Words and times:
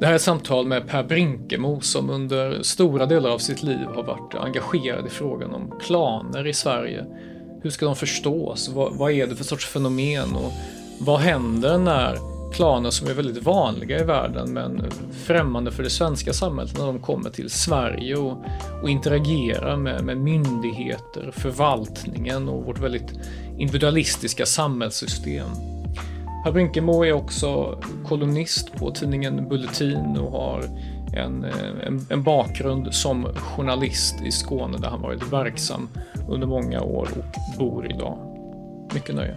Det 0.00 0.06
här 0.06 0.12
är 0.12 0.16
ett 0.16 0.22
samtal 0.22 0.66
med 0.66 0.88
Per 0.88 1.02
Brinkemo 1.02 1.80
som 1.80 2.10
under 2.10 2.62
stora 2.62 3.06
delar 3.06 3.30
av 3.30 3.38
sitt 3.38 3.62
liv 3.62 3.86
har 3.94 4.02
varit 4.02 4.34
engagerad 4.34 5.06
i 5.06 5.10
frågan 5.10 5.54
om 5.54 5.78
klaner 5.80 6.46
i 6.46 6.52
Sverige. 6.52 7.04
Hur 7.62 7.70
ska 7.70 7.86
de 7.86 7.96
förstås? 7.96 8.68
Vad, 8.68 8.96
vad 8.96 9.12
är 9.12 9.26
det 9.26 9.36
för 9.36 9.44
sorts 9.44 9.66
fenomen? 9.66 10.34
Och 10.34 10.52
vad 11.00 11.20
händer 11.20 11.78
när 11.78 12.18
klaner 12.54 12.90
som 12.90 13.08
är 13.08 13.14
väldigt 13.14 13.42
vanliga 13.42 14.00
i 14.00 14.04
världen 14.04 14.52
men 14.52 14.82
främmande 15.24 15.70
för 15.70 15.82
det 15.82 15.90
svenska 15.90 16.32
samhället 16.32 16.78
när 16.78 16.86
de 16.86 17.00
kommer 17.00 17.30
till 17.30 17.50
Sverige 17.50 18.16
och, 18.16 18.44
och 18.82 18.90
interagerar 18.90 19.76
med, 19.76 20.04
med 20.04 20.18
myndigheter, 20.18 21.30
förvaltningen 21.36 22.48
och 22.48 22.64
vårt 22.64 22.78
väldigt 22.78 23.12
individualistiska 23.58 24.46
samhällssystem. 24.46 25.73
Per 26.44 26.52
Brinkemo 26.52 27.04
är 27.04 27.12
också 27.12 27.78
kolumnist 28.08 28.72
på 28.72 28.90
tidningen 28.90 29.48
Bulletin 29.48 30.16
och 30.18 30.32
har 30.32 30.64
en, 31.16 31.44
eh, 31.44 31.86
en, 31.86 32.06
en, 32.10 32.22
bakgrund 32.22 32.94
som 32.94 33.24
journalist 33.34 34.14
i 34.26 34.32
Skåne 34.32 34.78
där 34.78 34.88
han 34.88 35.02
varit 35.02 35.32
verksam 35.32 35.88
under 36.28 36.46
många 36.46 36.80
år 36.80 37.08
och 37.18 37.58
bor 37.58 37.90
idag. 37.90 38.18
Mycket 38.94 39.14
nöje. 39.14 39.36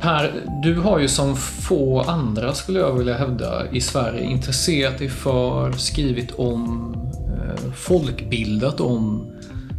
Per, 0.00 0.44
du 0.62 0.80
har 0.80 0.98
ju 0.98 1.08
som 1.08 1.36
få 1.36 2.00
andra 2.00 2.54
skulle 2.54 2.78
jag 2.78 2.92
vilja 2.92 3.16
hävda 3.16 3.70
i 3.70 3.80
Sverige 3.80 4.24
intresserat 4.24 4.98
dig 4.98 5.08
för, 5.08 5.72
skrivit 5.72 6.30
om, 6.30 6.94
eh, 7.14 7.72
folkbildat 7.72 8.80
om 8.80 9.32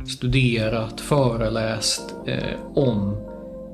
studerat, 0.09 1.01
föreläst 1.01 2.15
eh, 2.27 2.59
om 2.75 3.17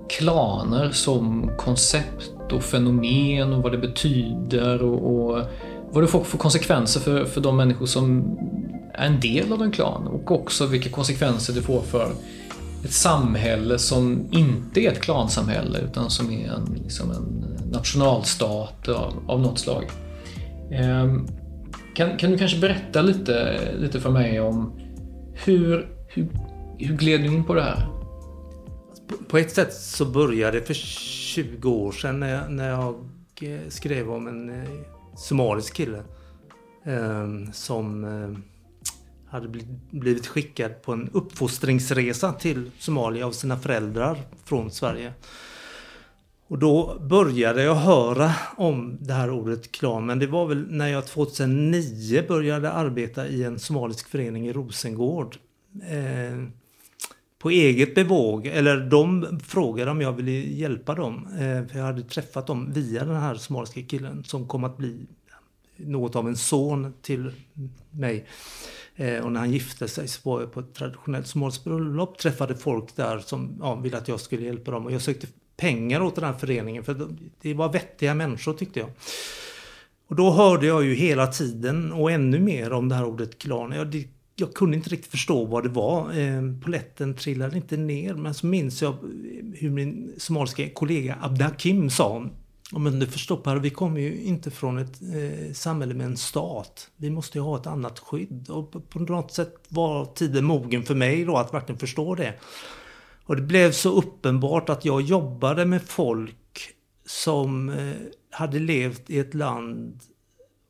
klaner 0.10 0.92
som 0.92 1.52
koncept 1.58 2.52
och 2.52 2.64
fenomen 2.64 3.54
och 3.54 3.64
vad 3.64 3.72
det 3.72 3.78
betyder 3.78 4.84
och, 4.84 5.16
och 5.16 5.42
vad 5.92 6.04
det 6.04 6.08
får 6.08 6.24
för 6.24 6.38
konsekvenser 6.38 7.00
för, 7.00 7.26
för 7.26 7.42
de 7.42 7.58
människor 7.58 7.86
som 7.86 8.38
är 8.94 9.06
en 9.06 9.20
del 9.20 9.54
av 9.54 9.62
en 9.62 9.72
klan 9.72 10.08
och 10.08 10.32
också 10.32 10.66
vilka 10.66 10.90
konsekvenser 10.90 11.54
det 11.54 11.62
får 11.62 11.82
för 11.82 12.12
ett 12.84 12.94
samhälle 12.94 13.80
som 13.80 14.28
inte 14.32 14.82
är 14.82 14.92
ett 14.92 15.02
klansamhälle 15.02 15.80
utan 15.80 16.10
som 16.10 16.32
är 16.32 16.52
en, 16.52 16.80
liksom 16.84 17.12
en 17.12 17.46
nationalstat 17.72 18.90
av, 18.90 19.14
av 19.28 19.42
något 19.42 19.60
slag. 19.60 19.84
Eh, 20.72 21.14
kan, 21.96 22.18
kan 22.18 22.32
du 22.32 22.38
kanske 22.38 22.60
berätta 22.60 23.02
lite, 23.02 23.60
lite 23.80 24.00
för 24.00 24.10
mig 24.10 24.40
om 24.40 24.80
hur 25.46 25.95
hur, 26.16 26.28
hur 26.78 26.98
gled 26.98 27.22
du 27.22 27.28
in 27.28 27.44
på 27.44 27.54
det 27.54 27.64
här? 27.64 27.88
På 29.28 29.38
ett 29.38 29.52
sätt 29.52 29.74
så 29.74 30.06
började 30.06 30.60
det 30.60 30.66
för 30.66 30.74
20 30.74 31.70
år 31.70 31.92
sedan 31.92 32.20
när 32.20 32.34
jag, 32.34 32.52
när 32.52 32.70
jag 32.70 32.96
eh, 33.42 33.70
skrev 33.70 34.12
om 34.12 34.28
en 34.28 34.50
eh, 34.50 34.70
somalisk 35.16 35.74
kille. 35.74 36.04
Eh, 36.86 37.52
som 37.52 38.04
eh, 38.04 38.40
hade 39.32 39.48
blivit 39.92 40.28
skickad 40.28 40.82
på 40.82 40.94
en 40.94 41.10
uppfostringsresa 41.14 42.34
till 42.34 42.72
Somalia 42.80 43.28
av 43.28 43.32
sina 43.32 43.58
föräldrar 43.58 44.18
från 44.44 44.72
Sverige. 44.72 45.14
Och 46.48 46.60
då 46.60 47.00
började 47.00 47.64
jag 47.64 47.76
höra 47.76 48.32
om 48.58 48.98
det 49.02 49.14
här 49.14 49.32
ordet 49.32 49.72
klan, 49.72 50.06
men 50.06 50.20
det 50.20 50.28
var 50.28 50.48
väl 50.48 50.66
när 50.70 50.88
jag 50.88 51.08
2009 51.08 52.24
började 52.28 52.72
arbeta 52.72 53.28
i 53.28 53.44
en 53.44 53.60
somalisk 53.60 54.10
förening 54.10 54.48
i 54.48 54.54
Rosengård 54.54 55.38
eh, 55.90 56.48
på 57.40 57.50
eget 57.50 57.96
bevåg, 57.96 58.46
eller 58.48 58.78
de 58.90 59.40
frågade 59.44 59.92
om 59.92 60.02
jag 60.02 60.14
ville 60.14 60.32
hjälpa 60.32 60.96
dem. 60.96 61.28
Eh, 61.34 61.68
för 61.68 61.78
jag 61.78 61.86
hade 61.86 62.04
träffat 62.04 62.48
dem 62.48 62.74
via 62.74 63.06
den 63.06 63.16
här 63.16 63.36
somaliska 63.36 63.82
killen 63.82 64.24
som 64.24 64.48
kom 64.48 64.64
att 64.64 64.78
bli 64.78 65.08
något 65.78 66.16
av 66.16 66.28
en 66.28 66.38
son 66.38 66.94
till 67.02 67.32
mig. 67.92 68.26
Eh, 68.96 69.26
och 69.26 69.32
när 69.32 69.40
han 69.40 69.52
gifte 69.52 69.88
sig 69.88 70.08
så 70.08 70.30
var 70.30 70.42
jag 70.42 70.52
på 70.52 70.60
ett 70.60 70.74
traditionellt 70.74 71.28
somaliskt 71.28 71.64
bröllop, 71.64 72.18
träffade 72.18 72.56
folk 72.56 72.96
där 72.96 73.20
som 73.20 73.58
ja, 73.60 73.76
ville 73.76 73.98
att 73.98 74.08
jag 74.08 74.20
skulle 74.20 74.46
hjälpa 74.46 74.72
dem. 74.72 74.86
Och 74.86 74.92
jag 74.92 75.02
sökte 75.02 75.28
pengar 75.58 76.02
åt 76.02 76.16
den 76.16 76.24
här 76.24 76.34
föreningen 76.34 76.84
för 76.84 77.08
det 77.42 77.54
var 77.54 77.74
vettiga 77.74 78.14
människor 78.14 78.54
tyckte 78.54 78.80
jag. 78.80 78.90
Och 80.08 80.16
då 80.16 80.32
hörde 80.32 80.66
jag 80.68 80.86
ju 80.86 80.94
hela 80.94 81.28
tiden 81.28 81.94
och 81.94 82.12
ännu 82.12 82.40
mer 82.40 82.74
om 82.74 82.90
det 82.90 82.96
här 82.96 83.06
ordet 83.06 83.40
klan. 83.40 83.72
Ja, 83.72 83.84
det 83.84 84.08
jag 84.36 84.54
kunde 84.54 84.78
inte 84.78 84.90
riktigt 84.90 85.12
förstå 85.12 85.46
vad 85.46 85.64
det 85.64 85.70
var. 85.70 86.20
Eh, 86.20 86.42
poletten 86.64 87.16
trillade 87.16 87.58
inte 87.58 87.78
ner. 87.78 88.14
Men 88.14 88.34
så 88.34 88.48
minns 88.48 88.82
jag 88.82 88.94
eh, 88.94 89.00
hur 89.54 89.70
min 89.70 90.14
somaliska 90.18 90.70
kollega 90.70 91.18
Abdakim 91.22 91.90
sa 91.90 92.30
men 92.72 93.00
du 93.00 93.08
förstår 93.08 93.38
Per, 93.38 93.56
vi 93.56 93.70
kommer 93.70 94.02
ju 94.02 94.22
inte 94.22 94.52
från 94.52 94.78
ett 94.78 95.02
eh, 95.02 95.54
samhälle 95.54 95.94
med 95.94 96.06
en 96.06 96.18
stat. 96.18 96.90
Vi 96.96 97.10
måste 97.10 97.38
ju 97.38 97.42
ha 97.42 97.58
ett 97.58 97.68
annat 97.68 98.00
skydd. 98.00 98.50
Och 98.50 98.72
på, 98.72 98.80
på 98.80 99.00
något 99.00 99.32
sätt 99.32 99.56
var 99.70 100.06
tiden 100.06 100.46
mogen 100.46 100.84
för 100.84 100.96
mig 100.96 101.26
då 101.26 101.38
att 101.38 101.54
verkligen 101.54 101.80
förstå 101.80 102.16
det. 102.16 102.34
Och 103.26 103.36
det 103.36 103.42
blev 103.42 103.72
så 103.72 103.98
uppenbart 103.98 104.70
att 104.70 104.86
jag 104.86 105.02
jobbade 105.02 105.66
med 105.66 105.82
folk 105.82 106.70
som 107.06 107.70
eh, 107.70 107.96
hade 108.32 108.60
levt 108.60 109.10
i 109.10 109.20
ett 109.20 109.34
land 109.34 110.00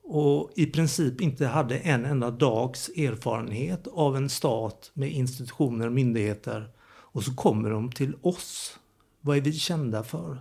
och 0.07 0.51
i 0.55 0.65
princip 0.65 1.21
inte 1.21 1.47
hade 1.47 1.77
en 1.77 2.05
enda 2.05 2.31
dags 2.31 2.89
erfarenhet 2.89 3.87
av 3.87 4.17
en 4.17 4.29
stat 4.29 4.91
med 4.93 5.11
institutioner 5.11 5.85
och 5.85 5.91
myndigheter. 5.91 6.69
Och 6.87 7.23
så 7.23 7.35
kommer 7.35 7.69
de 7.69 7.91
till 7.91 8.15
oss. 8.21 8.79
Vad 9.21 9.37
är 9.37 9.41
vi 9.41 9.53
kända 9.53 10.03
för? 10.03 10.37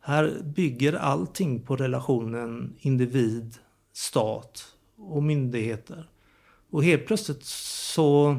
Här 0.00 0.42
bygger 0.44 0.92
allting 0.92 1.60
på 1.60 1.76
relationen 1.76 2.74
individ, 2.80 3.54
stat 3.92 4.64
och 4.96 5.22
myndigheter. 5.22 6.08
Och 6.70 6.84
helt 6.84 7.06
plötsligt 7.06 7.44
så 7.44 8.36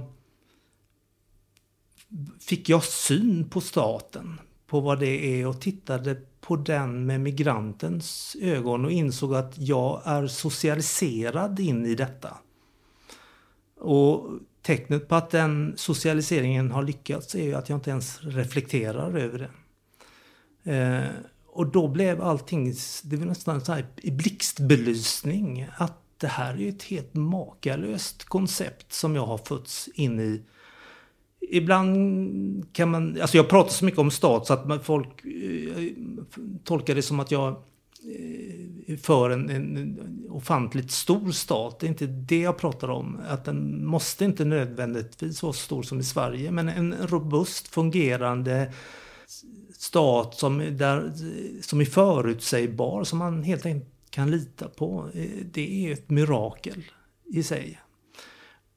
fick 2.39 2.69
jag 2.69 2.83
syn 2.83 3.49
på 3.49 3.61
staten, 3.61 4.39
på 4.73 4.79
vad 4.79 4.99
det 4.99 5.41
är 5.41 5.47
och 5.47 5.61
tittade 5.61 6.17
på 6.41 6.55
den 6.55 7.05
med 7.05 7.21
migrantens 7.21 8.37
ögon 8.41 8.85
och 8.85 8.91
insåg 8.91 9.35
att 9.35 9.57
jag 9.57 10.01
är 10.05 10.27
socialiserad 10.27 11.59
in 11.59 11.85
i 11.85 11.95
detta. 11.95 12.37
Och 13.79 14.29
tecknet 14.61 15.07
på 15.07 15.15
att 15.15 15.29
den 15.29 15.73
socialiseringen 15.77 16.71
har 16.71 16.83
lyckats 16.83 17.35
är 17.35 17.43
ju 17.43 17.53
att 17.53 17.69
jag 17.69 17.77
inte 17.77 17.89
ens 17.89 18.19
reflekterar 18.23 19.17
över 19.17 19.49
det. 20.63 20.73
Eh, 20.73 21.09
och 21.47 21.67
då 21.67 21.87
blev 21.87 22.21
allting, 22.21 22.73
det 23.03 23.17
var 23.17 23.25
nästan 23.25 23.65
så 23.65 23.73
här 23.73 23.85
i 23.97 24.11
blixtbelysning, 24.11 25.67
att 25.77 25.97
det 26.17 26.27
här 26.27 26.53
är 26.53 26.57
ju 26.57 26.69
ett 26.69 26.83
helt 26.83 27.13
makalöst 27.13 28.23
koncept 28.23 28.93
som 28.93 29.15
jag 29.15 29.25
har 29.25 29.37
fötts 29.37 29.89
in 29.93 30.19
i 30.19 30.41
Ibland 31.49 32.73
kan 32.73 32.89
man, 32.89 33.21
alltså 33.21 33.37
jag 33.37 33.49
pratar 33.49 33.71
så 33.71 33.85
mycket 33.85 33.99
om 33.99 34.11
stat 34.11 34.47
så 34.47 34.53
att 34.53 34.85
folk 34.85 35.25
eh, 35.25 35.83
tolkar 36.63 36.95
det 36.95 37.01
som 37.01 37.19
att 37.19 37.31
jag 37.31 37.47
eh, 37.49 38.97
för 38.97 39.29
en, 39.29 39.49
en 39.49 39.99
ofantligt 40.29 40.91
stor 40.91 41.31
stat. 41.31 41.79
Det 41.79 41.85
är 41.85 41.89
inte 41.89 42.05
det 42.05 42.39
jag 42.39 42.57
pratar 42.57 42.89
om. 42.89 43.21
Att 43.27 43.45
den 43.45 43.85
måste 43.85 44.25
inte 44.25 44.45
nödvändigtvis 44.45 45.43
vara 45.43 45.53
så 45.53 45.59
stor 45.59 45.83
som 45.83 45.99
i 45.99 46.03
Sverige. 46.03 46.51
Men 46.51 46.69
en 46.69 46.95
robust, 47.01 47.67
fungerande 47.67 48.73
stat 49.77 50.35
som, 50.35 50.77
där, 50.77 51.11
som 51.61 51.81
är 51.81 51.85
förutsägbar, 51.85 53.03
som 53.03 53.19
man 53.19 53.43
helt 53.43 53.65
enkelt 53.65 53.89
kan 54.09 54.31
lita 54.31 54.67
på. 54.67 55.09
Eh, 55.13 55.29
det 55.51 55.87
är 55.87 55.93
ett 55.93 56.09
mirakel 56.09 56.83
i 57.33 57.43
sig. 57.43 57.79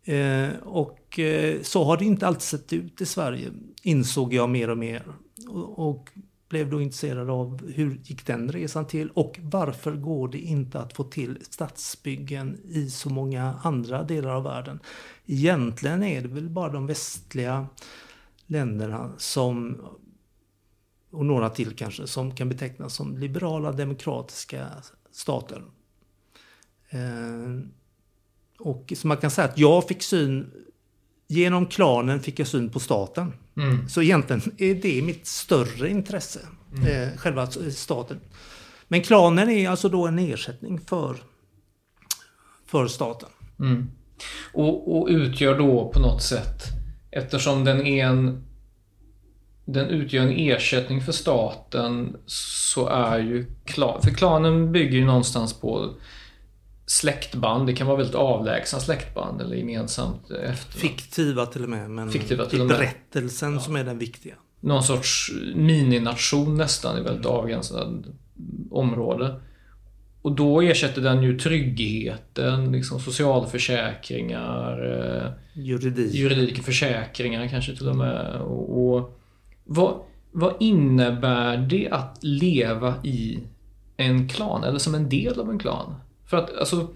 Eh, 0.06 0.56
och 0.62 1.18
eh, 1.18 1.62
så 1.62 1.84
har 1.84 1.96
det 1.96 2.04
inte 2.04 2.26
alltid 2.26 2.42
sett 2.42 2.72
ut 2.72 3.00
i 3.00 3.06
Sverige, 3.06 3.50
insåg 3.82 4.34
jag 4.34 4.48
mer 4.48 4.70
och 4.70 4.78
mer. 4.78 5.02
Och, 5.48 5.88
och 5.88 6.10
blev 6.48 6.70
då 6.70 6.80
intresserad 6.80 7.30
av 7.30 7.72
hur 7.72 8.00
gick 8.04 8.26
den 8.26 8.52
resan 8.52 8.86
till 8.86 9.10
och 9.10 9.38
varför 9.42 9.92
går 9.92 10.28
det 10.28 10.38
inte 10.38 10.80
att 10.80 10.92
få 10.92 11.04
till 11.04 11.38
stadsbyggen 11.42 12.60
i 12.68 12.90
så 12.90 13.10
många 13.10 13.54
andra 13.62 14.02
delar 14.02 14.30
av 14.30 14.42
världen? 14.42 14.80
Egentligen 15.26 16.02
är 16.02 16.22
det 16.22 16.28
väl 16.28 16.48
bara 16.48 16.72
de 16.72 16.86
västliga 16.86 17.66
länderna 18.46 19.12
som 19.18 19.82
och 21.10 21.26
några 21.26 21.50
till 21.50 21.76
kanske, 21.76 22.06
som 22.06 22.34
kan 22.34 22.48
betecknas 22.48 22.94
som 22.94 23.18
liberala 23.18 23.72
demokratiska 23.72 24.68
stater. 25.10 25.62
Eh, 26.90 27.60
och 28.58 28.92
så 28.96 29.06
man 29.06 29.16
kan 29.16 29.30
säga 29.30 29.48
att 29.48 29.58
jag 29.58 29.88
fick 29.88 30.02
syn, 30.02 30.50
genom 31.28 31.66
klanen 31.66 32.20
fick 32.20 32.38
jag 32.38 32.46
syn 32.48 32.70
på 32.70 32.80
staten. 32.80 33.32
Mm. 33.56 33.88
Så 33.88 34.02
egentligen 34.02 34.42
är 34.58 34.74
det 34.74 35.02
mitt 35.02 35.26
större 35.26 35.90
intresse, 35.90 36.40
mm. 36.76 36.86
eh, 36.86 37.16
själva 37.16 37.46
staten. 37.70 38.20
Men 38.88 39.02
klanen 39.02 39.50
är 39.50 39.68
alltså 39.68 39.88
då 39.88 40.06
en 40.06 40.18
ersättning 40.18 40.80
för, 40.80 41.16
för 42.66 42.86
staten. 42.86 43.28
Mm. 43.60 43.90
Och, 44.52 44.98
och, 44.98 45.08
utgör 45.08 45.58
då 45.58 45.90
på 45.94 46.00
något 46.00 46.22
sätt, 46.22 46.62
eftersom 47.10 47.64
den 47.64 47.86
är 47.86 48.06
en 48.06 48.42
den 49.68 49.88
utgör 49.88 50.22
en 50.22 50.36
ersättning 50.36 51.02
för 51.02 51.12
staten 51.12 52.16
så 52.26 52.88
är 52.88 53.18
ju 53.18 53.46
klan, 53.64 54.02
för 54.02 54.10
klanen 54.10 54.72
bygger 54.72 54.98
ju 54.98 55.04
någonstans 55.04 55.60
på 55.60 55.94
släktband. 56.86 57.66
Det 57.66 57.72
kan 57.72 57.86
vara 57.86 57.96
väldigt 57.96 58.14
avlägsna 58.14 58.80
släktband 58.80 59.40
eller 59.40 59.56
gemensamt 59.56 60.30
efter. 60.30 60.78
Fiktiva 60.78 61.46
till 61.46 61.62
och 61.62 61.68
med. 61.68 61.90
Men 61.90 62.10
Fiktiva 62.10 62.44
till 62.44 62.60
och 62.60 62.66
med. 62.66 62.78
berättelsen 62.78 63.54
ja. 63.54 63.60
som 63.60 63.76
är 63.76 63.84
den 63.84 63.98
viktiga. 63.98 64.34
Någon 64.60 64.82
sorts 64.82 65.32
minination 65.54 66.56
nästan 66.56 66.98
i 66.98 67.02
väldigt 67.02 67.26
avgränsat 67.26 67.88
område. 68.70 69.40
Och 70.22 70.32
då 70.32 70.60
ersätter 70.60 71.02
den 71.02 71.22
ju 71.22 71.38
tryggheten, 71.38 72.72
liksom 72.72 73.00
socialförsäkringar, 73.00 74.72
eh, 74.84 75.32
juridik, 75.62 76.14
juridik 76.14 76.62
försäkringar 76.62 77.48
kanske 77.48 77.76
till 77.76 77.88
och 77.88 77.96
med. 77.96 78.40
Och, 78.40 78.94
och 78.94 79.20
vad, 79.64 79.94
vad 80.32 80.54
innebär 80.60 81.56
det 81.56 81.88
att 81.90 82.18
leva 82.20 82.94
i 83.04 83.38
en 83.96 84.28
klan 84.28 84.64
eller 84.64 84.78
som 84.78 84.94
en 84.94 85.08
del 85.08 85.40
av 85.40 85.50
en 85.50 85.58
klan? 85.58 85.94
För 86.26 86.36
att 86.36 86.56
alltså 86.56 86.88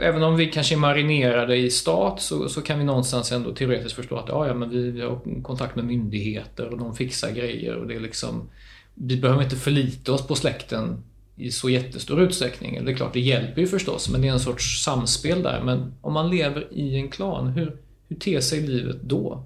Även 0.00 0.22
om 0.22 0.36
vi 0.36 0.46
kanske 0.46 0.74
är 0.74 0.78
marinerade 0.78 1.56
i 1.56 1.70
stat 1.70 2.22
så, 2.22 2.48
så 2.48 2.62
kan 2.62 2.78
vi 2.78 2.84
någonstans 2.84 3.32
ändå 3.32 3.54
teoretiskt 3.54 3.96
förstå 3.96 4.16
att 4.16 4.28
ja, 4.28 4.46
ja, 4.46 4.54
men 4.54 4.70
vi, 4.70 4.90
vi 4.90 5.00
har 5.00 5.42
kontakt 5.42 5.76
med 5.76 5.84
myndigheter 5.84 6.68
och 6.68 6.78
de 6.78 6.96
fixar 6.96 7.30
grejer 7.30 7.76
och 7.76 7.86
det 7.86 7.94
är 7.94 8.00
liksom 8.00 8.50
Vi 8.94 9.16
behöver 9.16 9.42
inte 9.42 9.56
förlita 9.56 10.12
oss 10.12 10.26
på 10.26 10.34
släkten 10.34 11.02
i 11.36 11.50
så 11.50 11.70
jättestor 11.70 12.20
utsträckning. 12.20 12.84
Det 12.84 12.92
är 12.92 12.96
klart, 12.96 13.12
det 13.12 13.20
hjälper 13.20 13.60
ju 13.60 13.66
förstås, 13.66 14.08
men 14.08 14.20
det 14.20 14.28
är 14.28 14.32
en 14.32 14.40
sorts 14.40 14.84
samspel 14.84 15.42
där. 15.42 15.62
Men 15.64 15.94
om 16.00 16.12
man 16.12 16.30
lever 16.30 16.68
i 16.72 16.96
en 16.96 17.10
klan, 17.10 17.48
hur, 17.48 17.76
hur 18.08 18.16
ter 18.16 18.40
sig 18.40 18.60
livet 18.60 19.02
då? 19.02 19.44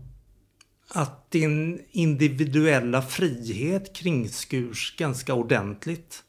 Att 0.88 1.30
din 1.30 1.80
individuella 1.90 3.02
frihet 3.02 3.96
kringskurs 3.96 4.96
ganska 4.98 5.34
ordentligt. 5.34 6.22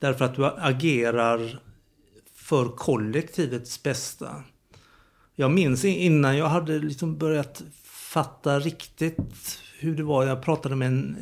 Därför 0.00 0.24
att 0.24 0.34
du 0.34 0.46
agerar 0.46 1.62
för 2.34 2.68
kollektivets 2.68 3.82
bästa. 3.82 4.44
Jag 5.34 5.50
minns 5.50 5.84
innan 5.84 6.36
jag 6.36 6.48
hade 6.48 6.78
liksom 6.78 7.18
börjat 7.18 7.62
fatta 7.84 8.58
riktigt 8.58 9.60
hur 9.78 9.96
det 9.96 10.02
var. 10.02 10.26
Jag 10.26 10.42
pratade 10.42 10.76
med 10.76 10.88
en 10.88 11.16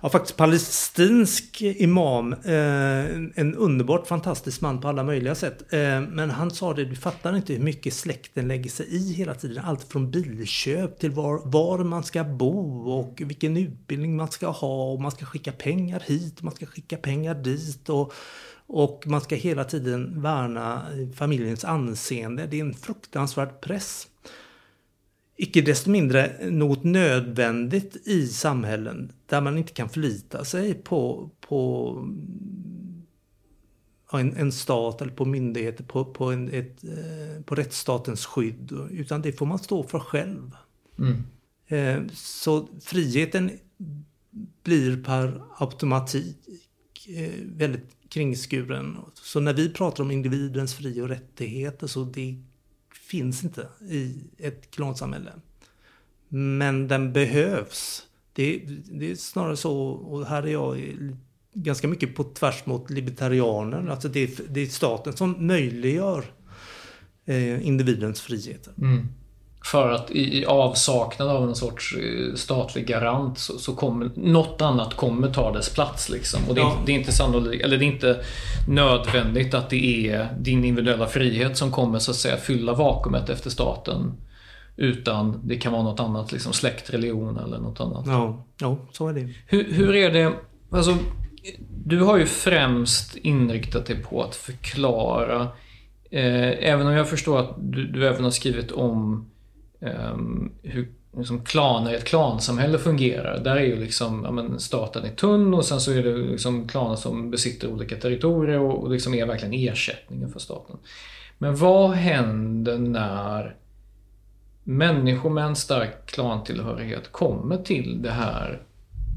Ja, 0.00 0.08
faktiskt 0.08 0.36
palestinsk 0.36 1.62
imam. 1.62 2.32
Eh, 2.32 3.04
en 3.34 3.54
underbart 3.54 4.06
fantastisk 4.06 4.60
man 4.60 4.80
på 4.80 4.88
alla 4.88 5.02
möjliga 5.02 5.34
sätt. 5.34 5.72
Eh, 5.72 6.00
men 6.00 6.30
han 6.30 6.50
sa 6.50 6.74
det, 6.74 6.84
du 6.84 6.96
fattar 6.96 7.36
inte 7.36 7.52
hur 7.52 7.60
mycket 7.60 7.94
släkten 7.94 8.48
lägger 8.48 8.70
sig 8.70 8.86
i 8.86 9.12
hela 9.12 9.34
tiden. 9.34 9.64
Allt 9.64 9.92
från 9.92 10.10
bilköp 10.10 10.98
till 10.98 11.10
var, 11.10 11.40
var 11.44 11.78
man 11.78 12.02
ska 12.02 12.24
bo 12.24 12.90
och 12.90 13.22
vilken 13.24 13.56
utbildning 13.56 14.16
man 14.16 14.30
ska 14.30 14.48
ha. 14.48 14.92
Och 14.92 15.00
man 15.00 15.10
ska 15.10 15.24
skicka 15.24 15.52
pengar 15.52 16.02
hit, 16.06 16.42
man 16.42 16.54
ska 16.54 16.66
skicka 16.66 16.96
pengar 16.96 17.34
dit. 17.34 17.88
Och, 17.88 18.12
och 18.66 19.02
man 19.06 19.20
ska 19.20 19.34
hela 19.34 19.64
tiden 19.64 20.22
värna 20.22 20.82
familjens 21.14 21.64
anseende. 21.64 22.46
Det 22.46 22.56
är 22.56 22.64
en 22.64 22.74
fruktansvärd 22.74 23.60
press 23.60 24.06
icke 25.36 25.62
desto 25.62 25.90
mindre 25.90 26.50
något 26.50 26.84
nödvändigt 26.84 27.96
i 28.06 28.26
samhällen 28.26 29.12
där 29.26 29.40
man 29.40 29.58
inte 29.58 29.72
kan 29.72 29.88
förlita 29.88 30.44
sig 30.44 30.74
på, 30.74 31.30
på 31.40 31.92
en, 34.12 34.36
en 34.36 34.52
stat 34.52 35.02
eller 35.02 35.12
på 35.12 35.24
myndigheter, 35.24 35.84
på, 35.84 36.04
på, 36.04 36.32
en, 36.32 36.48
ett, 36.48 36.84
eh, 36.84 37.42
på 37.44 37.54
rättsstatens 37.54 38.26
skydd. 38.26 38.72
Utan 38.90 39.22
det 39.22 39.32
får 39.32 39.46
man 39.46 39.58
stå 39.58 39.82
för 39.82 39.98
själv. 39.98 40.50
Mm. 40.98 41.22
Eh, 41.66 42.12
så 42.14 42.68
friheten 42.80 43.50
blir 44.62 45.04
per 45.04 45.42
automatik 45.58 46.36
eh, 47.08 47.32
väldigt 47.44 47.96
kringskuren. 48.08 48.96
Så 49.14 49.40
när 49.40 49.54
vi 49.54 49.72
pratar 49.72 50.04
om 50.04 50.10
individens 50.10 50.74
fri 50.74 51.00
och 51.00 51.08
rättigheter 51.08 51.86
så 51.86 52.04
det 52.04 52.42
finns 53.06 53.44
inte 53.44 53.68
i 53.90 54.14
ett 54.38 54.70
klansamhälle. 54.70 55.32
Men 56.28 56.88
den 56.88 57.12
behövs. 57.12 58.06
Det, 58.32 58.62
det, 58.90 59.10
är 59.10 59.14
snarare 59.14 59.56
så, 59.56 59.78
och 59.88 60.26
här 60.26 60.42
är 60.42 60.52
jag 60.52 60.96
ganska 61.52 61.88
mycket 61.88 62.14
på 62.14 62.24
tvärs 62.24 62.66
mot 62.66 62.90
libertarianen, 62.90 63.90
Alltså 63.90 64.08
det, 64.08 64.54
det 64.54 64.60
är 64.60 64.66
staten 64.66 65.12
som 65.12 65.46
möjliggör 65.46 66.24
eh, 67.24 67.66
individens 67.66 68.20
friheter. 68.20 68.72
Mm. 68.78 69.08
För 69.66 69.90
att 69.90 70.10
i, 70.10 70.44
avsaknad 70.44 71.28
av 71.28 71.48
en 71.48 71.54
sorts 71.54 71.96
eh, 71.96 72.34
statlig 72.34 72.86
garant 72.86 73.38
så, 73.38 73.58
så 73.58 73.74
kommer 73.74 74.10
något 74.14 74.62
annat 74.62 74.94
kommer 74.94 75.30
ta 75.30 75.52
dess 75.52 75.74
plats. 75.74 76.08
Liksom. 76.08 76.40
Och 76.48 76.54
det, 76.54 76.60
ja. 76.60 76.72
är, 76.72 76.86
det 76.86 76.92
är 76.92 76.96
inte 76.98 77.12
sannolikt, 77.12 77.64
eller 77.64 77.78
det 77.78 77.84
är 77.84 77.86
inte 77.86 78.20
nödvändigt 78.68 79.54
att 79.54 79.70
det 79.70 80.10
är 80.10 80.28
din 80.38 80.64
individuella 80.64 81.06
frihet 81.06 81.56
som 81.56 81.70
kommer 81.72 81.98
så 81.98 82.10
att 82.10 82.16
säga 82.16 82.36
fylla 82.36 82.72
vakuumet 82.72 83.28
efter 83.28 83.50
staten. 83.50 84.12
Utan 84.76 85.40
det 85.44 85.56
kan 85.56 85.72
vara 85.72 85.82
något 85.82 86.00
annat, 86.00 86.32
liksom 86.32 86.52
släkt, 86.52 86.90
religion 86.90 87.38
eller 87.38 87.58
något 87.58 87.80
annat. 87.80 88.06
Ja, 88.06 88.44
ja 88.60 88.78
så 88.92 89.08
är 89.08 89.12
det. 89.12 89.28
Hur, 89.46 89.72
hur 89.72 89.96
är 89.96 90.10
det, 90.10 90.32
alltså, 90.70 90.96
du 91.84 92.00
har 92.00 92.16
ju 92.16 92.26
främst 92.26 93.16
inriktat 93.16 93.86
dig 93.86 94.02
på 94.02 94.22
att 94.22 94.34
förklara, 94.36 95.42
eh, 96.10 96.70
även 96.70 96.86
om 96.86 96.92
jag 96.92 97.08
förstår 97.08 97.40
att 97.40 97.54
du, 97.58 97.86
du 97.86 98.08
även 98.08 98.24
har 98.24 98.30
skrivit 98.30 98.72
om 98.72 99.26
um, 99.80 100.52
hur 100.62 100.88
liksom 101.16 101.44
klaner 101.44 101.92
i 101.92 101.94
ett 101.94 102.04
klansamhälle 102.04 102.78
fungerar. 102.78 103.38
Där 103.38 103.56
är 103.56 103.64
ju 103.64 103.76
liksom, 103.76 104.22
ja, 104.24 104.30
men 104.30 104.60
staten 104.60 105.04
är 105.04 105.10
tunn 105.10 105.54
och 105.54 105.64
sen 105.64 105.80
så 105.80 105.92
är 105.92 106.02
det 106.02 106.16
liksom 106.16 106.68
klaner 106.68 106.96
som 106.96 107.30
besitter 107.30 107.68
olika 107.68 107.96
territorier 107.96 108.60
och, 108.60 108.82
och 108.82 108.90
liksom 108.90 109.14
är 109.14 109.26
verkligen 109.26 109.72
ersättningen 109.72 110.30
för 110.30 110.40
staten. 110.40 110.76
Men 111.38 111.56
vad 111.56 111.90
händer 111.90 112.78
när 112.78 113.56
människor 114.64 115.30
med 115.30 115.44
en 115.44 115.56
stark 115.56 116.06
klantillhörighet 116.06 117.12
kommer 117.12 117.56
till 117.56 118.02
det 118.02 118.10
här 118.10 118.62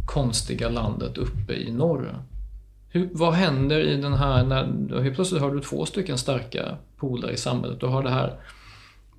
konstiga 0.05 0.69
landet 0.69 1.17
uppe 1.17 1.53
i 1.53 1.71
norr? 1.71 2.23
Hur, 2.89 3.09
vad 3.11 3.33
händer 3.33 3.79
i 3.79 3.95
den 4.01 4.13
här, 4.13 4.43
när 4.43 5.01
helt 5.01 5.15
plötsligt 5.15 5.41
har 5.41 5.51
du 5.51 5.59
två 5.59 5.85
stycken 5.85 6.17
starka 6.17 6.77
polare 6.97 7.31
i 7.31 7.37
samhället. 7.37 7.79
Du 7.79 7.85
har 7.85 8.03
det 8.03 8.09
här 8.09 8.33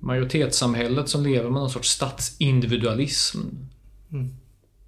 majoritetssamhället 0.01 1.09
som 1.09 1.23
lever 1.23 1.49
med 1.49 1.61
någon 1.61 1.69
sorts 1.69 1.89
statsindividualism. 1.89 3.39
Mm. 4.11 4.29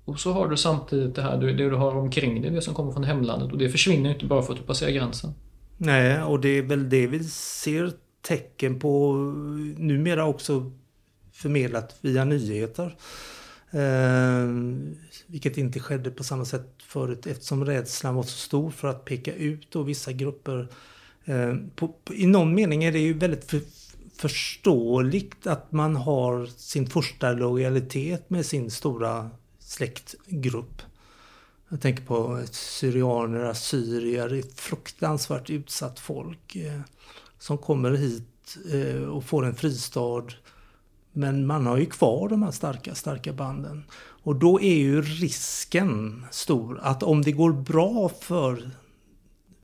Och 0.05 0.19
så 0.19 0.33
har 0.33 0.47
du 0.47 0.57
samtidigt 0.57 1.15
det 1.15 1.21
här 1.21 1.37
det 1.37 1.53
du 1.53 1.75
har 1.75 1.95
omkring 1.95 2.41
dig, 2.41 2.51
det 2.51 2.61
som 2.61 2.73
kommer 2.73 2.91
från 2.91 3.03
hemlandet. 3.03 3.51
Och 3.51 3.57
det 3.57 3.69
försvinner 3.69 4.13
inte 4.13 4.25
bara 4.25 4.41
för 4.41 4.53
att 4.53 4.59
du 4.59 4.65
passerar 4.65 4.91
gränsen. 4.91 5.33
Nej, 5.77 6.23
och 6.23 6.39
det 6.39 6.49
är 6.49 6.61
väl 6.61 6.89
det 6.89 7.07
vi 7.07 7.23
ser 7.23 7.91
tecken 8.21 8.79
på 8.79 9.13
numera 9.77 10.25
också 10.25 10.71
förmedlat 11.31 11.95
via 12.01 12.25
nyheter. 12.25 12.95
Eh, 13.71 14.49
vilket 15.27 15.57
inte 15.57 15.79
skedde 15.79 16.11
på 16.11 16.23
samma 16.23 16.45
sätt 16.45 16.69
förut 16.87 17.27
eftersom 17.27 17.65
rädslan 17.65 18.15
var 18.15 18.23
så 18.23 18.37
stor 18.37 18.71
för 18.71 18.87
att 18.87 19.05
peka 19.05 19.33
ut 19.33 19.71
då 19.71 19.83
vissa 19.83 20.11
grupper. 20.11 20.67
Eh, 21.25 21.55
på, 21.75 21.87
på, 21.87 22.13
I 22.13 22.25
någon 22.25 22.55
mening 22.55 22.83
är 22.83 22.91
det 22.91 22.99
ju 22.99 23.13
väldigt 23.13 23.43
för, 23.45 23.61
förståeligt 24.17 25.47
att 25.47 25.71
man 25.71 25.95
har 25.95 26.45
sin 26.45 26.89
första 26.89 27.31
lojalitet 27.31 28.29
med 28.29 28.45
sin 28.45 28.71
stora 28.71 29.29
släktgrupp. 29.59 30.81
Jag 31.69 31.81
tänker 31.81 32.05
på 32.05 32.41
syrianer, 32.51 33.43
assyrier, 33.43 34.43
fruktansvärt 34.55 35.49
utsatt 35.49 35.99
folk 35.99 36.55
eh, 36.55 36.81
som 37.39 37.57
kommer 37.57 37.91
hit 37.91 38.57
eh, 38.71 39.03
och 39.03 39.23
får 39.23 39.45
en 39.45 39.55
fristad. 39.55 40.23
Men 41.11 41.47
man 41.47 41.65
har 41.65 41.77
ju 41.77 41.85
kvar 41.85 42.29
de 42.29 42.43
här 42.43 42.51
starka, 42.51 42.95
starka 42.95 43.33
banden. 43.33 43.83
Och 44.23 44.35
då 44.35 44.61
är 44.61 44.75
ju 44.75 45.01
risken 45.01 46.25
stor 46.31 46.79
att 46.83 47.03
om 47.03 47.21
det 47.21 47.31
går 47.31 47.51
bra 47.51 48.09
för 48.09 48.71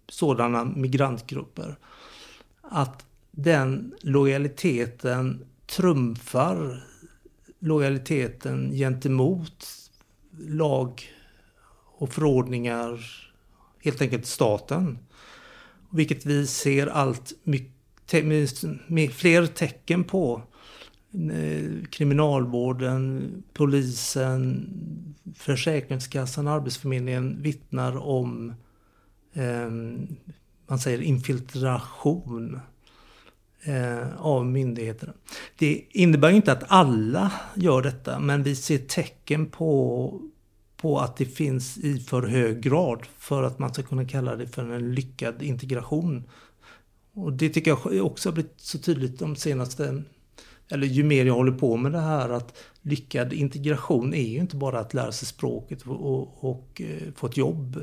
sådana 0.10 0.63
migrantgrupper 0.65 1.77
att 2.62 3.06
den 3.32 3.94
lojaliteten 4.02 5.46
trumfar 5.66 6.84
lojaliteten 7.60 8.72
gentemot 8.72 9.66
lag 10.38 11.04
och 11.86 12.14
förordningar, 12.14 13.00
helt 13.84 14.02
enkelt 14.02 14.26
staten. 14.26 15.00
Vilket 15.92 16.26
vi 16.26 16.48
ser 16.48 16.88
allt 16.88 17.34
mycket, 17.44 17.74
med 18.88 19.12
fler 19.12 19.46
tecken 19.46 20.04
på. 20.04 20.42
Eh, 21.14 21.86
kriminalvården, 21.90 23.32
polisen, 23.54 24.70
Försäkringskassan, 25.36 26.48
Arbetsförmedlingen 26.48 27.42
vittnar 27.42 27.98
om 27.98 28.54
eh, 29.34 29.70
man 30.68 30.80
säger 30.80 31.02
infiltration 31.02 32.60
eh, 33.63 34.22
av 34.22 34.46
myndigheterna. 34.46 35.13
Det 35.58 35.86
innebär 35.89 36.30
inte 36.30 36.51
att 36.51 36.63
alla 36.68 37.32
gör 37.56 37.82
detta 37.82 38.20
men 38.20 38.44
vi 38.44 38.56
ser 38.56 38.78
tecken 38.78 39.46
på, 39.46 40.22
på 40.78 41.00
att 41.00 41.18
det 41.18 41.25
finns 41.25 41.78
i 41.78 42.00
för 42.00 42.22
hög 42.22 42.62
grad 42.62 43.06
för 43.18 43.44
att 43.44 43.60
man 43.60 43.74
ska 43.74 43.84
kunna 43.84 44.06
kalla 44.06 44.36
det 44.36 44.48
för 44.48 44.72
en 44.72 44.96
lyckad 44.96 45.44
integration. 45.44 46.24
Och 47.13 47.34
det 47.34 47.50
tycker 47.50 47.72
jag 47.72 48.06
också 48.06 48.30
har 48.30 48.34
blivit 48.34 48.62
så 48.62 48.78
tydligt 48.78 49.20
de 49.20 49.36
senaste 49.36 50.04
eller 50.72 50.88
ju 50.88 51.04
mer 51.04 51.25
jag 51.25 51.34
håller 51.34 51.51
på 51.51 51.78
med 51.78 51.92
det 51.92 52.00
här 52.00 52.30
att 52.30 52.58
lyckad 52.82 53.34
integration 53.34 54.13
är 54.13 54.28
ju 54.28 54.38
inte 54.38 54.56
bara 54.56 54.80
att 54.80 54.94
lära 54.94 55.12
sig 55.12 55.28
språket 55.28 55.82
och, 55.82 56.13
och, 56.13 56.50
och 56.50 56.82
eh, 56.82 57.13
få 57.16 57.28
ett 57.28 57.38
jobb. 57.38 57.82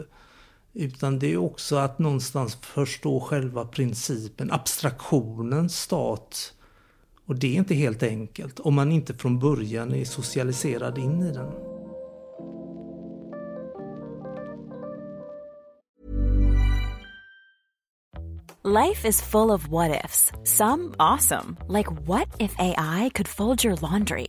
Utan 0.79 1.19
det 1.19 1.33
är 1.33 1.37
också 1.37 1.77
att 1.77 1.99
någonstans 1.99 2.55
förstå 2.55 3.21
själva 3.21 3.65
principen, 3.65 4.53
abstraktionen 4.53 5.69
stat. 5.69 6.55
Och 7.27 7.39
det 7.39 7.47
är 7.47 7.59
inte 7.59 7.75
helt 7.75 8.03
enkelt 8.03 8.61
om 8.61 8.75
man 8.75 8.93
inte 8.93 9.15
från 9.15 9.39
början 9.39 9.95
är 9.95 10.05
socialiserad 10.05 10.99
in 10.99 11.23
i 11.23 11.33
den. 11.33 11.53
Life 18.65 19.09
is 19.09 19.23
full 19.23 19.51
of 19.51 19.69
what 19.69 20.05
ifs. 20.05 20.33
Some 20.45 20.95
awesome, 20.99 21.57
like 21.69 21.91
what 22.07 22.29
if 22.39 22.55
AI 22.59 23.11
could 23.15 23.29
fold 23.29 23.65
your 23.65 23.77
laundry? 23.77 24.29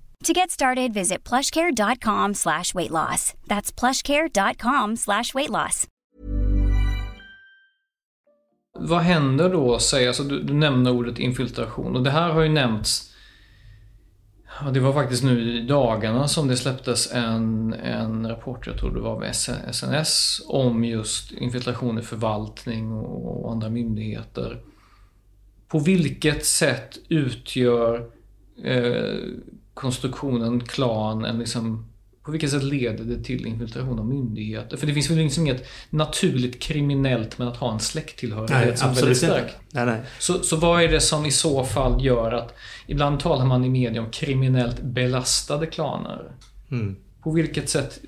To 0.23 0.33
get 0.33 0.51
started, 0.51 0.93
visit 0.93 1.29
plushcare.com 1.29 2.33
slash 2.33 2.75
weight 2.75 2.91
loss. 2.91 3.33
That's 3.47 3.71
plushcare.com 3.79 4.95
slash 4.95 5.33
weight 5.33 5.49
loss. 5.49 5.87
Vad 8.79 9.01
händer 9.01 9.49
då, 9.49 9.79
säg, 9.79 10.07
alltså 10.07 10.23
du, 10.23 10.43
du 10.43 10.53
nämner 10.53 10.91
ordet 10.91 11.19
infiltration 11.19 11.95
och 11.95 12.03
det 12.03 12.11
här 12.11 12.29
har 12.29 12.41
ju 12.41 12.49
nämnts 12.49 13.11
Ja, 14.59 14.71
det 14.71 14.79
var 14.79 14.93
faktiskt 14.93 15.23
nu 15.23 15.57
i 15.57 15.61
dagarna 15.67 16.27
som 16.27 16.47
det 16.47 16.57
släpptes 16.57 17.13
en, 17.13 17.73
en 17.73 18.29
rapport, 18.29 18.67
jag 18.67 18.77
tror 18.77 18.95
det 18.95 19.01
var 19.01 19.19
med 19.19 19.35
SNS, 19.71 20.41
om 20.47 20.83
just 20.83 21.31
infiltration 21.31 21.99
i 21.99 22.01
förvaltning 22.01 22.91
och, 22.91 23.45
och 23.45 23.51
andra 23.51 23.69
myndigheter. 23.69 24.61
På 25.67 25.79
vilket 25.79 26.45
sätt 26.45 26.97
utgör 27.09 28.11
eh, 28.63 29.15
konstruktionen 29.73 30.59
klan 30.59 31.25
en 31.25 31.39
liksom 31.39 31.91
på 32.23 32.31
vilket 32.31 32.51
sätt 32.51 32.63
leder 32.63 33.03
det 33.03 33.23
till 33.23 33.45
infiltration 33.45 33.99
av 33.99 34.05
myndigheter? 34.05 34.77
För 34.77 34.87
det 34.87 34.93
finns 34.93 35.09
väl 35.09 35.17
liksom 35.17 35.43
inget 35.43 35.67
naturligt 35.89 36.59
kriminellt 36.59 37.37
med 37.37 37.47
att 37.47 37.57
ha 37.57 37.73
en 37.73 37.79
släkttillhörighet 37.79 38.67
nej, 38.67 38.77
som 38.77 38.89
är 38.89 38.93
väldigt 38.93 39.17
stark. 39.17 39.55
Nej, 39.71 39.85
nej. 39.85 40.01
Så, 40.19 40.39
så 40.39 40.55
vad 40.55 40.83
är 40.83 40.87
det 40.87 41.01
som 41.01 41.25
i 41.25 41.31
så 41.31 41.63
fall 41.63 42.05
gör 42.05 42.31
att 42.31 42.55
ibland 42.87 43.19
talar 43.19 43.45
man 43.45 43.65
i 43.65 43.69
media 43.69 44.01
om 44.01 44.09
kriminellt 44.09 44.81
belastade 44.81 45.65
klaner. 45.65 46.31
Mm. 46.71 46.95
På 47.23 47.31
vilket 47.31 47.69
sätt 47.69 47.99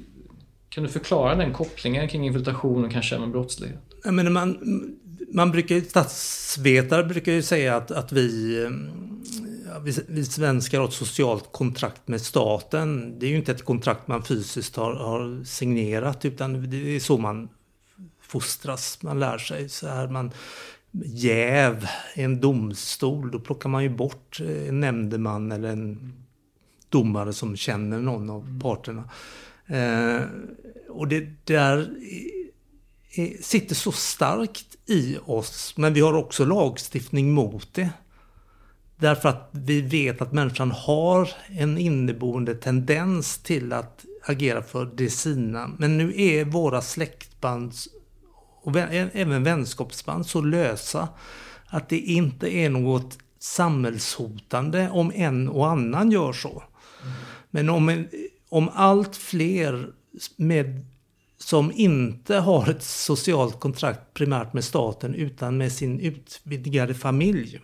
kan 0.70 0.84
du 0.84 0.90
förklara 0.90 1.36
den 1.36 1.54
kopplingen 1.54 2.08
kring 2.08 2.26
infiltration 2.26 2.86
och 2.86 2.92
kanske 2.92 3.16
även 3.16 3.32
brottslighet? 3.32 3.80
Jag 4.04 4.14
menar, 4.14 4.32
man, 4.32 4.58
man 5.34 5.52
brukar, 5.52 5.82
statsvetare 5.82 7.04
brukar 7.04 7.32
ju 7.32 7.42
säga 7.42 7.76
att, 7.76 7.92
att 7.92 8.12
vi 8.12 8.58
vi, 9.80 9.94
vi 10.08 10.26
svenskar 10.26 10.80
har 10.80 10.88
ett 10.88 10.94
socialt 10.94 11.52
kontrakt 11.52 12.08
med 12.08 12.22
staten. 12.22 13.20
Det 13.20 13.26
är 13.26 13.30
ju 13.30 13.36
inte 13.36 13.52
ett 13.52 13.66
kontrakt 13.66 14.08
man 14.08 14.24
fysiskt 14.24 14.76
har, 14.76 14.94
har 14.94 15.44
signerat 15.44 16.26
utan 16.26 16.70
det 16.70 16.96
är 16.96 17.00
så 17.00 17.18
man 17.18 17.50
fostras. 18.22 19.02
Man 19.02 19.20
lär 19.20 19.38
sig 19.38 19.70
så 19.70 19.88
här. 19.88 20.08
Man, 20.08 20.32
jäv 21.06 21.88
i 22.16 22.22
en 22.22 22.42
domstol, 22.42 23.32
då 23.32 23.40
plockar 23.40 23.70
man 23.70 23.84
ju 23.84 23.90
bort 23.90 24.40
en 24.40 24.80
nämndeman 24.80 25.52
eller 25.52 25.70
en 25.70 26.14
domare 26.90 27.34
som 27.34 27.56
känner 27.56 28.00
någon 28.00 28.30
av 28.30 28.60
parterna. 28.62 29.10
Eh, 29.68 30.22
och 30.90 31.08
det 31.08 31.46
där 31.46 31.96
sitter 33.42 33.76
så 33.76 33.92
starkt 33.92 34.76
i 34.86 35.18
oss, 35.26 35.74
men 35.78 35.94
vi 35.94 36.02
har 36.02 36.14
också 36.14 36.46
lagstiftning 36.46 37.32
mot 37.32 37.74
det. 37.74 37.90
Därför 38.96 39.30
att 39.30 39.50
vi 39.52 39.82
vet 39.82 40.22
att 40.22 40.34
människan 40.34 40.72
har 40.72 41.30
en 41.48 41.78
inneboende 41.78 42.56
tendens 42.56 43.38
till 43.38 43.74
att 43.74 44.06
agera 44.26 44.62
för 44.62 44.86
det 44.96 45.10
sina. 45.10 45.68
Men 45.78 45.98
nu 45.98 46.22
är 46.22 46.46
våra 46.46 46.82
släktband 46.82 47.74
och 48.64 48.76
även 48.78 49.44
vänskapsband 49.44 50.26
så 50.26 50.42
lösa 50.42 51.08
att 51.68 51.90
det 51.90 52.00
inte 52.00 52.56
är 52.56 52.70
något 52.70 53.18
samhällshotande 53.40 54.90
om 54.90 55.12
en 55.16 55.50
och 55.50 55.68
annan 55.68 56.12
gör 56.12 56.34
så. 56.34 56.64
Men 57.50 57.70
om, 57.70 57.90
en, 57.90 58.08
om 58.50 58.70
allt 58.74 59.16
fler 59.16 59.90
med, 60.36 60.86
som 61.38 61.72
inte 61.76 62.36
har 62.36 62.70
ett 62.70 62.84
socialt 62.84 63.60
kontrakt 63.60 64.14
primärt 64.14 64.54
med 64.54 64.64
staten 64.64 65.16
utan 65.16 65.58
med 65.58 65.72
sin 65.72 66.00
utvidgade 66.00 66.94
familj. 66.94 67.60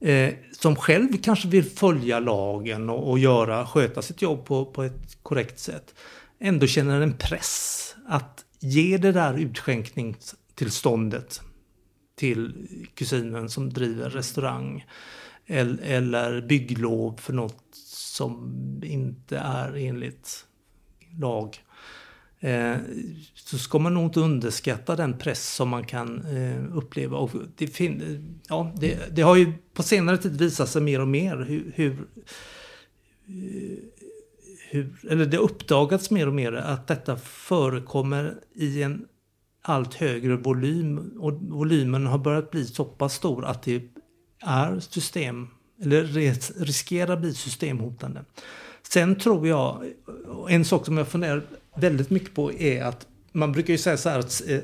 Eh, 0.00 0.34
som 0.52 0.76
själv 0.76 1.22
kanske 1.22 1.48
vill 1.48 1.64
följa 1.64 2.20
lagen 2.20 2.90
och, 2.90 3.10
och 3.10 3.18
göra, 3.18 3.66
sköta 3.66 4.02
sitt 4.02 4.22
jobb 4.22 4.44
på, 4.44 4.64
på 4.64 4.82
ett 4.82 5.22
korrekt 5.22 5.58
sätt. 5.58 5.94
Ändå 6.38 6.66
känner 6.66 7.00
en 7.00 7.12
press 7.12 7.94
att 8.06 8.44
ge 8.60 8.96
det 8.96 9.12
där 9.12 9.38
utskänkningstillståndet 9.38 11.40
till 12.16 12.68
kusinen 12.94 13.48
som 13.48 13.72
driver 13.72 14.10
restaurang. 14.10 14.86
Eller 15.46 16.40
bygglov 16.40 17.16
för 17.16 17.32
något 17.32 17.64
som 17.86 18.54
inte 18.84 19.38
är 19.38 19.76
enligt 19.76 20.46
lag. 21.18 21.58
Eh, 22.40 22.76
så 23.34 23.58
ska 23.58 23.78
man 23.78 23.94
nog 23.94 24.04
inte 24.04 24.20
underskatta 24.20 24.96
den 24.96 25.18
press 25.18 25.54
som 25.54 25.68
man 25.68 25.84
kan 25.84 26.26
eh, 26.26 26.76
uppleva. 26.76 27.16
Och 27.18 27.30
det, 27.56 27.66
fin- 27.66 28.40
ja, 28.48 28.72
det, 28.76 29.16
det, 29.16 29.22
har 29.22 29.36
ju 29.36 29.52
på 29.74 29.82
senare 29.82 30.16
tid 30.16 30.38
visat 30.38 30.68
sig 30.68 30.82
mer 30.82 31.00
och 31.00 31.08
mer 31.08 31.36
hur, 31.36 31.72
hur, 31.74 32.06
hur 34.70 34.92
eller 35.10 35.26
det 35.26 35.36
har 35.36 35.44
uppdagats 35.44 36.10
mer 36.10 36.26
och 36.26 36.34
mer 36.34 36.52
att 36.52 36.86
detta 36.86 37.16
förekommer 37.16 38.34
i 38.54 38.82
en 38.82 39.06
allt 39.62 39.94
högre 39.94 40.36
volym 40.36 41.12
och 41.18 41.32
volymen 41.32 42.06
har 42.06 42.18
börjat 42.18 42.50
bli 42.50 42.64
så 42.64 42.84
pass 42.84 43.14
stor 43.14 43.44
att 43.44 43.62
det 43.62 43.82
är 44.42 44.80
system 44.80 45.48
eller 45.82 46.04
riskerar 46.64 47.16
bli 47.16 47.34
systemhotande. 47.34 48.24
Sen 48.82 49.18
tror 49.18 49.48
jag, 49.48 49.84
en 50.48 50.64
sak 50.64 50.86
som 50.86 50.98
jag 50.98 51.08
funderar 51.08 51.42
väldigt 51.80 52.10
mycket 52.10 52.34
på 52.34 52.52
är 52.52 52.82
att 52.84 53.06
man 53.32 53.52
brukar 53.52 53.72
ju 53.72 53.78
säga 53.78 53.96
så 53.96 54.08
här 54.08 54.18
att 54.18 54.42
eh, 54.48 54.58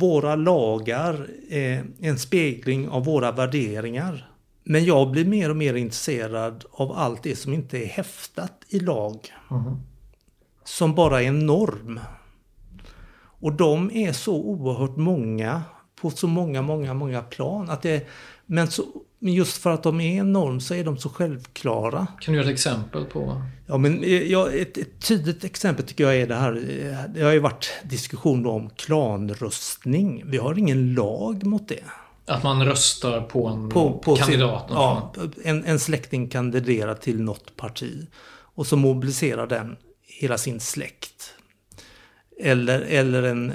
våra 0.00 0.36
lagar 0.36 1.28
är 1.50 1.84
en 2.00 2.18
spegling 2.18 2.88
av 2.88 3.04
våra 3.04 3.32
värderingar. 3.32 4.30
Men 4.64 4.84
jag 4.84 5.10
blir 5.10 5.24
mer 5.24 5.50
och 5.50 5.56
mer 5.56 5.74
intresserad 5.74 6.64
av 6.70 6.92
allt 6.92 7.22
det 7.22 7.36
som 7.36 7.52
inte 7.52 7.78
är 7.78 7.86
häftat 7.86 8.64
i 8.68 8.80
lag. 8.80 9.18
Mm. 9.50 9.76
Som 10.64 10.94
bara 10.94 11.22
är 11.22 11.26
en 11.26 11.46
norm. 11.46 12.00
Och 13.40 13.52
de 13.52 13.90
är 13.90 14.12
så 14.12 14.34
oerhört 14.34 14.96
många 14.96 15.62
på 16.00 16.10
så 16.10 16.26
många, 16.26 16.62
många, 16.62 16.94
många 16.94 17.22
plan. 17.22 17.70
Att 17.70 17.82
det, 17.82 18.06
men, 18.50 18.70
så, 18.70 18.84
men 19.18 19.32
just 19.32 19.62
för 19.62 19.70
att 19.70 19.82
de 19.82 20.00
är 20.00 20.20
en 20.20 20.32
norm 20.32 20.60
så 20.60 20.74
är 20.74 20.84
de 20.84 20.98
så 20.98 21.08
självklara. 21.08 22.06
Kan 22.20 22.34
du 22.34 22.40
ge 22.40 22.46
ett 22.46 22.52
exempel 22.52 23.04
på? 23.04 23.42
Ja, 23.66 23.78
men 23.78 24.04
eh, 24.04 24.22
ja, 24.22 24.50
ett, 24.50 24.78
ett 24.78 25.00
tydligt 25.00 25.44
exempel 25.44 25.86
tycker 25.86 26.04
jag 26.04 26.16
är 26.16 26.26
det 26.26 26.34
här. 26.34 26.52
Eh, 26.56 27.14
det 27.14 27.22
har 27.22 27.32
ju 27.32 27.38
varit 27.38 27.70
diskussion 27.82 28.46
om 28.46 28.70
klanröstning. 28.70 30.22
Vi 30.26 30.38
har 30.38 30.58
ingen 30.58 30.94
lag 30.94 31.46
mot 31.46 31.68
det. 31.68 31.84
Att 32.26 32.42
man 32.42 32.64
röstar 32.64 33.20
på 33.20 33.46
en 33.46 33.68
på, 33.68 33.98
på 33.98 34.16
kandidat? 34.16 34.68
Sin, 34.68 34.76
ja, 34.76 35.12
en, 35.44 35.64
en 35.64 35.78
släkting 35.78 36.28
kandiderar 36.28 36.94
till 36.94 37.22
något 37.22 37.56
parti. 37.56 38.06
Och 38.54 38.66
så 38.66 38.76
mobiliserar 38.76 39.46
den 39.46 39.76
hela 40.02 40.38
sin 40.38 40.60
släkt. 40.60 41.34
Eller, 42.40 42.80
eller 42.80 43.22
en... 43.22 43.52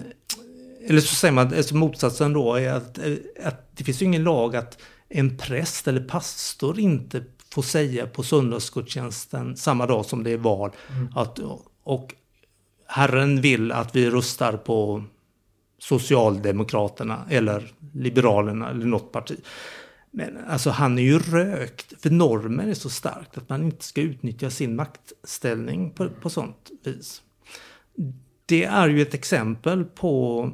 Eller 0.88 1.02
så 1.02 1.16
säger 1.16 1.32
man, 1.32 1.54
alltså 1.54 1.76
motsatsen 1.76 2.34
då 2.34 2.56
är 2.56 2.74
att, 2.74 3.00
att 3.44 3.78
det 3.78 3.84
finns 3.84 4.02
ju 4.02 4.06
ingen 4.06 4.24
lag 4.24 4.56
att 4.56 4.82
en 5.10 5.38
präst 5.38 5.88
eller 5.88 6.02
pastor 6.02 6.80
inte 6.80 7.24
får 7.50 7.62
säga 7.62 8.08
på 8.08 8.24
söndagsgudstjänsten 8.24 9.56
samma 9.56 9.86
dag 9.86 10.06
som 10.06 10.24
det 10.24 10.32
är 10.32 10.38
val. 10.38 10.72
Mm. 10.90 11.10
Att, 11.16 11.40
och 11.84 12.14
Herren 12.88 13.42
vill 13.42 13.72
att 13.72 13.96
vi 13.96 14.10
röstar 14.10 14.58
på 14.58 15.04
Socialdemokraterna 15.80 17.26
eller 17.30 17.74
Liberalerna 17.94 18.70
eller 18.70 18.86
något 18.86 19.12
parti. 19.12 19.36
Men 20.12 20.38
alltså 20.48 20.70
han 20.70 21.00
är 21.00 21.04
ju 21.04 21.20
rökt, 21.20 22.02
för 22.02 22.10
normen 22.10 22.70
är 22.70 22.74
så 22.74 22.90
starkt 22.90 23.38
att 23.38 23.50
man 23.50 23.64
inte 23.64 23.84
ska 23.84 24.02
utnyttja 24.02 24.50
sin 24.50 24.76
maktställning 24.76 25.92
på, 25.92 26.10
på 26.10 26.30
sånt 26.30 26.72
vis. 26.84 27.22
Det 28.46 28.64
är 28.64 28.88
ju 28.88 29.02
ett 29.02 29.14
exempel 29.14 29.84
på 29.84 30.52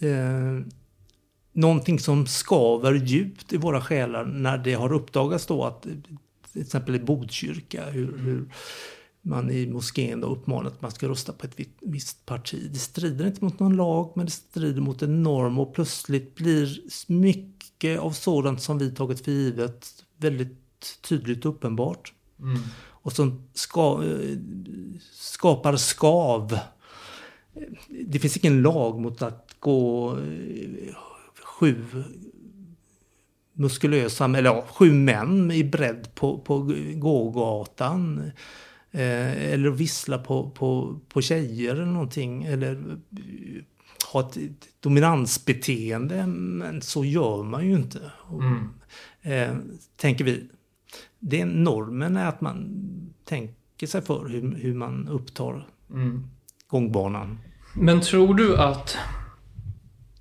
eh, 0.00 0.66
någonting 1.52 1.98
som 1.98 2.26
skaver 2.26 2.94
djupt 2.94 3.52
i 3.52 3.56
våra 3.56 3.80
själar 3.80 4.24
när 4.24 4.58
det 4.58 4.74
har 4.74 4.92
uppdagats 4.92 5.46
då 5.46 5.64
att 5.64 5.86
till 6.52 6.62
exempel 6.62 6.94
i 6.94 6.98
Botkyrka 6.98 7.90
hur, 7.90 8.18
hur 8.18 8.48
man 9.22 9.50
i 9.50 9.66
moskén 9.66 10.20
då 10.20 10.26
uppmanar 10.26 10.66
att 10.66 10.82
man 10.82 10.90
ska 10.90 11.08
rösta 11.08 11.32
på 11.32 11.46
ett 11.46 11.68
visst 11.80 12.26
parti. 12.26 12.68
Det 12.72 12.78
strider 12.78 13.26
inte 13.26 13.44
mot 13.44 13.58
någon 13.58 13.76
lag 13.76 14.12
men 14.14 14.26
det 14.26 14.32
strider 14.32 14.80
mot 14.80 15.02
en 15.02 15.22
norm 15.22 15.58
och 15.58 15.74
plötsligt 15.74 16.34
blir 16.34 16.80
mycket 17.12 18.00
av 18.00 18.10
sådant 18.10 18.62
som 18.62 18.78
vi 18.78 18.90
tagit 18.90 19.24
för 19.24 19.32
givet 19.32 20.04
väldigt 20.16 20.58
tydligt 21.08 21.44
och 21.44 21.54
uppenbart. 21.54 22.12
Mm. 22.40 22.58
Och 22.78 23.12
som 23.12 23.48
ska, 23.52 24.04
skapar 25.12 25.76
skav. 25.76 26.58
Det 28.06 28.18
finns 28.18 28.36
ingen 28.36 28.62
lag 28.62 29.00
mot 29.00 29.22
att 29.22 29.45
gå 29.60 30.18
sju 31.44 31.84
muskulösa, 33.52 34.24
eller 34.24 34.44
ja, 34.44 34.64
sju 34.68 34.92
män 34.92 35.50
i 35.50 35.64
bredd 35.64 36.14
på, 36.14 36.38
på 36.38 36.72
gågatan. 36.94 38.30
Eh, 38.90 39.52
eller 39.52 39.70
vissla 39.70 40.18
på, 40.18 40.50
på, 40.50 41.00
på 41.08 41.22
tjejer 41.22 41.74
eller 41.74 41.86
någonting. 41.86 42.44
Eller 42.44 42.98
ha 44.12 44.20
ett, 44.20 44.36
ett 44.36 44.68
dominansbeteende. 44.80 46.26
Men 46.26 46.82
så 46.82 47.04
gör 47.04 47.42
man 47.42 47.66
ju 47.66 47.74
inte. 47.74 48.00
Mm. 48.30 48.68
Eh, 49.22 49.56
tänker 49.96 50.24
vi. 50.24 50.48
Det 51.18 51.44
normen 51.44 52.16
är 52.16 52.26
att 52.26 52.40
man 52.40 52.82
tänker 53.24 53.86
sig 53.86 54.02
för 54.02 54.28
hur, 54.28 54.56
hur 54.56 54.74
man 54.74 55.08
upptar 55.08 55.68
mm. 55.90 56.28
gångbanan. 56.66 57.38
Men 57.74 58.00
tror 58.00 58.34
du 58.34 58.56
att 58.56 58.96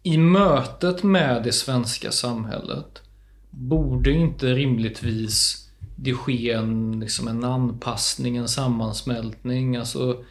i 0.06 0.18
mötet 0.18 1.04
med 1.04 1.44
det 1.44 1.52
svenska 1.52 2.12
samhället 2.12 3.02
borde 3.50 4.12
inte 4.12 4.54
rimligtvis 4.54 5.68
det 5.96 6.14
ske 6.14 6.52
en, 6.52 7.00
liksom 7.00 7.28
en 7.28 7.44
anpassning, 7.44 8.38
en 8.38 8.48
sammansmältning. 8.48 9.76
Alltså, 9.76 10.24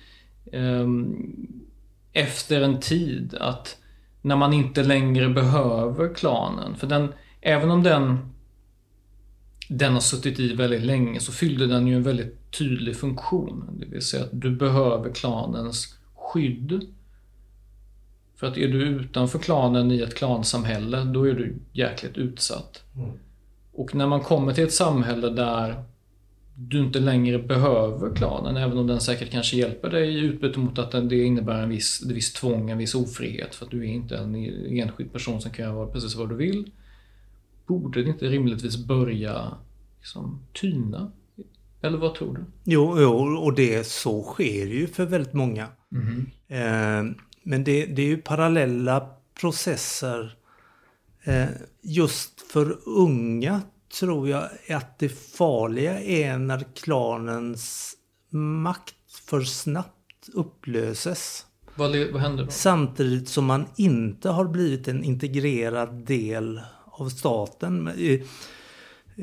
eh, 0.52 0.88
efter 2.12 2.60
en 2.60 2.80
tid 2.80 3.34
att 3.40 3.76
när 4.22 4.36
man 4.36 4.52
inte 4.52 4.82
längre 4.82 5.28
behöver 5.28 6.14
klanen. 6.14 6.76
För 6.76 6.86
den, 6.86 7.12
även 7.40 7.70
om 7.70 7.82
den, 7.82 8.18
den 9.68 9.92
har 9.92 10.00
suttit 10.00 10.40
i 10.40 10.54
väldigt 10.54 10.82
länge 10.82 11.20
så 11.20 11.32
fyllde 11.32 11.66
den 11.66 11.86
ju 11.86 11.96
en 11.96 12.02
väldigt 12.02 12.50
tydlig 12.58 12.96
funktion. 12.96 13.78
Det 13.80 13.86
vill 13.86 14.02
säga 14.02 14.24
att 14.24 14.40
du 14.40 14.50
behöver 14.50 15.12
klanens 15.12 15.98
skydd. 16.14 16.86
För 18.36 18.46
att 18.46 18.56
är 18.56 18.68
du 18.68 18.82
utanför 18.82 19.38
klanen 19.38 19.92
i 19.92 20.00
ett 20.00 20.14
klansamhälle, 20.14 21.04
då 21.04 21.28
är 21.28 21.34
du 21.34 21.54
jäkligt 21.72 22.16
utsatt. 22.16 22.82
Mm. 22.96 23.10
Och 23.72 23.94
när 23.94 24.06
man 24.06 24.20
kommer 24.20 24.52
till 24.52 24.64
ett 24.64 24.72
samhälle 24.72 25.30
där 25.30 25.84
du 26.56 26.78
inte 26.78 27.00
längre 27.00 27.38
behöver 27.38 28.14
klanen, 28.14 28.56
även 28.56 28.78
om 28.78 28.86
den 28.86 29.00
säkert 29.00 29.30
kanske 29.30 29.56
hjälper 29.56 29.90
dig 29.90 30.14
i 30.14 30.18
utbyte 30.18 30.58
mot 30.58 30.78
att 30.78 31.08
det 31.08 31.24
innebär 31.24 31.62
en 31.62 31.68
viss, 31.68 32.02
ett 32.02 32.10
visst 32.10 32.36
tvång, 32.36 32.70
en 32.70 32.78
viss 32.78 32.94
ofrihet. 32.94 33.54
För 33.54 33.64
att 33.64 33.70
du 33.70 33.80
är 33.80 33.92
inte 33.92 34.16
en 34.16 34.34
enskild 34.78 35.12
person 35.12 35.40
som 35.40 35.50
kan 35.50 35.64
göra 35.64 35.86
precis 35.86 36.16
vad 36.16 36.28
du 36.28 36.34
vill. 36.34 36.70
Borde 37.66 38.02
det 38.02 38.10
inte 38.10 38.26
rimligtvis 38.26 38.76
börja 38.76 39.54
liksom, 39.98 40.40
tyna? 40.52 41.12
Eller 41.80 41.98
vad 41.98 42.14
tror 42.14 42.34
du? 42.34 42.44
Jo, 42.64 42.96
jo 42.98 43.36
och 43.36 43.54
det 43.54 43.86
så 43.86 44.22
sker 44.22 44.66
ju 44.66 44.86
för 44.86 45.06
väldigt 45.06 45.32
många. 45.32 45.68
Mm. 45.92 46.26
Eh, 46.48 47.14
men 47.44 47.64
det, 47.64 47.86
det 47.86 48.02
är 48.02 48.06
ju 48.06 48.16
parallella 48.16 49.08
processer. 49.40 50.36
Eh, 51.24 51.46
just 51.82 52.40
för 52.40 52.78
unga 52.86 53.62
tror 54.00 54.28
jag 54.28 54.48
att 54.70 54.98
det 54.98 55.08
farliga 55.08 56.00
är 56.00 56.38
när 56.38 56.64
klanens 56.74 57.94
makt 58.30 58.94
för 59.28 59.40
snabbt 59.40 60.28
upplöses. 60.32 61.46
Vad, 61.74 61.96
vad 62.12 62.20
händer 62.20 62.44
då? 62.44 62.50
Samtidigt 62.50 63.28
som 63.28 63.44
man 63.44 63.66
inte 63.76 64.28
har 64.28 64.44
blivit 64.44 64.88
en 64.88 65.04
integrerad 65.04 66.06
del 66.06 66.60
av 66.84 67.08
staten. 67.08 67.88
Eh, 67.88 68.20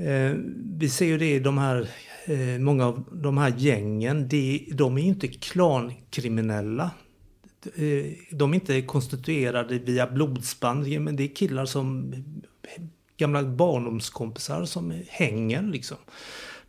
eh, 0.06 0.36
vi 0.80 0.90
ser 0.90 1.06
ju 1.06 1.18
det 1.18 1.36
i 1.36 1.40
de 1.40 1.58
här, 1.58 1.90
många 2.60 2.86
av 2.86 3.04
de 3.12 3.38
här 3.38 3.54
gängen, 3.58 4.28
de 4.74 4.98
är 4.98 5.02
ju 5.02 5.08
inte 5.08 5.28
klankriminella. 5.28 6.92
Eh, 7.66 8.06
de 8.32 8.52
är 8.52 8.56
inte 8.56 8.82
konstituerade 8.82 9.80
via 9.80 10.08
blodsband, 10.08 11.02
men 11.02 11.16
det 11.16 11.24
är 11.24 11.36
killar 11.36 11.66
som 11.66 12.14
gamla 13.18 13.44
barndomskompisar 13.44 14.66
som 14.66 14.94
hänger 15.08 15.62
liksom. 15.62 15.98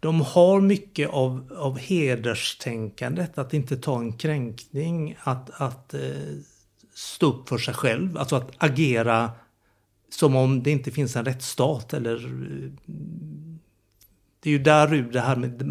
De 0.01 0.21
har 0.21 0.61
mycket 0.61 1.11
av, 1.11 1.53
av 1.57 1.79
hederstänkandet, 1.79 3.39
att 3.39 3.55
inte 3.55 3.77
ta 3.77 3.99
en 3.99 4.13
kränkning, 4.13 5.17
att, 5.23 5.51
att 5.51 5.95
eh, 5.95 6.01
stå 6.95 7.27
upp 7.27 7.49
för 7.49 7.59
sig 7.59 7.75
själv, 7.75 8.19
alltså 8.19 8.37
att 8.37 8.51
agera 8.59 9.31
som 10.11 10.37
om 10.37 10.63
det 10.63 10.71
inte 10.71 10.91
finns 10.91 11.17
en 11.17 11.25
rättsstat 11.25 11.95
eller... 11.95 12.17
Eh, 12.17 12.71
det 14.41 14.49
är 14.49 14.53
ju 14.53 14.59
därur 14.59 15.13
det 15.13 15.21
här 15.21 15.37
med 15.37 15.67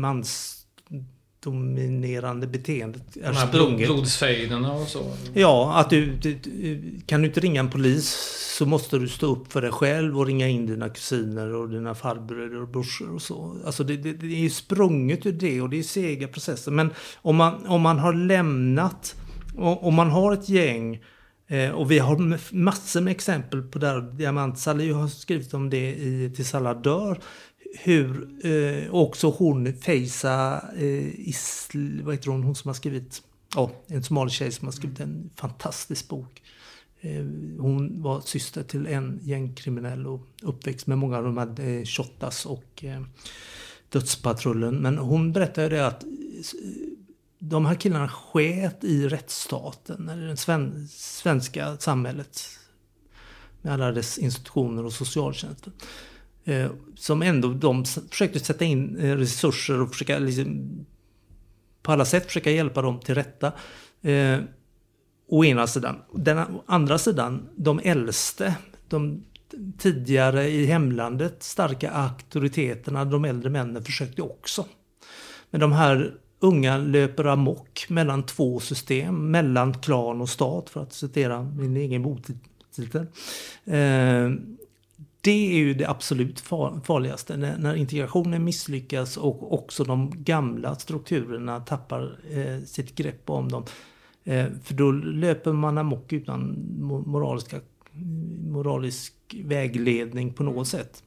mansdominerande 1.45 2.47
beteendet 2.47 3.17
är 3.17 3.33
här 3.33 3.47
sprunget. 3.47 3.87
blodsfejderna 3.89 4.73
och 4.73 4.87
så. 4.87 5.13
Ja, 5.33 5.73
att 5.79 5.89
du, 5.89 6.15
du, 6.15 6.39
kan 7.05 7.21
du 7.21 7.27
inte 7.27 7.39
ringa 7.39 7.59
en 7.59 7.69
polis 7.69 8.09
så 8.57 8.65
måste 8.65 8.97
du 8.97 9.07
stå 9.07 9.25
upp 9.31 9.53
för 9.53 9.61
dig 9.61 9.71
själv 9.71 10.19
och 10.19 10.25
ringa 10.25 10.47
in 10.47 10.65
dina 10.65 10.89
kusiner 10.89 11.53
och 11.55 11.69
dina 11.69 11.95
farbröder 11.95 12.61
och 12.61 12.67
brorsor 12.67 13.15
och 13.15 13.21
så. 13.21 13.55
Alltså 13.65 13.83
det, 13.83 13.97
det, 13.97 14.13
det 14.13 14.25
är 14.25 14.39
ju 14.39 14.49
sprunget 14.49 15.25
ur 15.25 15.31
det 15.31 15.61
och 15.61 15.69
det 15.69 15.79
är 15.79 15.83
sega 15.83 16.27
processer. 16.27 16.71
Men 16.71 16.93
om 17.15 17.35
man, 17.35 17.65
om 17.67 17.81
man 17.81 17.99
har 17.99 18.13
lämnat, 18.13 19.15
om 19.57 19.93
man 19.93 20.09
har 20.09 20.33
ett 20.33 20.49
gäng 20.49 21.03
eh, 21.47 21.69
och 21.71 21.91
vi 21.91 21.99
har 21.99 22.39
massor 22.55 23.01
med 23.01 23.11
exempel 23.11 23.61
på 23.61 23.79
där 23.79 24.01
Diamant 24.01 24.59
Salih 24.59 24.97
har 24.97 25.07
skrivit 25.07 25.53
om 25.53 25.69
det 25.69 25.89
i 25.89 26.33
Tills 26.35 26.55
alla 26.55 26.73
dör. 26.73 27.19
Hur 27.79 28.29
eh, 28.45 28.93
också 28.93 29.29
hon 29.29 29.73
Feyza 29.73 30.65
eh, 30.77 31.29
Isl, 31.29 32.01
vad 32.01 32.15
heter 32.15 32.31
hon, 32.31 32.43
hon 32.43 32.55
som 32.55 32.69
har 32.69 32.73
skrivit 32.73 33.23
ja, 33.55 33.71
en 33.87 34.03
somalisk 34.03 34.37
tjej 34.37 34.51
som 34.51 34.67
har 34.67 34.71
skrivit 34.71 34.99
en 34.99 35.29
fantastisk 35.35 36.07
bok. 36.07 36.41
Eh, 37.01 37.25
Hon 37.59 38.01
var 38.01 38.21
syster 38.21 38.63
till 38.63 38.87
en 38.87 39.19
gängkriminell 39.23 40.07
och 40.07 40.27
uppväxt 40.41 40.87
med 40.87 40.97
många 40.97 41.17
av 41.17 41.23
de 41.23 41.37
här 41.37 41.59
eh, 41.59 41.85
Shottaz 41.85 42.45
och 42.45 42.83
eh, 42.83 43.01
Dödspatrullen. 43.89 44.75
Men 44.75 44.97
hon 44.97 45.31
berättade 45.31 45.69
det 45.69 45.87
att 45.87 46.03
eh, 46.03 46.09
de 47.39 47.65
här 47.65 47.75
killarna 47.75 48.09
sket 48.09 48.83
i 48.83 49.07
rättsstaten, 49.07 50.09
eller 50.09 50.27
det 50.27 50.37
sven, 50.37 50.87
svenska 50.91 51.77
samhället. 51.77 52.41
Med 53.61 53.73
alla 53.73 53.91
dess 53.91 54.17
institutioner 54.17 54.85
och 54.85 54.93
socialtjänsten. 54.93 55.73
Eh, 56.45 56.71
som 56.95 57.21
ändå 57.21 57.47
de 57.47 57.85
försökte 57.85 58.39
sätta 58.39 58.65
in 58.65 58.97
eh, 58.97 59.15
resurser 59.15 59.81
och 59.81 59.89
försöka 59.89 60.19
liksom, 60.19 60.85
på 61.81 61.91
alla 61.91 62.05
sätt 62.05 62.25
försöka 62.25 62.51
hjälpa 62.51 62.81
dem 62.81 62.99
till 62.99 63.15
rätta. 63.15 63.51
Eh, 64.01 64.39
å 65.27 65.45
ena 65.45 65.67
sidan. 65.67 65.95
Den 66.13 66.45
andra 66.65 66.97
sidan, 66.97 67.49
de 67.55 67.79
äldste, 67.83 68.55
de 68.89 69.23
tidigare 69.77 70.49
i 70.49 70.65
hemlandet 70.65 71.43
starka 71.43 71.91
auktoriteterna, 71.91 73.05
de 73.05 73.25
äldre 73.25 73.49
männen 73.49 73.83
försökte 73.83 74.21
också. 74.21 74.65
Men 75.49 75.61
de 75.61 75.71
här 75.71 76.13
unga 76.39 76.77
löper 76.77 77.25
amok 77.25 77.85
mellan 77.89 78.25
två 78.25 78.59
system, 78.59 79.31
mellan 79.31 79.73
klan 79.73 80.21
och 80.21 80.29
stat 80.29 80.69
för 80.69 80.81
att 80.81 80.93
citera 80.93 81.43
min 81.43 81.77
egen 81.77 82.03
boktitel. 82.03 83.05
Eh, 83.65 84.29
det 85.21 85.51
är 85.51 85.57
ju 85.57 85.73
det 85.73 85.89
absolut 85.89 86.39
farligaste. 86.83 87.37
När, 87.37 87.57
när 87.57 87.75
integrationen 87.75 88.43
misslyckas 88.43 89.17
och 89.17 89.53
också 89.53 89.83
de 89.83 90.23
gamla 90.23 90.75
strukturerna 90.75 91.59
tappar 91.59 92.19
eh, 92.31 92.63
sitt 92.65 92.95
grepp 92.95 93.29
om 93.29 93.49
dem. 93.49 93.65
Eh, 94.23 94.45
för 94.63 94.73
då 94.73 94.91
löper 94.91 95.53
man 95.53 95.77
amok 95.77 96.13
utan 96.13 96.55
moraliska, 97.05 97.59
moralisk 98.47 99.13
vägledning 99.43 100.33
på 100.33 100.43
något 100.43 100.67
sätt. 100.67 101.03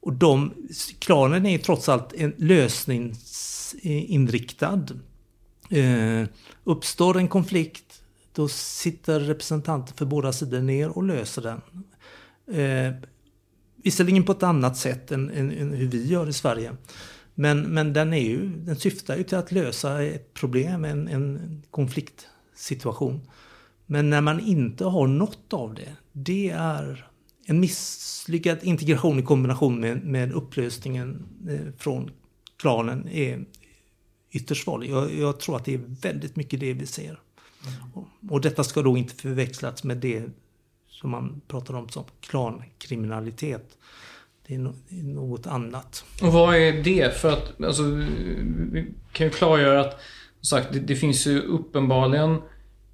Och 0.00 0.12
de, 0.12 0.52
klanen 0.98 1.46
är 1.46 1.58
trots 1.58 1.88
allt 1.88 2.12
en 2.12 2.34
lösningsinriktad. 2.36 4.86
Eh, 5.70 6.24
uppstår 6.64 7.16
en 7.16 7.28
konflikt, 7.28 8.02
då 8.32 8.48
sitter 8.48 9.20
representanter 9.20 9.94
för 9.94 10.06
båda 10.06 10.32
sidor 10.32 10.60
ner 10.60 10.88
och 10.88 11.02
löser 11.02 11.42
den. 11.42 11.60
Eh, 12.60 12.92
visserligen 13.86 14.22
på 14.22 14.32
ett 14.32 14.42
annat 14.42 14.76
sätt 14.76 15.12
än, 15.12 15.30
än, 15.30 15.50
än 15.50 15.72
hur 15.72 15.86
vi 15.86 16.06
gör 16.06 16.28
i 16.28 16.32
Sverige. 16.32 16.76
Men, 17.34 17.62
men 17.62 17.92
den, 17.92 18.12
är 18.12 18.20
ju, 18.20 18.48
den 18.48 18.76
syftar 18.76 19.16
ju 19.16 19.22
till 19.22 19.38
att 19.38 19.52
lösa 19.52 20.02
ett 20.02 20.34
problem, 20.34 20.84
en, 20.84 21.08
en 21.08 21.62
konfliktsituation. 21.70 23.20
Men 23.86 24.10
när 24.10 24.20
man 24.20 24.40
inte 24.40 24.84
har 24.84 25.06
något 25.06 25.52
av 25.52 25.74
det, 25.74 25.96
det 26.12 26.50
är 26.50 27.10
en 27.46 27.60
misslyckad 27.60 28.58
integration 28.62 29.18
i 29.18 29.22
kombination 29.22 29.80
med, 29.80 30.04
med 30.04 30.32
upplösningen 30.32 31.26
eh, 31.48 31.72
från 31.78 32.10
klanen 32.56 33.08
är 33.08 33.44
ytterst 34.30 34.64
farlig. 34.64 34.90
Jag, 34.90 35.14
jag 35.14 35.40
tror 35.40 35.56
att 35.56 35.64
det 35.64 35.74
är 35.74 35.84
väldigt 36.02 36.36
mycket 36.36 36.60
det 36.60 36.72
vi 36.72 36.86
ser. 36.86 37.20
Och, 37.94 38.06
och 38.30 38.40
detta 38.40 38.64
ska 38.64 38.82
då 38.82 38.96
inte 38.96 39.14
förväxlas 39.14 39.84
med 39.84 39.96
det 39.96 40.24
som 41.00 41.10
man 41.10 41.40
pratar 41.48 41.74
om 41.74 41.88
som 41.88 42.04
klankriminalitet. 42.20 43.78
Det 44.46 44.54
är, 44.54 44.72
något 45.02 45.46
annat. 45.46 46.04
Och 46.22 46.32
vad 46.32 46.56
är 46.56 46.82
det? 46.82 47.16
För 47.16 47.32
att, 47.32 47.64
alltså, 47.64 47.82
vi 48.72 48.94
kan 49.12 49.26
ju 49.26 49.30
klargöra 49.30 49.80
att, 49.80 50.00
som 50.40 50.58
sagt, 50.58 50.72
det, 50.72 50.78
det 50.78 50.96
finns 50.96 51.26
ju 51.26 51.40
uppenbarligen 51.40 52.38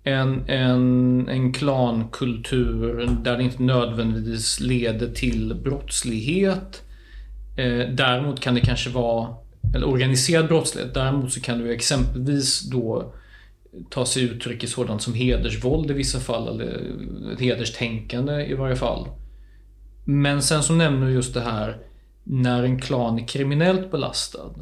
en, 0.05 0.49
en, 0.49 1.29
en 1.29 1.53
klankultur 1.53 3.09
där 3.25 3.37
det 3.37 3.43
inte 3.43 3.63
nödvändigtvis 3.63 4.61
leder 4.61 5.13
till 5.13 5.55
brottslighet. 5.65 6.83
Eh, 7.57 7.89
däremot 7.95 8.41
kan 8.41 8.55
det 8.55 8.61
kanske 8.61 8.91
vara, 8.91 9.35
eller 9.75 9.89
organiserad 9.89 10.49
brottslighet, 10.49 10.95
däremot 10.95 11.33
så 11.33 11.41
kan 11.41 11.59
det 11.59 11.65
ju 11.65 11.73
exempelvis 11.73 12.61
då 12.61 13.15
ta 13.91 14.07
sig 14.07 14.23
uttryck 14.23 14.65
i 14.65 14.67
sådant 14.67 15.03
som 15.03 15.15
hedersvåld 15.15 15.91
i 15.91 15.95
vissa 15.95 16.21
fall, 16.21 16.49
eller 16.49 16.93
ett 17.33 17.41
hederstänkande 17.41 18.47
i 18.47 18.55
varje 18.55 18.77
fall. 18.77 19.09
Men 20.05 20.43
sen 20.43 20.63
så 20.63 20.73
nämner 20.73 21.07
du 21.07 21.13
just 21.13 21.35
det 21.35 21.41
här 21.41 21.79
när 22.25 22.63
en 22.63 22.81
klan 22.81 23.19
är 23.19 23.27
kriminellt 23.27 23.91
belastad. 23.91 24.55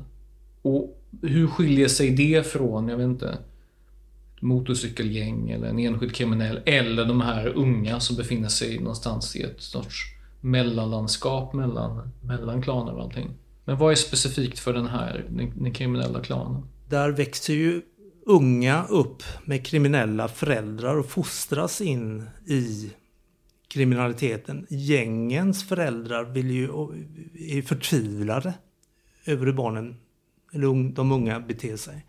Och 0.63 1.01
hur 1.23 1.47
skiljer 1.47 1.89
sig 1.89 2.11
det 2.11 2.47
från, 2.47 2.89
jag 2.89 2.97
vet 2.97 3.05
inte, 3.05 3.29
ett 3.29 4.43
motorcykelgäng 4.43 5.51
eller 5.51 5.69
en 5.69 5.79
enskild 5.79 6.15
kriminell 6.15 6.61
eller 6.65 7.05
de 7.05 7.21
här 7.21 7.47
unga 7.47 8.01
som 8.01 8.17
befinner 8.17 8.49
sig 8.49 8.79
någonstans 8.79 9.37
i 9.37 9.43
ett 9.43 9.61
sorts 9.61 10.15
mellanlandskap 10.41 11.53
mellan, 11.55 12.11
mellan 12.21 12.63
klaner 12.63 12.93
och 12.93 13.03
allting. 13.03 13.31
Men 13.65 13.79
vad 13.79 13.93
är 13.93 13.97
specifikt 13.97 14.59
för 14.59 14.73
den 14.73 14.87
här, 14.87 15.25
den, 15.29 15.53
den 15.57 15.73
kriminella 15.73 16.21
klanen? 16.21 16.63
Där 16.89 17.11
växer 17.11 17.55
ju 17.55 17.83
unga 18.27 18.85
upp 18.89 19.23
med 19.45 19.67
kriminella 19.67 20.29
föräldrar 20.29 20.97
och 20.97 21.07
fostras 21.07 21.81
in 21.81 22.31
i 22.47 22.91
kriminaliteten. 23.69 24.67
Gängens 24.69 25.69
föräldrar 25.69 26.25
vill 26.25 26.51
ju, 26.51 26.65
är 27.39 27.63
förtvivlade 27.63 28.55
över 29.25 29.47
hur 29.47 29.53
barnen, 29.53 29.97
eller 30.53 30.93
de 30.93 31.13
unga 31.13 31.41
beter 31.41 31.77
sig. 31.77 32.07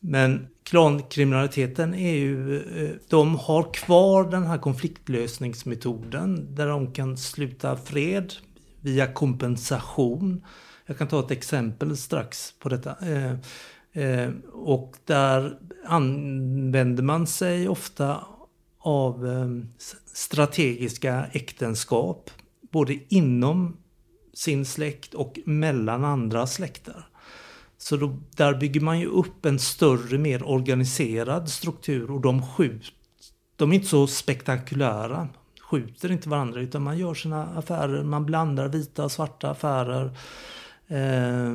Men 0.00 0.46
klankriminaliteten 0.62 1.94
är 1.94 2.14
ju, 2.14 2.56
eh, 2.56 2.90
de 3.08 3.36
har 3.36 3.74
kvar 3.74 4.30
den 4.30 4.46
här 4.46 4.58
konfliktlösningsmetoden 4.58 6.54
där 6.54 6.66
de 6.66 6.92
kan 6.92 7.16
sluta 7.16 7.76
fred 7.76 8.34
via 8.80 9.12
kompensation. 9.12 10.44
Jag 10.86 10.98
kan 10.98 11.08
ta 11.08 11.20
ett 11.20 11.30
exempel 11.30 11.96
strax 11.96 12.54
på 12.58 12.68
detta. 12.68 12.90
Eh, 12.90 13.34
Eh, 13.92 14.30
Och 14.52 14.96
där 15.04 15.58
använder 15.86 17.02
man 17.02 17.26
sig 17.26 17.68
ofta 17.68 18.24
av 18.78 19.26
eh, 19.26 19.48
strategiska 20.06 21.26
äktenskap. 21.32 22.30
Både 22.70 22.98
inom 23.08 23.76
sin 24.34 24.64
släkt 24.64 25.14
och 25.14 25.38
mellan 25.44 26.04
andra 26.04 26.46
släkter. 26.46 27.06
Så 27.78 27.96
då, 27.96 28.16
där 28.36 28.54
bygger 28.54 28.80
man 28.80 29.00
ju 29.00 29.06
upp 29.06 29.46
en 29.46 29.58
större, 29.58 30.18
mer 30.18 30.48
organiserad 30.48 31.48
struktur 31.48 32.10
och 32.10 32.20
de 32.20 32.46
skjuter. 32.46 32.92
De 33.56 33.70
är 33.70 33.74
inte 33.74 33.86
så 33.86 34.06
spektakulära. 34.06 35.28
Skjuter 35.70 36.12
inte 36.12 36.28
varandra 36.28 36.60
utan 36.60 36.82
man 36.82 36.98
gör 36.98 37.14
sina 37.14 37.46
affärer, 37.46 38.04
man 38.04 38.26
blandar 38.26 38.68
vita 38.68 39.04
och 39.04 39.12
svarta 39.12 39.50
affärer. 39.50 40.18
Eh, 40.86 41.54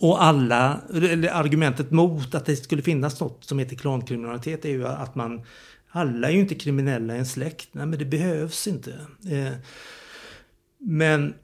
och 0.00 0.24
alla, 0.24 0.80
eller 0.94 1.28
argumentet 1.28 1.90
mot 1.90 2.34
att 2.34 2.46
det 2.46 2.56
skulle 2.56 2.82
finnas 2.82 3.20
något 3.20 3.44
som 3.44 3.58
heter 3.58 3.76
klankriminalitet 3.76 4.64
är 4.64 4.68
ju 4.68 4.86
att 4.86 5.14
man 5.14 5.42
alla 5.96 6.28
är 6.28 6.32
ju 6.32 6.40
inte 6.40 6.54
kriminella 6.54 7.16
i 7.16 7.18
en 7.18 7.26
släkt. 7.26 7.68
Nej 7.72 7.86
men 7.86 7.98
det 7.98 8.04
behövs 8.04 8.66
inte. 8.66 8.90
Eh, 9.30 9.52
men 10.78 11.34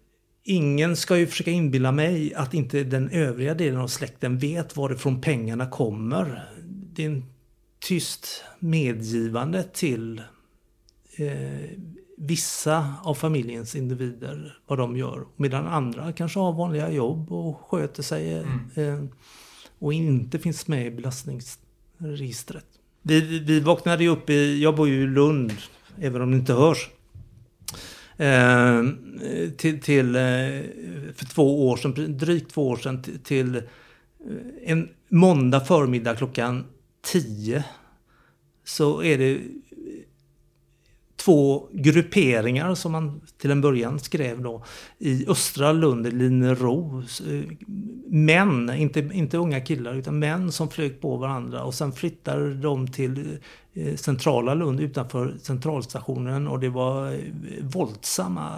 ingen 0.43 0.97
ska 0.97 1.17
ju 1.17 1.27
försöka 1.27 1.51
inbilla 1.51 1.93
mig 1.93 2.35
att 2.35 2.55
inte 2.55 2.85
den 2.85 3.11
övriga 3.11 3.55
delen 3.55 3.81
av 3.81 3.89
släkten 3.89 4.39
vet 4.39 4.77
varifrån 4.77 5.21
pengarna 5.21 5.71
kommer. 5.71 6.49
Det 6.95 7.05
är 7.05 7.07
en 7.07 7.25
tyst 7.79 8.45
medgivande 8.59 9.63
till 9.63 10.23
eh, 11.17 11.71
vissa 12.23 12.95
av 13.03 13.15
familjens 13.15 13.77
individer 13.77 14.59
vad 14.67 14.79
de 14.79 14.97
gör. 14.97 15.25
Medan 15.37 15.67
andra 15.67 16.13
kanske 16.13 16.39
har 16.39 16.53
vanliga 16.53 16.91
jobb 16.91 17.33
och 17.33 17.61
sköter 17.61 18.03
sig 18.03 18.45
mm. 18.77 19.09
och 19.79 19.93
inte 19.93 20.39
finns 20.39 20.69
med 20.69 20.87
i 20.87 20.91
belastningsregistret. 20.91 22.65
Vi, 23.03 23.39
vi 23.39 23.61
vaknade 23.61 24.05
ju 24.05 24.11
upp 24.11 24.31
i, 24.31 24.63
jag 24.63 24.77
bor 24.77 24.89
ju 24.89 25.03
i 25.03 25.07
Lund, 25.07 25.53
även 25.99 26.23
om 26.23 26.31
det 26.31 26.37
inte 26.37 26.53
hörs. 26.53 26.91
Eh, 28.17 28.85
till, 29.57 29.81
till, 29.81 30.17
eh, 30.17 30.23
för 31.15 31.25
två 31.35 31.69
år 31.69 31.77
sedan, 31.77 32.19
drygt 32.19 32.51
två 32.51 32.69
år 32.69 32.77
sedan, 32.77 33.03
till, 33.03 33.19
till 33.19 33.57
eh, 33.57 33.63
en 34.63 34.89
måndag 35.09 35.61
förmiddag 35.61 36.15
klockan 36.15 36.65
10 37.03 37.65
så 38.65 39.03
är 39.03 39.19
det 39.19 39.41
två 41.25 41.69
grupperingar 41.73 42.75
som 42.75 42.93
man 42.93 43.21
till 43.39 43.51
en 43.51 43.61
början 43.61 43.99
skrev 43.99 44.43
då 44.43 44.65
i 44.99 45.27
östra 45.29 45.73
Lund, 45.73 46.07
i 46.07 46.11
Linero. 46.11 47.03
Eh, 47.29 47.43
män, 48.07 48.71
inte, 48.71 49.11
inte 49.13 49.37
unga 49.37 49.61
killar, 49.61 49.95
utan 49.95 50.19
män 50.19 50.53
som 50.53 50.69
flög 50.69 51.01
på 51.01 51.17
varandra 51.17 51.65
och 51.65 51.75
sen 51.75 51.93
flyttade 51.93 52.55
de 52.55 52.89
till 52.89 53.39
eh, 53.75 53.95
centrala 53.95 54.55
Lund 54.55 54.81
utanför 54.81 55.35
centralstationen 55.43 56.49
och 56.49 56.61
det 56.61 56.69
var 56.69 57.13
eh, 57.13 57.19
våldsamma 57.61 58.51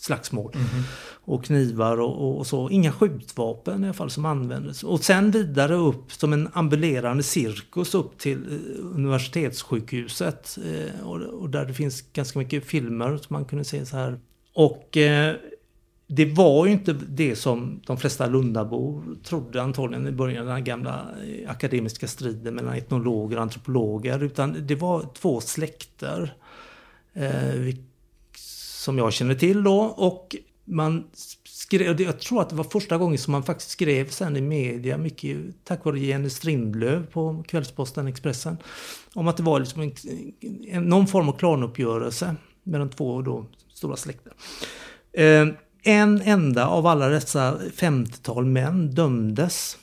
slagsmål. 0.00 0.52
Mm 0.54 0.66
-hmm. 0.66 0.82
Och 1.24 1.44
knivar 1.44 2.00
och, 2.00 2.38
och, 2.38 2.46
så. 2.46 2.70
Inga 2.70 2.92
skjutvapen 2.92 3.84
i 3.84 3.86
alla 3.86 3.94
fall 3.94 4.10
som 4.10 4.24
användes. 4.24 4.82
Och 4.84 5.04
sen 5.04 5.30
vidare 5.30 5.74
upp 5.74 6.12
som 6.12 6.32
en 6.32 6.48
ambulerande 6.52 7.22
cirkus 7.22 7.94
upp 7.94 8.18
till 8.18 8.38
eh, 8.38 8.86
universitetssjukhuset. 8.94 10.58
Eh, 10.64 11.06
och, 11.06 11.20
och, 11.20 11.50
där 11.50 11.64
det 11.64 11.74
finns 11.74 12.12
ganska 12.12 12.38
mycket 12.38 12.64
filmer 12.64 13.16
som 13.16 13.26
man 13.34 13.44
kunde 13.44 13.64
se 13.64 13.86
så 13.86 13.96
här. 13.96 14.20
Och 14.54 14.96
eh, 14.96 15.34
det 16.06 16.24
var 16.24 16.66
ju 16.66 16.72
inte 16.72 16.92
det 16.92 17.36
som 17.36 17.80
de 17.86 17.96
flesta 17.96 18.26
Lundabor 18.26 19.02
trodde 19.24 19.62
antagligen 19.62 20.06
i 20.06 20.12
början, 20.12 20.46
den 20.46 20.54
här 20.54 20.60
gamla 20.60 21.06
akademiska 21.48 22.08
striden 22.08 22.54
mellan 22.54 22.74
etnologer 22.74 23.36
och 23.36 23.42
antropologer. 23.42 24.22
Utan 24.22 24.66
det 24.66 24.74
var 24.74 25.06
två 25.14 25.40
släkter. 25.40 26.34
Eh, 27.14 27.74
som 28.78 28.98
jag 28.98 29.12
känner 29.12 29.34
till 29.34 29.62
då. 29.62 29.80
Och 29.80 30.36
man 30.64 31.04
skrev, 31.44 32.00
jag 32.00 32.20
tror 32.20 32.42
att 32.42 32.48
det 32.48 32.56
var 32.56 32.64
första 32.64 32.98
gången 32.98 33.18
som 33.18 33.32
man 33.32 33.42
faktiskt 33.42 33.70
skrev 33.70 34.08
sen 34.08 34.36
i 34.36 34.40
media, 34.40 34.98
mycket 34.98 35.36
tack 35.64 35.84
vare 35.84 36.00
Jenny 36.00 36.30
Strindlöv 36.30 37.06
på 37.06 37.44
Kvällsposten 37.48 38.06
Expressen, 38.06 38.56
om 39.14 39.28
att 39.28 39.36
det 39.36 39.42
var 39.42 39.60
liksom 39.60 39.82
en, 39.82 39.92
en, 40.68 40.82
någon 40.82 41.06
form 41.06 41.28
av 41.28 41.38
klanuppgörelse 41.38 42.36
mellan 42.62 42.90
två 42.90 43.22
då 43.22 43.46
stora 43.74 43.96
släkter. 43.96 44.32
Eh, 45.12 45.46
en 45.82 46.22
enda 46.22 46.66
av 46.66 46.86
alla 46.86 47.08
dessa 47.08 47.58
50-tal 47.58 48.44
män 48.44 48.94
dömdes 48.94 49.78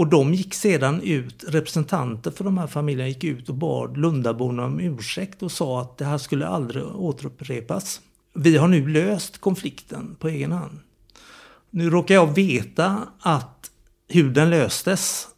och 0.00 0.06
de 0.06 0.34
gick 0.34 0.54
sedan 0.54 1.02
ut, 1.02 1.44
representanter 1.48 2.30
för 2.30 2.44
de 2.44 2.58
här 2.58 2.66
familjerna 2.66 3.08
gick 3.08 3.24
ut 3.24 3.48
och 3.48 3.54
bad 3.54 3.96
Lundaborna 3.96 4.64
om 4.64 4.80
ursäkt 4.80 5.42
och 5.42 5.52
sa 5.52 5.80
att 5.80 5.98
det 5.98 6.04
här 6.04 6.18
skulle 6.18 6.46
aldrig 6.46 6.84
återupprepas. 6.84 8.00
Vi 8.34 8.56
har 8.56 8.68
nu 8.68 8.88
löst 8.88 9.38
konflikten 9.38 10.16
på 10.18 10.28
egen 10.28 10.52
hand. 10.52 10.78
Nu 11.70 11.90
råkar 11.90 12.14
jag 12.14 12.34
veta 12.34 13.08
att 13.20 13.70
hur 14.08 14.30
den 14.30 14.50
löstes. 14.50 15.28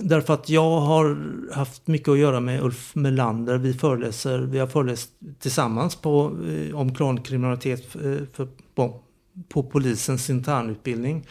Därför 0.00 0.34
att 0.34 0.48
jag 0.48 0.80
har 0.80 1.18
haft 1.52 1.86
mycket 1.86 2.08
att 2.08 2.18
göra 2.18 2.40
med 2.40 2.62
Ulf 2.62 2.94
Melander. 2.94 3.58
Vi 3.58 3.74
föreläser, 3.74 4.38
vi 4.38 4.58
har 4.58 4.66
föreläst 4.66 5.10
tillsammans 5.38 5.96
på, 5.96 6.36
eh, 6.48 6.76
om 6.76 6.94
klankriminalitet 6.94 7.92
för, 7.92 8.26
för, 8.32 8.48
på, 8.74 9.00
på 9.48 9.62
polisens 9.62 10.30
internutbildning. 10.30 11.26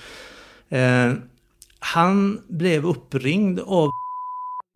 Eh, 0.70 1.14
han 1.80 2.42
blev 2.48 2.86
uppringd 2.86 3.60
av 3.60 3.90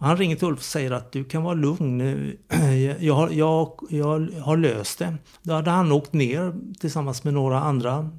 han 0.03 0.17
ringer 0.17 0.35
till 0.35 0.47
Ulf 0.47 0.59
och 0.59 0.65
säger 0.65 0.91
att 0.91 1.11
du 1.11 1.23
kan 1.23 1.43
vara 1.43 1.53
lugn. 1.53 2.37
Jag 2.99 3.13
har, 3.13 3.29
jag, 3.29 3.71
jag 3.89 4.29
har 4.41 4.57
löst 4.57 4.99
det. 4.99 5.15
Då 5.41 5.53
hade 5.53 5.71
han 5.71 5.91
åkt 5.91 6.13
ner 6.13 6.53
tillsammans 6.79 7.23
med 7.23 7.33
några 7.33 7.59
andra. 7.59 8.09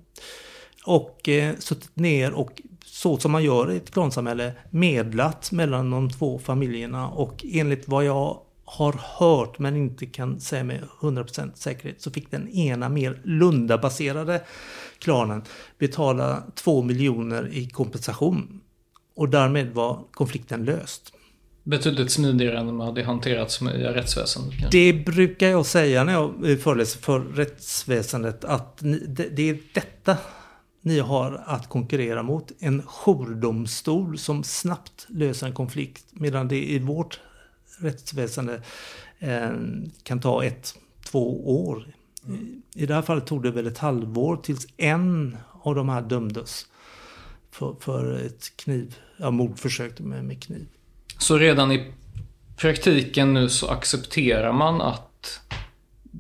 Och 0.87 1.29
eh, 1.29 1.55
suttit 1.59 1.97
ner 1.97 2.33
och 2.33 2.63
så 2.85 3.19
som 3.19 3.33
man 3.33 3.45
gör 3.45 3.73
i 3.73 3.77
ett 3.77 3.91
klansamhälle 3.91 4.53
medlat 4.71 5.53
mellan 5.53 5.91
de 5.91 6.11
två 6.11 6.39
familjerna. 6.39 7.09
Och 7.09 7.45
enligt 7.53 7.89
vad 7.89 8.05
jag 8.05 8.39
har 8.65 9.01
hört 9.19 9.59
men 9.59 9.77
inte 9.77 10.07
kan 10.07 10.41
säga 10.41 10.65
med 10.65 10.83
100% 11.01 11.51
säkerhet 11.55 12.03
så 12.03 12.11
fick 12.11 12.31
den 12.31 12.49
ena 12.49 12.89
mer 12.89 13.21
Lundabaserade 13.25 14.43
klanen 14.99 15.43
betala 15.79 16.43
2 16.55 16.83
miljoner 16.83 17.49
i 17.53 17.67
kompensation 17.69 18.61
och 19.15 19.29
därmed 19.29 19.75
var 19.75 20.05
konflikten 20.11 20.65
löst. 20.65 21.13
Betydligt 21.65 22.11
smidigare 22.11 22.59
än 22.59 22.77
man 22.77 22.87
hade 22.87 23.05
hanterats 23.05 23.61
med 23.61 23.95
rättsväsendet? 23.95 24.61
Kanske. 24.61 24.79
Det 24.79 24.93
brukar 24.93 25.49
jag 25.49 25.67
säga 25.67 26.05
när 26.05 26.13
jag 26.13 26.61
föreläser 26.61 27.01
för 27.01 27.21
rättsväsendet 27.21 28.45
att 28.45 28.79
det 29.31 29.51
är 29.51 29.59
detta 29.75 30.17
ni 30.81 30.99
har 30.99 31.43
att 31.47 31.69
konkurrera 31.69 32.23
mot. 32.23 32.53
En 32.59 32.83
jourdomstol 32.87 34.19
som 34.19 34.45
snabbt 34.45 35.07
löser 35.09 35.47
en 35.47 35.55
konflikt 35.55 36.05
medan 36.11 36.49
det 36.49 36.73
i 36.73 36.79
vårt 36.79 37.21
rättsväsende 37.79 38.63
eh, 39.19 39.51
kan 40.03 40.21
ta 40.21 40.45
ett, 40.45 40.75
två 41.05 41.55
år. 41.67 41.95
I 42.75 42.87
det 42.87 42.95
här 42.95 43.03
fallet 43.03 43.27
tog 43.27 43.43
det 43.43 43.51
väl 43.51 43.67
ett 43.67 43.79
halvår 43.79 44.37
tills 44.37 44.67
en 44.77 45.37
av 45.63 45.75
de 45.75 45.89
här 45.89 46.03
dömdes 46.03 46.67
för, 47.53 47.77
för 47.81 48.27
ett 48.27 48.57
kniv, 48.57 48.97
ja, 49.17 49.31
mordförsök 49.31 50.01
med, 50.01 50.25
med 50.25 50.43
kniv. 50.43 50.67
Så 51.19 51.39
redan 51.39 51.73
i 51.73 51.93
praktiken 52.57 53.35
nu 53.35 53.49
så 53.49 53.69
accepterar 53.69 54.53
man 54.53 54.81
att 54.81 55.41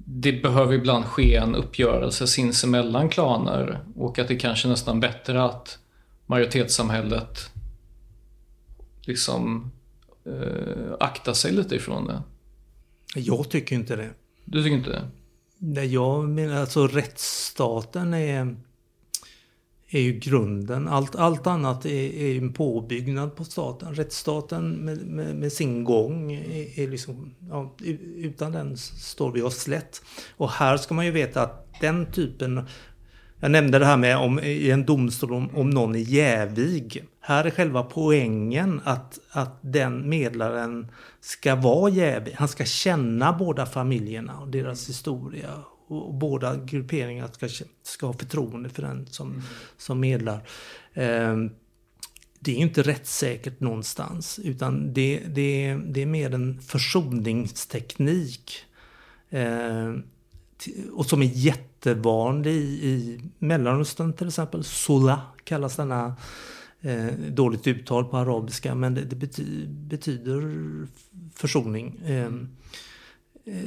det 0.04 0.32
behöver 0.32 0.74
ibland 0.74 1.04
ske 1.04 1.36
en 1.36 1.54
uppgörelse 1.54 2.26
sinsemellan 2.26 3.08
klaner 3.08 3.80
och 3.96 4.18
att 4.18 4.28
det 4.28 4.36
kanske 4.36 4.68
är 4.68 4.70
nästan 4.70 5.00
bättre 5.00 5.44
att 5.44 5.78
majoritetssamhället 6.26 7.50
liksom 9.00 9.72
eh, 10.26 10.94
aktar 11.00 11.32
sig 11.32 11.52
lite 11.52 11.74
ifrån 11.74 12.06
det. 12.06 12.22
Jag 13.14 13.50
tycker 13.50 13.76
inte 13.76 13.96
det. 13.96 14.10
Du 14.44 14.62
tycker 14.62 14.76
inte 14.76 14.90
det? 14.90 15.08
Nej, 15.58 15.86
jag 15.86 16.28
menar 16.28 16.60
alltså 16.60 16.86
rättsstaten 16.86 18.14
är 18.14 18.56
är 19.94 20.00
ju 20.00 20.12
grunden. 20.12 20.88
Allt, 20.88 21.16
allt 21.16 21.46
annat 21.46 21.86
är, 21.86 22.14
är 22.14 22.38
en 22.38 22.52
påbyggnad 22.52 23.36
på 23.36 23.44
staten. 23.44 23.94
Rättsstaten 23.94 24.70
med, 24.70 25.06
med, 25.06 25.36
med 25.36 25.52
sin 25.52 25.84
gång 25.84 26.32
är, 26.32 26.80
är 26.80 26.88
liksom, 26.88 27.34
ja, 27.50 27.74
utan 28.16 28.52
den 28.52 28.76
står 28.76 29.32
vi 29.32 29.42
oss 29.42 29.56
slätt. 29.56 30.02
Och 30.36 30.50
här 30.50 30.76
ska 30.76 30.94
man 30.94 31.06
ju 31.06 31.10
veta 31.10 31.42
att 31.42 31.80
den 31.80 32.12
typen 32.12 32.66
jag 33.40 33.50
nämnde 33.50 33.78
det 33.78 33.86
här 33.86 33.96
med 33.96 34.16
om, 34.16 34.40
i 34.40 34.70
en 34.70 34.84
domstol 34.84 35.32
om, 35.32 35.50
om 35.54 35.70
någon 35.70 35.94
är 35.94 35.98
jävig. 35.98 37.04
Här 37.20 37.44
är 37.44 37.50
själva 37.50 37.82
poängen 37.82 38.80
att, 38.84 39.18
att 39.30 39.58
den 39.60 40.08
medlaren 40.08 40.86
ska 41.20 41.54
vara 41.54 41.90
jävig. 41.90 42.32
Han 42.32 42.48
ska 42.48 42.64
känna 42.64 43.32
båda 43.32 43.66
familjerna 43.66 44.38
och 44.38 44.48
deras 44.48 44.88
historia 44.88 45.50
och, 45.92 46.14
båda 46.14 46.56
grupperingarna 46.56 47.28
ska, 47.32 47.48
ska 47.82 48.06
ha 48.06 48.12
förtroende 48.12 48.68
för 48.68 48.82
den 48.82 49.06
som, 49.06 49.30
mm. 49.30 49.42
som 49.76 50.00
medlar. 50.00 50.48
Eh, 50.92 51.36
det 52.38 52.52
är 52.52 52.56
inte 52.56 52.82
rättssäkert 52.82 53.60
någonstans 53.60 54.40
utan 54.44 54.92
det, 54.92 55.22
det, 55.28 55.78
det 55.86 56.02
är 56.02 56.06
mer 56.06 56.34
en 56.34 56.60
försoningsteknik. 56.60 58.52
Eh, 59.30 59.94
och 60.92 61.06
som 61.06 61.22
är 61.22 61.30
jättevanlig 61.34 62.52
i, 62.52 62.86
i 62.88 63.20
Mellanöstern 63.38 64.12
till 64.12 64.28
exempel. 64.28 64.64
Sola 64.64 65.20
kallas 65.44 65.76
denna 65.76 66.16
eh, 66.80 67.06
dåligt 67.28 67.66
uttal 67.66 68.04
på 68.04 68.16
arabiska 68.16 68.74
men 68.74 68.94
det, 68.94 69.00
det 69.00 69.16
bety, 69.16 69.66
betyder 69.66 70.42
försoning. 71.34 72.00
Eh, 72.04 72.26
Eh, 72.26 72.30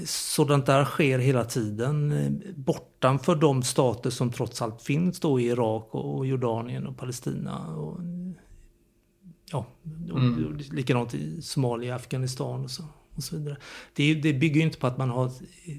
sådant 0.06 0.66
där 0.66 0.86
sker 0.86 1.20
hela 1.20 1.46
tiden 1.46 2.12
eh, 2.12 2.54
bortanför 2.56 3.36
de 3.36 3.64
stater 3.64 4.10
som 4.10 4.32
trots 4.32 4.62
allt 4.62 4.82
finns 4.82 5.20
då 5.20 5.40
i 5.40 5.46
Irak 5.46 5.88
och 5.92 6.28
Jordanien 6.28 6.88
och 6.88 6.98
Palestina. 6.98 7.76
Och, 7.76 8.00
ja, 9.52 9.66
mm. 10.12 10.58
likadant 10.58 11.14
i 11.14 11.42
Somalia, 11.42 11.96
Afghanistan 11.96 12.64
och 12.64 12.72
så, 12.72 12.84
och 13.16 13.24
så 13.24 13.38
vidare. 13.38 13.58
Det, 13.94 14.14
det 14.14 14.34
bygger 14.34 14.56
ju 14.56 14.66
inte 14.66 14.80
på 14.80 14.88
att 14.88 14.98
man 14.98 15.10
har 15.10 15.32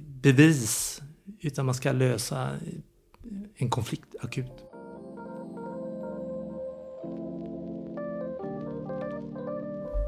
bevis 0.07 1.03
utan 1.41 1.67
man 1.67 1.75
ska 1.75 1.93
lösa 1.93 2.51
en 3.55 3.71
konflikt 3.71 4.15
akut. 4.21 4.66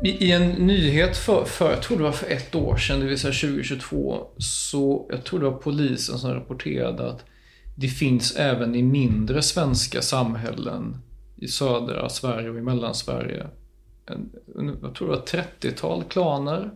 I, 0.03 0.33
en 0.33 0.51
nyhet 0.51 1.17
för, 1.17 1.45
för, 1.45 1.71
jag 1.71 1.83
tror 1.83 1.97
det 1.97 2.03
var 2.03 2.13
för 2.13 2.31
ett 2.31 2.55
år 2.55 2.77
sedan, 2.77 3.01
det 3.01 3.07
vill 3.07 3.19
säga 3.19 3.33
2022, 3.33 4.27
så 4.39 5.07
jag 5.11 5.25
tror 5.25 5.41
det 5.41 5.51
var 5.51 5.59
polisen 5.59 6.19
som 6.19 6.35
rapporterade 6.35 7.11
att 7.11 7.25
det 7.75 7.89
finns 7.89 8.37
även 8.37 8.75
i 8.75 8.83
mindre 8.83 9.43
svenska 9.43 10.03
samhällen 10.03 10.97
i 11.37 11.49
södra 11.49 12.09
Sverige 12.09 12.51
och 12.51 12.59
i 12.59 12.61
Mellansverige. 12.61 13.47
En, 14.07 14.31
jag 14.83 14.95
tror 14.95 15.09
det 15.09 15.17
var 15.17 15.45
30-tal 15.61 16.05
klaner 16.05 16.71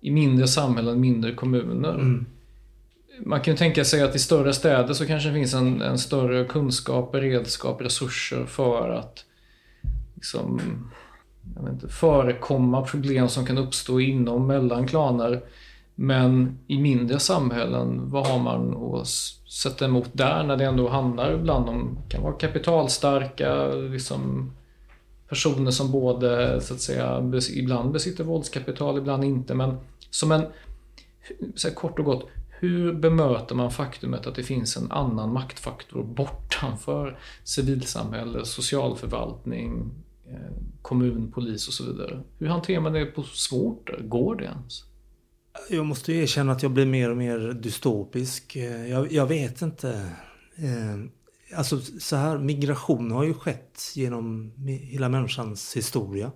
i 0.00 0.10
mindre 0.10 0.48
samhällen, 0.48 1.00
mindre 1.00 1.34
kommuner. 1.34 1.94
Mm. 1.94 2.26
Man 3.24 3.40
kan 3.40 3.54
ju 3.54 3.58
tänka 3.58 3.84
sig 3.84 4.02
att 4.02 4.14
i 4.14 4.18
större 4.18 4.52
städer 4.52 4.94
så 4.94 5.06
kanske 5.06 5.28
det 5.28 5.34
finns 5.34 5.54
en, 5.54 5.82
en 5.82 5.98
större 5.98 6.44
kunskap, 6.44 7.12
beredskap, 7.12 7.80
resurser 7.80 8.46
för 8.46 8.90
att 8.90 9.24
liksom, 10.14 10.60
jag 11.54 11.62
vet 11.62 11.72
inte, 11.72 11.88
förekomma 11.88 12.82
problem 12.82 13.28
som 13.28 13.46
kan 13.46 13.58
uppstå 13.58 14.00
inom 14.00 14.46
mellan 14.46 14.86
klaner. 14.86 15.42
Men 15.94 16.58
i 16.66 16.78
mindre 16.78 17.18
samhällen, 17.18 18.10
vad 18.10 18.26
har 18.26 18.38
man 18.38 18.94
att 18.94 19.06
sätta 19.50 19.84
emot 19.84 20.10
där 20.12 20.42
när 20.42 20.56
det 20.56 20.64
ändå 20.64 20.88
handlar 20.88 21.36
bland 21.36 21.66
de 21.66 21.98
kan 22.08 22.22
vara 22.22 22.32
kapitalstarka 22.32 23.66
liksom, 23.66 24.52
personer 25.28 25.70
som 25.70 25.92
både 25.92 26.60
så 26.60 26.74
att 26.74 26.80
säga 26.80 27.32
ibland 27.56 27.92
besitter 27.92 28.24
våldskapital, 28.24 28.98
ibland 28.98 29.24
inte. 29.24 29.54
Men 29.54 29.76
som 30.10 30.32
en, 30.32 30.46
så 31.54 31.68
här, 31.68 31.74
kort 31.74 31.98
och 31.98 32.04
gott, 32.04 32.28
hur 32.60 32.92
bemöter 32.92 33.54
man 33.54 33.70
faktumet 33.70 34.26
att 34.26 34.34
det 34.34 34.42
finns 34.42 34.76
en 34.76 34.92
annan 34.92 35.32
maktfaktor 35.32 36.02
bortanför 36.02 37.18
civilsamhälle, 37.44 38.44
socialförvaltning, 38.44 39.90
Eh, 40.30 40.52
kommun, 40.82 41.32
polis 41.32 41.68
och 41.68 41.74
så 41.74 41.84
vidare? 41.84 42.22
Hur 42.38 42.46
hanterar 42.46 42.80
man 42.80 42.92
det 42.92 43.06
på 43.06 43.22
svårt? 43.22 43.90
Går 44.00 44.36
det 44.36 44.44
ens? 44.44 44.84
Jag 45.70 45.86
måste 45.86 46.12
erkänna 46.12 46.52
att 46.52 46.62
jag 46.62 46.72
blir 46.72 46.86
mer 46.86 47.10
och 47.10 47.16
mer 47.16 47.38
dystopisk. 47.38 48.56
Eh, 48.56 48.86
jag, 48.90 49.12
jag 49.12 49.26
vet 49.26 49.62
inte. 49.62 49.88
Eh, 50.56 51.58
alltså 51.58 51.80
så 51.80 52.16
här, 52.16 52.38
migration 52.38 53.10
har 53.10 53.24
ju 53.24 53.34
skett 53.34 53.92
genom 53.94 54.52
hela 54.66 55.08
människans 55.08 55.76
historia. 55.76 56.32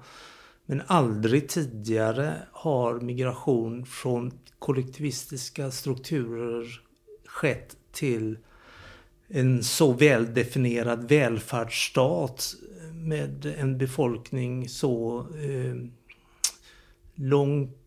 Men 0.67 0.83
aldrig 0.87 1.49
tidigare 1.49 2.35
har 2.53 3.01
migration 3.01 3.87
från 3.87 4.33
kollektivistiska 4.59 5.71
strukturer 5.71 6.81
skett 7.27 7.77
till 7.93 8.39
en 9.29 9.63
så 9.63 9.93
väldefinierad 9.93 11.09
välfärdsstat 11.09 12.55
med 13.05 13.47
en 13.59 13.79
befolkning 13.79 14.69
så 14.69 15.21
eh, 15.21 15.75
långt 17.15 17.81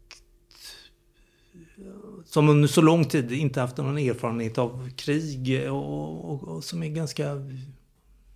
som 2.26 2.50
under 2.50 2.68
så 2.68 2.82
lång 2.82 3.06
tid 3.06 3.32
inte 3.32 3.62
haft 3.62 3.78
någon 3.78 3.98
erfarenhet 3.98 4.58
av 4.58 4.90
krig 4.96 5.72
och, 5.72 6.32
och, 6.32 6.44
och 6.44 6.64
som 6.64 6.84
är 6.84 6.88
ganska... 6.88 7.32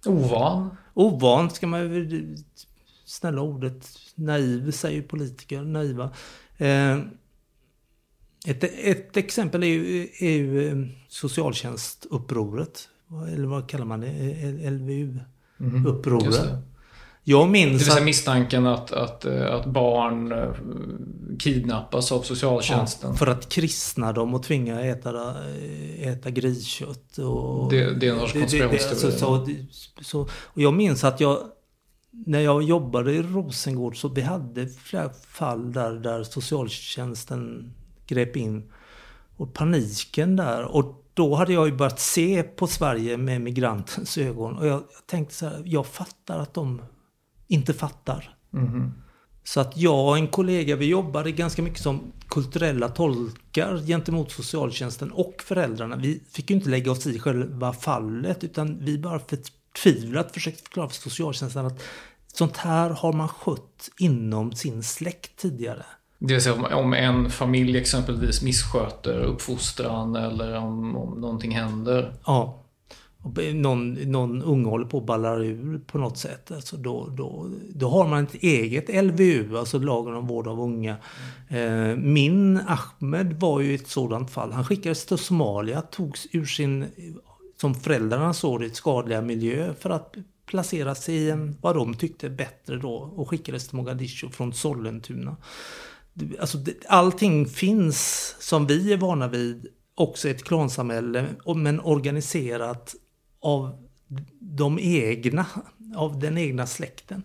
Ovan? 0.06 0.78
Ovan 0.94 1.50
ska 1.50 1.68
man 1.68 2.08
snälla 3.06 3.42
ordet 3.42 3.90
naiv 4.16 4.72
säger 4.72 5.02
politiker, 5.02 5.62
naiva. 5.62 6.12
Eh, 6.58 7.00
ett, 8.46 8.64
ett 8.64 9.18
exempel 9.18 9.64
är 9.64 9.68
ju, 9.68 10.10
är 10.20 10.32
ju 10.32 10.70
eh, 10.70 10.88
socialtjänstupproret. 11.08 12.88
Eller 13.34 13.48
vad 13.48 13.70
kallar 13.70 13.86
man 13.86 14.00
det? 14.00 14.12
LVU-upproret. 14.72 16.44
Mm, 16.44 16.62
jag 17.24 17.50
minns... 17.50 17.72
Det 17.72 17.78
vill 17.78 17.94
säga 17.94 18.06
misstanken 18.06 18.68
att, 18.68 18.92
att, 18.92 19.26
eh, 19.26 19.54
att 19.54 19.66
barn 19.66 20.32
eh, 20.32 20.50
kidnappas 21.40 22.12
av 22.12 22.22
socialtjänsten. 22.22 23.10
Ja, 23.10 23.16
för 23.16 23.28
att 23.28 23.50
kristna 23.50 24.14
dem 24.14 24.34
och 24.34 24.44
tvinga 24.44 24.82
äta, 24.82 25.36
äta 26.00 26.30
griskött. 26.30 27.18
Och, 27.18 27.72
det, 27.72 27.94
det 28.00 28.08
är 28.08 28.14
en 28.14 28.20
sorts 28.20 28.34
konspirationsteori. 28.34 29.68
Så, 29.72 29.90
så, 29.98 30.04
så, 30.04 30.22
och 30.34 30.62
jag 30.62 30.74
minns 30.74 31.04
att 31.04 31.20
jag 31.20 31.38
när 32.12 32.40
jag 32.40 32.64
jobbade 32.64 33.12
i 33.12 33.22
Rosengård 33.22 33.98
så 33.98 34.08
vi 34.08 34.22
hade 34.22 34.68
flera 34.68 35.10
fall 35.10 35.74
där, 35.74 35.92
där 35.92 36.24
socialtjänsten 36.24 37.74
grep 38.08 38.36
in. 38.36 38.72
Och 39.38 39.54
paniken 39.54 40.36
där. 40.36 40.64
Och 40.64 41.06
då 41.14 41.36
hade 41.36 41.54
jag 41.54 41.68
ju 41.68 41.76
börjat 41.76 42.00
se 42.00 42.44
på 42.44 42.68
Sverige 42.68 43.18
med 43.18 43.42
migrantens 43.42 44.18
ögon. 44.18 44.58
Och 44.58 44.68
jag, 44.68 44.84
tänkte 45.06 45.36
så 45.36 45.46
här, 45.46 45.62
jag 45.66 45.86
fattar 45.86 46.40
att 46.40 46.54
de 46.54 46.82
inte 47.52 47.74
fattar. 47.74 48.36
Mm. 48.54 48.92
Så 49.44 49.60
att 49.60 49.78
jag 49.78 50.08
och 50.08 50.18
en 50.18 50.28
kollega, 50.28 50.76
vi 50.76 50.86
jobbade 50.86 51.32
ganska 51.32 51.62
mycket 51.62 51.82
som 51.82 52.12
kulturella 52.28 52.90
tolkar 52.90 53.78
gentemot 53.78 54.32
socialtjänsten 54.32 55.12
och 55.12 55.36
föräldrarna. 55.46 55.96
Vi 55.96 56.22
fick 56.32 56.50
ju 56.50 56.56
inte 56.56 56.70
lägga 56.70 56.92
oss 56.92 57.08
i 57.08 57.20
själva 57.20 57.74
fallet 57.74 58.44
utan 58.44 58.86
vi 58.86 58.98
bara 58.98 59.20
förtvivlat 59.20 60.32
försökte 60.32 60.64
förklara 60.64 60.90
för 60.90 60.96
socialtjänsten 60.96 61.66
att 61.66 61.84
sånt 62.34 62.58
här 62.58 62.90
har 62.90 63.14
man 63.14 63.28
skött 63.28 63.90
inom 64.00 64.52
sin 64.52 64.84
släkt 64.84 65.36
tidigare. 65.36 65.86
Det 66.20 66.34
vill 66.34 66.44
säga 66.44 66.76
om 66.76 66.94
en 66.94 67.30
familj 67.30 67.78
exempelvis 67.78 68.42
missköter 68.42 69.20
uppfostran 69.20 70.16
eller 70.16 70.58
om, 70.58 70.96
om 70.98 71.22
någonting 71.22 71.52
händer. 71.52 72.14
Ja. 72.26 72.61
Någon, 73.54 73.94
någon 73.94 74.42
unge 74.42 74.70
håller 74.70 74.86
på 74.86 74.98
att 74.98 75.06
ballar 75.06 75.44
ur 75.44 75.80
på 75.88 75.98
något 75.98 76.18
sätt. 76.18 76.52
Alltså 76.52 76.78
då, 76.78 77.08
då, 77.18 77.50
då 77.70 77.90
har 77.90 78.08
man 78.08 78.24
ett 78.24 78.34
eget 78.34 79.06
LVU, 79.06 79.58
alltså 79.58 79.80
lagen 79.80 80.16
om 80.16 80.28
vård 80.28 80.48
av 80.48 80.62
unga. 80.62 80.98
Eh, 81.50 81.96
min 81.96 82.60
Ahmed 82.68 83.40
var 83.40 83.60
ju 83.60 83.76
ett 83.76 83.88
sådant 83.88 84.32
fall. 84.32 84.52
Han 84.52 84.66
skickades 84.66 85.06
till 85.06 85.18
Somalia, 85.18 85.82
togs 85.82 86.28
ur 86.32 86.46
sin, 86.46 86.86
som 87.62 87.76
föräldrarna 87.76 88.34
såg 88.34 88.62
det, 88.62 88.76
skadliga 88.76 89.22
miljö 89.22 89.74
för 89.80 89.90
att 89.90 90.16
placeras 90.46 91.10
i 91.10 91.30
en, 91.30 91.56
vad 91.62 91.76
de 91.76 91.94
tyckte 91.94 92.30
bättre 92.30 92.78
då 92.78 92.94
och 92.94 93.30
skickades 93.30 93.68
till 93.68 93.78
Mogadishu 93.78 94.30
från 94.30 94.54
Sollentuna. 94.54 95.38
Alltså, 96.40 96.58
allting 96.88 97.46
finns 97.46 98.36
som 98.40 98.68
vi 98.68 98.94
är 98.94 98.98
vana 98.98 99.28
vid 99.28 99.68
också 99.96 100.30
ett 100.30 100.44
klansamhälle 100.44 101.26
men 101.56 101.80
organiserat 101.80 102.96
av 103.42 103.88
de 104.40 104.80
egna, 104.80 105.46
av 105.96 106.20
den 106.20 106.38
egna 106.38 106.68
släkten. 106.68 107.24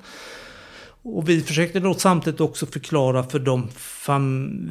Och 1.02 1.28
vi 1.28 1.40
försökte 1.40 1.80
då 1.80 1.94
samtidigt 1.94 2.40
också 2.40 2.66
förklara 2.66 3.22
för 3.22 3.38
de 3.38 3.68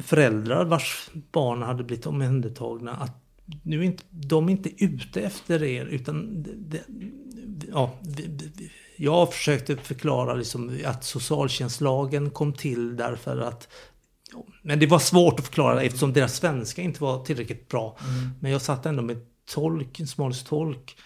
föräldrar 0.02 0.64
vars 0.64 1.10
barn 1.32 1.62
hade 1.62 1.84
blivit 1.84 2.06
omhändertagna 2.06 2.92
att 2.92 3.22
nu 3.62 3.80
är 3.80 3.82
inte, 3.82 4.02
de 4.10 4.48
är 4.48 4.52
inte 4.52 4.84
ute 4.84 5.20
efter 5.20 5.62
er 5.62 5.86
utan 5.86 6.42
det, 6.42 6.80
ja, 7.72 7.94
jag 8.96 9.32
försökte 9.32 9.76
förklara 9.76 10.34
liksom 10.34 10.78
att 10.84 11.04
socialtjänstlagen 11.04 12.30
kom 12.30 12.52
till 12.52 12.96
därför 12.96 13.38
att 13.40 13.68
men 14.62 14.78
det 14.78 14.86
var 14.86 14.98
svårt 14.98 15.40
att 15.40 15.46
förklara 15.46 15.82
eftersom 15.82 16.12
deras 16.12 16.36
svenska 16.36 16.82
inte 16.82 17.02
var 17.02 17.24
tillräckligt 17.24 17.68
bra. 17.68 17.96
Mm. 18.00 18.30
Men 18.40 18.50
jag 18.50 18.62
satt 18.62 18.86
ändå 18.86 19.02
med 19.02 19.16
tolk, 19.54 20.00
en 20.00 20.06
somalisk 20.06 20.46
tolk. 20.46 20.96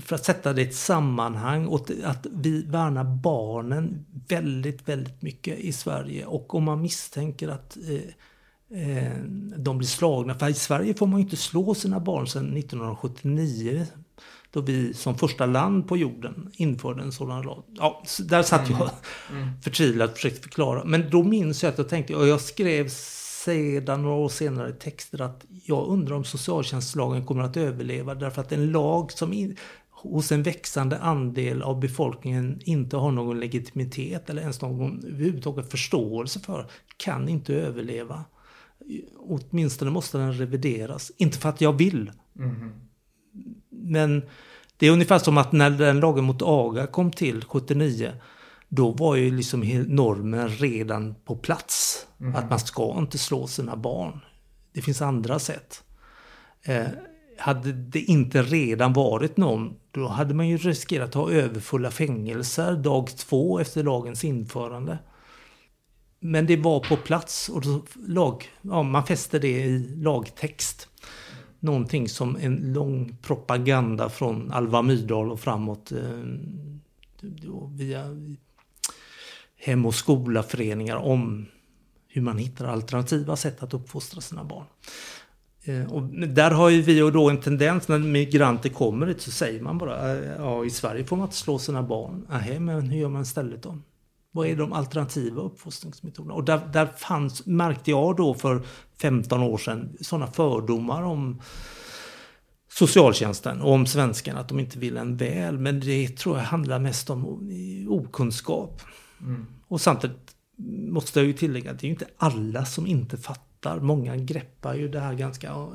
För 0.00 0.14
att 0.14 0.24
sätta 0.24 0.52
det 0.52 0.62
i 0.62 0.64
ett 0.64 0.74
sammanhang 0.74 1.66
och 1.66 1.90
att 2.04 2.26
vi 2.30 2.62
värnar 2.62 3.04
barnen 3.04 4.06
väldigt, 4.28 4.88
väldigt 4.88 5.22
mycket 5.22 5.58
i 5.58 5.72
Sverige. 5.72 6.26
Och 6.26 6.54
om 6.54 6.64
man 6.64 6.82
misstänker 6.82 7.48
att 7.48 7.76
eh, 7.76 8.78
eh, 8.80 9.12
de 9.56 9.78
blir 9.78 9.88
slagna. 9.88 10.34
För 10.34 10.48
i 10.48 10.54
Sverige 10.54 10.94
får 10.94 11.06
man 11.06 11.20
ju 11.20 11.24
inte 11.24 11.36
slå 11.36 11.74
sina 11.74 12.00
barn 12.00 12.26
sedan 12.26 12.56
1979 12.56 13.86
då 14.56 14.60
vi 14.60 14.94
som 14.94 15.18
första 15.18 15.46
land 15.46 15.88
på 15.88 15.96
jorden 15.96 16.50
införde 16.52 17.02
en 17.02 17.12
sådan 17.12 17.42
lag. 17.42 17.62
Ja, 17.68 18.02
där 18.18 18.42
satt 18.42 18.70
jag 18.70 18.80
mm. 18.80 19.42
mm. 19.42 19.62
förtvivlat 19.62 20.10
och 20.10 20.16
försökte 20.16 20.42
förklara. 20.42 20.84
Men 20.84 21.10
då 21.10 21.22
minns 21.22 21.62
jag 21.62 21.70
att 21.70 21.78
jag 21.78 21.88
tänkte, 21.88 22.14
och 22.14 22.26
jag 22.26 22.40
skrev 22.40 22.88
sedan 23.46 24.02
några 24.02 24.16
år 24.16 24.28
senare 24.28 24.72
texter 24.72 25.20
att 25.20 25.46
jag 25.48 25.88
undrar 25.88 26.16
om 26.16 26.24
socialtjänstlagen 26.24 27.26
kommer 27.26 27.42
att 27.42 27.56
överleva 27.56 28.14
därför 28.14 28.40
att 28.40 28.52
en 28.52 28.70
lag 28.72 29.12
som 29.12 29.32
in, 29.32 29.56
hos 29.90 30.32
en 30.32 30.42
växande 30.42 30.98
andel 30.98 31.62
av 31.62 31.80
befolkningen 31.80 32.60
inte 32.64 32.96
har 32.96 33.10
någon 33.10 33.40
legitimitet 33.40 34.30
eller 34.30 34.42
ens 34.42 34.62
någon 34.62 35.04
överhuvudtaget 35.04 35.70
förståelse 35.70 36.40
för 36.40 36.66
kan 36.96 37.28
inte 37.28 37.54
överleva. 37.54 38.24
Åtminstone 39.16 39.90
måste 39.90 40.18
den 40.18 40.32
revideras. 40.32 41.12
Inte 41.16 41.38
för 41.38 41.48
att 41.48 41.60
jag 41.60 41.72
vill. 41.72 42.12
Mm. 42.38 42.72
Men 43.70 44.22
det 44.76 44.86
är 44.86 44.90
ungefär 44.90 45.18
som 45.18 45.38
att 45.38 45.52
när 45.52 45.70
den 45.70 46.00
lagen 46.00 46.24
mot 46.24 46.42
aga 46.42 46.86
kom 46.86 47.10
till 47.10 47.44
79 47.44 48.12
då 48.68 48.90
var 48.90 49.16
ju 49.16 49.36
liksom 49.36 49.60
normen 49.88 50.48
redan 50.48 51.14
på 51.24 51.36
plats. 51.36 52.06
Mm. 52.20 52.36
Att 52.36 52.50
man 52.50 52.58
ska 52.58 52.98
inte 52.98 53.18
slå 53.18 53.46
sina 53.46 53.76
barn. 53.76 54.20
Det 54.72 54.82
finns 54.82 55.02
andra 55.02 55.38
sätt. 55.38 55.82
Eh, 56.62 56.86
hade 57.38 57.72
det 57.72 58.00
inte 58.00 58.42
redan 58.42 58.92
varit 58.92 59.36
någon, 59.36 59.76
då 59.90 60.08
hade 60.08 60.34
man 60.34 60.48
ju 60.48 60.56
riskerat 60.56 61.08
att 61.08 61.14
ha 61.14 61.30
överfulla 61.30 61.90
fängelser 61.90 62.76
dag 62.76 63.16
två 63.16 63.58
efter 63.58 63.82
lagens 63.82 64.24
införande. 64.24 64.98
men 66.20 66.46
det 66.46 66.56
var 66.56 66.80
på 66.80 66.96
plats 66.96 67.48
och 67.48 67.62
lag, 68.08 68.44
ja, 68.62 68.82
man 68.82 69.06
fäste 69.06 69.38
det 69.38 69.60
i 69.60 69.78
lagtext. 69.78 70.88
Någonting 71.60 72.08
som 72.08 72.36
en 72.40 72.72
lång 72.72 73.16
propaganda 73.22 74.08
från 74.08 74.52
Alva 74.52 74.82
Myrdal 74.82 75.32
och 75.32 75.40
framåt 75.40 75.92
eh, 75.92 75.98
via 77.70 78.04
hem 79.66 79.86
och 79.86 79.94
skolaföreningar 79.94 80.96
om 80.96 81.46
hur 82.08 82.22
man 82.22 82.38
hittar 82.38 82.66
alternativa 82.66 83.36
sätt 83.36 83.62
att 83.62 83.74
uppfostra 83.74 84.20
sina 84.20 84.44
barn. 84.44 84.64
Eh, 85.64 85.92
och 85.92 86.02
där 86.28 86.50
har 86.50 86.68
ju 86.68 86.82
vi 86.82 86.98
då 86.98 87.30
en 87.30 87.40
tendens 87.40 87.88
när 87.88 87.98
migranter 87.98 88.68
kommer 88.68 89.06
hit 89.06 89.20
så 89.20 89.30
säger 89.30 89.62
man 89.62 89.78
bara 89.78 90.12
eh, 90.12 90.32
ja 90.38 90.64
i 90.64 90.70
Sverige 90.70 91.04
får 91.04 91.16
man 91.16 91.26
inte 91.26 91.36
slå 91.36 91.58
sina 91.58 91.82
barn. 91.82 92.26
Nej 92.30 92.60
men 92.60 92.90
hur 92.90 93.00
gör 93.00 93.08
man 93.08 93.22
istället 93.22 93.62
då? 93.62 93.78
Vad 94.32 94.46
är 94.46 94.56
de 94.56 94.72
alternativa 94.72 95.42
uppfostringsmetoderna? 95.42 96.34
Och 96.34 96.44
där, 96.44 96.60
där 96.72 96.86
fanns, 96.86 97.46
märkte 97.46 97.90
jag 97.90 98.16
då 98.16 98.34
för 98.34 98.62
15 99.00 99.42
år 99.42 99.58
sedan 99.58 99.96
sådana 100.00 100.26
fördomar 100.26 101.02
om 101.02 101.40
socialtjänsten 102.68 103.60
och 103.60 103.72
om 103.72 103.86
svenskarna, 103.86 104.40
att 104.40 104.48
de 104.48 104.60
inte 104.60 104.78
vill 104.78 104.96
en 104.96 105.16
väl. 105.16 105.58
Men 105.58 105.80
det 105.80 106.08
tror 106.08 106.36
jag 106.36 106.44
handlar 106.44 106.78
mest 106.78 107.10
om 107.10 107.24
okunskap. 107.88 108.82
Mm. 109.20 109.46
Och 109.68 109.80
samtidigt 109.80 110.36
måste 110.88 111.20
jag 111.20 111.26
ju 111.26 111.32
tillägga 111.32 111.70
att 111.70 111.78
det 111.78 111.84
är 111.84 111.88
ju 111.88 111.94
inte 111.94 112.08
alla 112.16 112.64
som 112.64 112.86
inte 112.86 113.16
fattar. 113.16 113.80
Många 113.80 114.16
greppar 114.16 114.74
ju 114.74 114.88
det 114.88 115.00
här 115.00 115.14
ganska, 115.14 115.66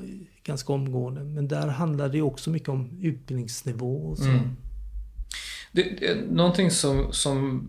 ganska 0.43 0.73
omgående. 0.73 1.23
Men 1.23 1.47
där 1.47 1.67
handlar 1.67 2.09
det 2.09 2.21
också 2.21 2.49
mycket 2.49 2.69
om 2.69 2.99
utbildningsnivå 3.01 3.95
och 3.95 4.17
så. 4.17 4.29
Mm. 4.29 4.49
Det, 5.71 5.83
det, 5.83 6.31
någonting 6.31 6.71
som, 6.71 7.13
som 7.13 7.67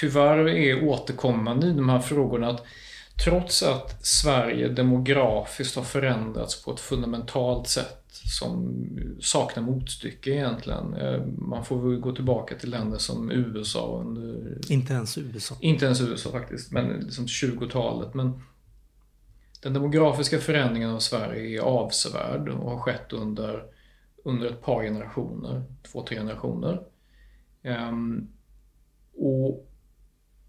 tyvärr 0.00 0.48
är 0.48 0.84
återkommande 0.84 1.66
i 1.66 1.72
de 1.72 1.88
här 1.88 2.00
frågorna 2.00 2.48
att 2.48 2.64
trots 3.24 3.62
att 3.62 4.06
Sverige 4.06 4.68
demografiskt 4.68 5.76
har 5.76 5.82
förändrats 5.82 6.64
på 6.64 6.72
ett 6.72 6.80
fundamentalt 6.80 7.68
sätt 7.68 7.99
som 8.12 8.84
saknar 9.20 9.62
motstycke 9.62 10.30
egentligen. 10.30 10.94
Eh, 10.94 11.26
man 11.26 11.64
får 11.64 11.96
gå 11.96 12.12
tillbaka 12.14 12.54
till 12.54 12.70
länder 12.70 12.98
som 12.98 13.30
USA 13.30 14.00
under... 14.00 14.58
Inte 14.72 14.92
ens 14.92 15.18
USA. 15.18 15.56
Inte 15.60 15.84
ens 15.84 16.00
USA 16.00 16.30
faktiskt, 16.30 16.72
men 16.72 16.88
liksom 16.88 17.26
20-talet. 17.26 18.14
Men 18.14 18.42
den 19.62 19.72
demografiska 19.72 20.38
förändringen 20.38 20.90
av 20.90 20.98
Sverige 20.98 21.58
är 21.58 21.62
avsevärd 21.62 22.48
och 22.48 22.70
har 22.70 22.78
skett 22.78 23.12
under, 23.12 23.64
under 24.24 24.46
ett 24.46 24.62
par 24.62 24.82
generationer, 24.82 25.64
två, 25.92 26.06
tre 26.06 26.16
generationer. 26.16 26.82
Um, 27.62 28.28
och, 29.16 29.70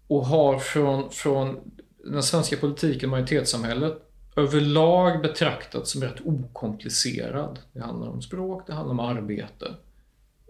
och 0.06 0.26
har 0.26 0.58
från, 0.58 1.10
från 1.10 1.72
den 2.04 2.22
svenska 2.22 2.56
politiken, 2.56 3.10
majoritetssamhället, 3.10 4.11
överlag 4.36 5.22
betraktats 5.22 5.90
som 5.90 6.02
rätt 6.02 6.20
okomplicerad. 6.24 7.58
Det 7.72 7.80
handlar 7.80 8.08
om 8.08 8.22
språk, 8.22 8.66
det 8.66 8.72
handlar 8.72 8.92
om 8.92 9.00
arbete. 9.00 9.74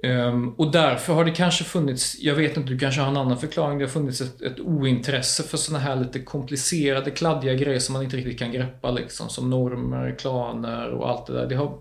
Um, 0.07 0.55
och 0.55 0.73
därför 0.73 1.15
har 1.15 1.25
det 1.25 1.31
kanske 1.31 1.65
funnits, 1.65 2.17
jag 2.21 2.35
vet 2.35 2.57
inte, 2.57 2.69
du 2.69 2.79
kanske 2.79 3.01
har 3.01 3.09
en 3.09 3.17
annan 3.17 3.39
förklaring, 3.39 3.79
det 3.79 3.85
har 3.85 3.91
funnits 3.91 4.21
ett, 4.21 4.43
ett 4.43 4.61
ointresse 4.61 5.43
för 5.43 5.57
sådana 5.57 5.85
här 5.85 5.97
lite 5.97 6.21
komplicerade, 6.21 7.11
kladdiga 7.11 7.55
grejer 7.55 7.79
som 7.79 7.93
man 7.93 8.03
inte 8.03 8.17
riktigt 8.17 8.39
kan 8.39 8.53
greppa 8.53 8.91
liksom, 8.91 9.29
som 9.29 9.51
normer, 9.51 10.17
klaner 10.19 10.91
och 10.91 11.11
allt 11.11 11.27
det 11.27 11.33
där. 11.33 11.47
Det 11.47 11.55
har, 11.55 11.79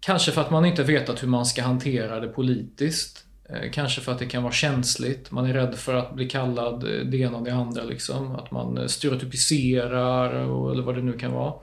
kanske 0.00 0.32
för 0.32 0.40
att 0.40 0.50
man 0.50 0.64
inte 0.64 0.82
vetat 0.82 1.22
hur 1.22 1.28
man 1.28 1.46
ska 1.46 1.62
hantera 1.62 2.20
det 2.20 2.28
politiskt. 2.28 3.25
Eh, 3.48 3.70
kanske 3.72 4.00
för 4.00 4.12
att 4.12 4.18
det 4.18 4.26
kan 4.26 4.42
vara 4.42 4.52
känsligt. 4.52 5.30
Man 5.30 5.46
är 5.46 5.54
rädd 5.54 5.74
för 5.74 5.94
att 5.94 6.14
bli 6.14 6.28
kallad 6.28 6.74
eh, 6.84 7.06
det 7.06 7.16
ena 7.16 7.36
och 7.36 7.44
det 7.44 7.54
andra. 7.54 7.82
Liksom. 7.82 8.36
Att 8.36 8.50
man 8.50 8.78
eh, 8.78 8.86
stereotypiserar 8.86 10.30
eller 10.72 10.82
vad 10.82 10.94
det 10.94 11.02
nu 11.02 11.12
kan 11.12 11.32
vara. 11.32 11.54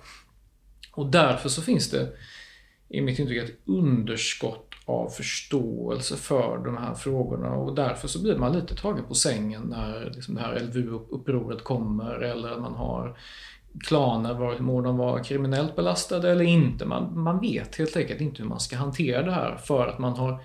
Och 0.91 1.11
därför 1.11 1.49
så 1.49 1.61
finns 1.61 1.89
det 1.89 2.09
i 2.89 3.01
mitt 3.01 3.19
intryck 3.19 3.49
ett 3.49 3.59
underskott 3.65 4.69
av 4.85 5.09
förståelse 5.09 6.15
för 6.15 6.57
de 6.65 6.77
här 6.77 6.93
frågorna 6.93 7.49
och 7.49 7.75
därför 7.75 8.07
så 8.07 8.21
blir 8.23 8.35
man 8.35 8.53
lite 8.53 8.75
tagen 8.75 9.05
på 9.07 9.13
sängen 9.13 9.61
när 9.61 10.11
liksom 10.15 10.35
det 10.35 10.41
här 10.41 10.59
LVU-upproret 10.59 11.63
kommer 11.63 12.19
eller 12.19 12.49
att 12.49 12.61
man 12.61 12.73
har 12.73 13.17
klaner, 13.79 14.33
var, 14.33 14.59
må 14.59 14.81
de 14.81 14.97
vara 14.97 15.23
kriminellt 15.23 15.75
belastade 15.75 16.31
eller 16.31 16.45
inte. 16.45 16.85
Man, 16.85 17.19
man 17.19 17.39
vet 17.39 17.75
helt 17.75 17.97
enkelt 17.97 18.21
inte 18.21 18.41
hur 18.41 18.49
man 18.49 18.59
ska 18.59 18.75
hantera 18.75 19.23
det 19.23 19.31
här 19.31 19.55
för 19.55 19.87
att 19.87 19.99
man 19.99 20.13
har 20.13 20.43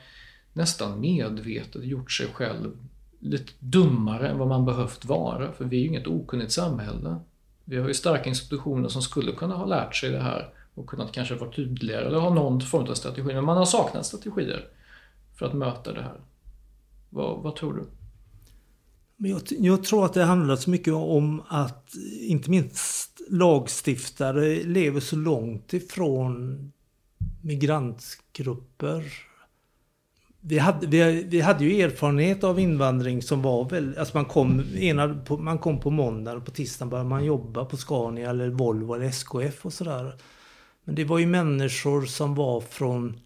nästan 0.58 1.00
medvetet 1.00 1.84
gjort 1.84 2.12
sig 2.12 2.26
själv 2.26 2.76
lite 3.18 3.52
dummare 3.58 4.28
än 4.28 4.38
vad 4.38 4.48
man 4.48 4.64
behövt 4.64 5.04
vara. 5.04 5.52
För 5.52 5.64
vi 5.64 5.76
är 5.76 5.80
ju 5.80 5.86
inget 5.86 6.06
okunnigt 6.06 6.52
samhälle. 6.52 7.16
Vi 7.64 7.76
har 7.76 7.88
ju 7.88 7.94
starka 7.94 8.28
institutioner 8.28 8.88
som 8.88 9.02
skulle 9.02 9.32
kunna 9.32 9.54
ha 9.54 9.66
lärt 9.66 9.96
sig 9.96 10.10
det 10.10 10.20
här 10.20 10.48
och 10.74 10.86
kunnat 10.86 11.12
kanske 11.12 11.34
vara 11.34 11.52
tydligare 11.52 12.06
eller 12.06 12.18
ha 12.18 12.34
någon 12.34 12.60
form 12.60 12.86
av 12.86 12.94
strategi. 12.94 13.34
Men 13.34 13.44
man 13.44 13.56
har 13.56 13.64
saknat 13.64 14.06
strategier 14.06 14.68
för 15.34 15.46
att 15.46 15.54
möta 15.54 15.92
det 15.92 16.02
här. 16.02 16.20
Vad, 17.10 17.42
vad 17.42 17.56
tror 17.56 17.74
du? 17.74 17.84
Jag, 19.28 19.42
jag, 19.48 19.84
tror 19.84 20.04
att 20.04 20.14
det 20.14 20.24
handlar 20.24 20.56
så 20.56 20.70
mycket 20.70 20.94
om 20.94 21.42
att 21.48 21.94
inte 22.20 22.50
minst 22.50 23.20
lagstiftare 23.30 24.62
lever 24.62 25.00
så 25.00 25.16
långt 25.16 25.72
ifrån 25.72 26.72
migrantgrupper 27.42 29.27
vi 30.48 30.58
hade, 30.58 30.86
vi, 30.86 31.24
vi 31.24 31.40
hade 31.40 31.64
ju 31.64 31.82
erfarenhet 31.82 32.44
av 32.44 32.60
invandring 32.60 33.22
som 33.22 33.42
var 33.42 33.68
väl, 33.68 33.98
alltså 33.98 34.16
man 34.16 34.24
kom, 34.24 34.64
ena, 34.76 35.14
på, 35.14 35.36
man 35.36 35.58
kom 35.58 35.80
på 35.80 35.90
måndag 35.90 36.32
och 36.32 36.44
på 36.44 36.50
tisdagen 36.50 36.90
började 36.90 37.08
man 37.08 37.24
jobba 37.24 37.64
på 37.64 37.76
Scania 37.76 38.30
eller 38.30 38.48
Volvo 38.48 38.94
eller 38.94 39.06
SKF 39.06 39.66
och 39.66 39.72
sådär. 39.72 40.12
Men 40.84 40.94
det 40.94 41.04
var 41.04 41.18
ju 41.18 41.26
människor 41.26 42.06
som 42.06 42.34
var 42.34 42.60
från 42.60 43.20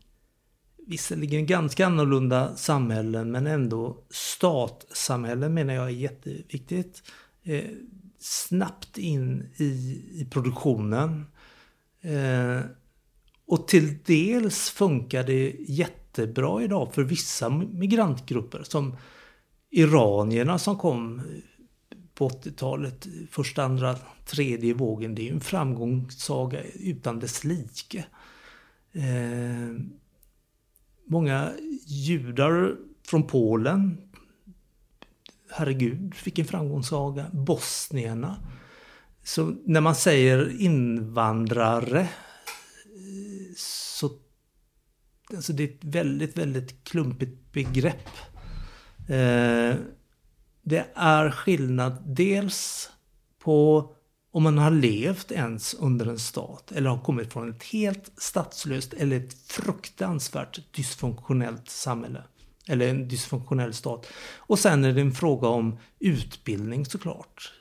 visserligen 0.87 1.47
ganska 1.47 1.87
annorlunda 1.87 2.57
samhällen 2.57 3.31
men 3.31 3.47
ändå 3.47 3.99
statsamhällen 4.11 5.55
menar 5.55 5.75
jag 5.75 5.87
är 5.87 5.89
jätteviktigt. 5.89 7.03
Eh, 7.43 7.64
snabbt 8.18 8.99
in 8.99 9.51
i, 9.57 9.64
i 10.12 10.29
produktionen. 10.31 11.27
Eh, 12.01 12.61
och 13.47 13.68
till 13.68 13.99
dels 14.05 14.70
funkar 14.70 15.25
det 15.25 15.57
jätte 15.59 16.01
jättebra 16.19 16.63
idag 16.63 16.95
för 16.95 17.03
vissa 17.03 17.49
migrantgrupper 17.49 18.63
som 18.63 18.97
iranierna 19.71 20.59
som 20.59 20.79
kom 20.79 21.19
eh, 21.19 21.25
på 22.15 22.29
80-talet, 22.29 23.07
första, 23.31 23.65
andra, 23.65 23.97
tredje 24.27 24.75
vågen. 24.75 25.15
Det 25.15 25.23
är 25.23 25.25
ju 25.25 25.33
en 25.33 25.41
framgångssaga 25.41 26.61
utan 26.75 27.19
dess 27.19 27.45
like. 27.45 28.05
Eh, 28.93 29.77
många 31.07 31.53
judar 31.87 32.77
från 33.07 33.27
Polen. 33.27 33.99
Herregud, 35.51 36.15
vilken 36.25 36.45
framgångssaga. 36.45 37.27
Bosnierna. 37.33 38.37
Så 39.25 39.55
när 39.65 39.81
man 39.81 39.95
säger 39.95 40.61
invandrare 40.61 42.09
alltså 45.35 45.53
det 45.53 45.62
är 45.62 45.68
ett 45.68 45.85
väldigt, 45.85 46.39
väldigt 46.39 46.85
klumpigt 46.85 47.53
begrepp. 47.53 48.09
Eh, 49.09 49.76
det 50.62 50.87
är 50.95 51.30
skillnad 51.30 52.03
dels 52.07 52.91
på 53.39 53.89
om 54.33 54.43
man 54.43 54.59
har 54.59 54.70
levt 54.70 55.33
ens 55.33 55.74
under 55.74 56.07
en 56.07 56.18
stat 56.18 56.72
eller 56.72 56.91
har 56.91 56.99
kommit 56.99 57.33
från 57.33 57.51
ett 57.51 57.62
helt 57.62 58.12
statslöst 58.16 58.93
eller 58.93 59.16
ett 59.16 59.35
fruktansvärt 59.35 60.74
dysfunktionellt 60.74 61.68
samhälle. 61.68 62.22
Eller 62.68 62.89
en 62.89 63.09
dysfunktionell 63.09 63.74
stat. 63.74 64.07
Och 64.37 64.59
sen 64.59 64.85
är 64.85 64.93
det 64.93 65.01
en 65.01 65.12
fråga 65.12 65.49
om 65.49 65.78
utbildning 65.99 66.87
såklart. 66.87 67.53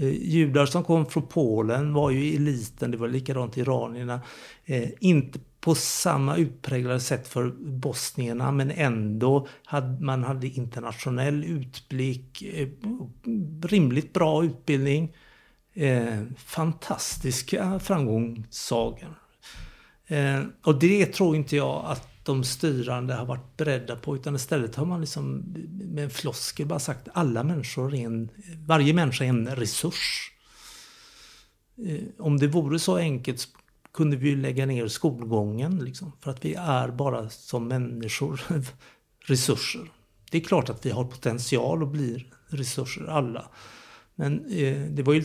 Eh, 0.00 0.08
judar 0.08 0.66
som 0.66 0.84
kom 0.84 1.06
från 1.06 1.26
Polen 1.26 1.92
var 1.92 2.10
ju 2.10 2.36
eliten, 2.36 2.90
det 2.90 2.96
var 2.96 3.08
likadant 3.08 3.56
iranierna. 3.56 4.20
Eh, 4.64 4.88
inte 5.00 5.38
på 5.60 5.74
samma 5.74 6.36
utpräglade 6.36 7.00
sätt 7.00 7.28
för 7.28 7.50
bosnierna 7.60 8.52
men 8.52 8.70
ändå 8.70 9.48
hade 9.64 10.04
man 10.04 10.24
hade 10.24 10.46
internationell 10.46 11.44
utblick, 11.44 12.42
eh, 12.42 12.68
rimligt 13.62 14.12
bra 14.12 14.44
utbildning, 14.44 15.16
eh, 15.74 16.22
fantastiska 16.36 17.78
framgångssagor. 17.78 19.18
Eh, 20.06 20.42
och 20.62 20.78
det 20.78 21.06
tror 21.06 21.36
inte 21.36 21.56
jag 21.56 21.84
att 21.86 22.24
de 22.24 22.44
styrande 22.44 23.14
har 23.14 23.26
varit 23.26 23.56
beredda 23.56 23.96
på 23.96 24.16
utan 24.16 24.36
istället 24.36 24.74
har 24.74 24.86
man 24.86 25.00
liksom 25.00 25.44
med 25.94 26.04
en 26.04 26.10
floskel 26.10 26.66
bara 26.66 26.78
sagt 26.78 27.08
alla 27.12 27.44
människor 27.44 27.94
är 27.94 28.06
en, 28.06 28.30
varje 28.66 28.94
människa 28.94 29.24
är 29.24 29.28
en 29.28 29.56
resurs. 29.56 30.32
Eh, 31.86 32.04
om 32.18 32.38
det 32.38 32.46
vore 32.46 32.78
så 32.78 32.96
enkelt 32.96 33.48
kunde 33.92 34.16
vi 34.16 34.36
lägga 34.36 34.66
ner 34.66 34.88
skolgången. 34.88 35.84
Liksom, 35.84 36.12
för 36.20 36.30
att 36.30 36.44
vi 36.44 36.54
är 36.54 36.88
bara 36.88 37.30
som 37.30 37.68
människor 37.68 38.40
resurser. 39.26 39.90
Det 40.30 40.38
är 40.38 40.42
klart 40.42 40.70
att 40.70 40.86
vi 40.86 40.90
har 40.90 41.04
potential 41.04 41.82
att 41.82 41.88
bli 41.88 42.26
resurser, 42.46 43.06
alla. 43.06 43.50
Men 44.14 44.44
eh, 44.44 44.80
det 44.80 45.02
var 45.02 45.12
ju... 45.12 45.24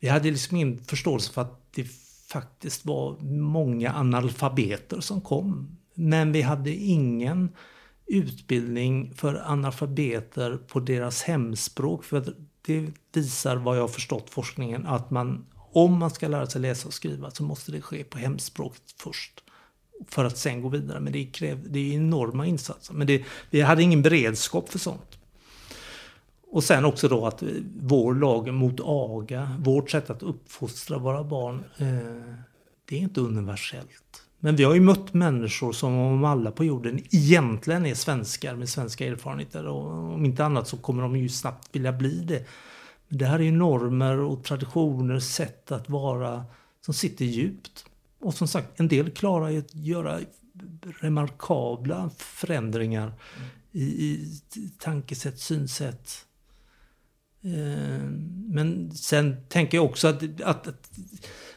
Vi 0.00 0.08
hade 0.08 0.30
liksom 0.30 0.56
ingen 0.56 0.84
förståelse 0.84 1.32
för 1.32 1.42
att 1.42 1.72
det 1.72 1.86
faktiskt 2.28 2.84
var 2.84 3.18
många 3.30 3.94
analfabeter 3.94 5.00
som 5.00 5.20
kom. 5.20 5.76
Men 5.94 6.32
vi 6.32 6.42
hade 6.42 6.70
ingen 6.74 7.48
utbildning 8.06 9.14
för 9.14 9.42
analfabeter 9.46 10.56
på 10.56 10.80
deras 10.80 11.22
hemspråk. 11.22 12.04
För 12.04 12.34
det 12.66 12.86
visar 13.12 13.56
vad 13.56 13.76
jag 13.76 13.82
har 13.82 13.88
förstått 13.88 14.30
forskningen 14.30 14.86
att 14.86 15.10
man 15.10 15.46
om 15.72 15.98
man 15.98 16.10
ska 16.10 16.28
lära 16.28 16.46
sig 16.46 16.60
läsa 16.60 16.88
och 16.88 16.94
skriva 16.94 17.30
så 17.30 17.42
måste 17.42 17.72
det 17.72 17.80
ske 17.80 18.04
på 18.04 18.18
hemspråket 18.18 18.82
först. 18.96 19.44
För 20.08 20.24
att 20.24 20.38
sen 20.38 20.62
gå 20.62 20.68
vidare. 20.68 21.00
Men 21.00 21.12
det, 21.12 21.24
kräver, 21.24 21.68
det 21.68 21.78
är 21.78 21.96
enorma 21.96 22.46
insatser. 22.46 22.94
Men 22.94 23.06
det, 23.06 23.24
vi 23.50 23.60
hade 23.60 23.82
ingen 23.82 24.02
beredskap 24.02 24.68
för 24.68 24.78
sånt. 24.78 25.18
Och 26.52 26.64
sen 26.64 26.84
också 26.84 27.08
då 27.08 27.26
att 27.26 27.42
vår 27.80 28.14
lag 28.14 28.54
mot 28.54 28.80
aga, 28.84 29.56
vårt 29.58 29.90
sätt 29.90 30.10
att 30.10 30.22
uppfostra 30.22 30.98
våra 30.98 31.24
barn, 31.24 31.64
eh, 31.78 32.34
det 32.84 32.96
är 32.96 33.00
inte 33.00 33.20
universellt. 33.20 34.22
Men 34.38 34.56
vi 34.56 34.64
har 34.64 34.74
ju 34.74 34.80
mött 34.80 35.14
människor 35.14 35.72
som 35.72 35.98
om 35.98 36.24
alla 36.24 36.50
på 36.50 36.64
jorden 36.64 37.00
egentligen 37.10 37.86
är 37.86 37.94
svenskar 37.94 38.56
med 38.56 38.68
svenska 38.68 39.06
erfarenheter. 39.06 39.66
Och 39.66 40.14
om 40.14 40.24
inte 40.24 40.44
annat 40.44 40.68
så 40.68 40.76
kommer 40.76 41.02
de 41.02 41.16
ju 41.16 41.28
snabbt 41.28 41.68
vilja 41.72 41.92
bli 41.92 42.24
det. 42.24 42.46
Men 43.10 43.18
det 43.18 43.26
här 43.26 43.38
är 43.38 43.42
ju 43.42 43.52
normer 43.52 44.18
och 44.18 44.44
traditioner, 44.44 45.18
sätt 45.18 45.72
att 45.72 45.88
vara 45.88 46.44
som 46.80 46.94
sitter 46.94 47.24
djupt. 47.24 47.84
Och 48.20 48.34
som 48.34 48.48
sagt, 48.48 48.80
en 48.80 48.88
del 48.88 49.10
klarar 49.10 49.48
ju 49.48 49.58
att 49.58 49.74
göra 49.74 50.20
remarkabla 51.00 52.10
förändringar 52.16 53.06
mm. 53.06 53.48
i, 53.72 53.84
i 53.86 54.70
tankesätt, 54.78 55.40
synsätt. 55.40 56.26
Eh, 57.42 58.04
men 58.48 58.92
sen 58.94 59.36
tänker 59.48 59.78
jag 59.78 59.84
också 59.84 60.08
att, 60.08 60.22
att, 60.40 60.66
att 60.66 60.90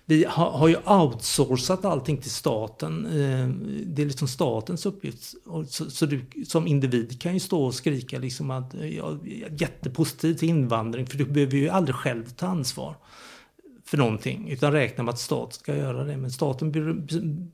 vi 0.06 0.26
har, 0.26 0.52
har, 0.52 0.68
ju 0.68 0.78
outsourcat 0.86 1.86
allting 1.86 2.18
till 2.18 2.32
staten. 2.32 3.06
Eh, 3.06 3.48
det 3.86 4.02
är 4.02 4.06
liksom 4.06 4.28
statens 4.28 4.86
uppgift. 4.86 5.36
Så, 5.68 5.90
så, 5.90 6.06
du 6.06 6.26
som 6.46 6.68
individ 6.68 7.22
kan 7.22 7.34
ju 7.34 7.40
stå 7.40 7.66
och 7.66 7.74
skrika 7.74 8.20
liksom 8.20 8.52
att 8.52 8.74
eh, 8.74 8.96
jag 8.96 9.28
är 9.28 9.62
jättepositiv 9.62 10.34
till 10.34 10.50
invandring 10.50 11.08
för 11.08 11.18
du 11.18 11.26
behöver 11.26 11.58
ju 11.58 11.70
aldrig 11.70 11.96
själv 11.96 12.30
ta 12.30 12.48
ansvar 12.48 12.96
för 13.86 13.98
någonting 13.98 14.50
utan 14.50 14.72
räkna 14.72 15.04
med 15.04 15.14
att 15.14 15.20
staten 15.20 15.54
ska 15.54 15.76
göra 15.76 16.04
det. 16.04 16.18
Men 16.18 16.32
staten 16.32 16.72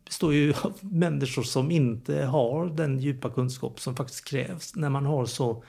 består 0.06 0.34
ju 0.34 0.54
av 0.62 0.74
människor 0.82 1.44
som 1.44 1.72
inte 1.72 2.24
har 2.24 2.66
den 2.66 3.00
djupa 3.00 3.30
kunskap 3.30 3.80
som 3.80 3.96
faktiskt 3.96 4.26
krävs 4.26 4.76
när 4.76 4.90
man 4.90 5.06
har 5.06 5.26
så 5.26 5.64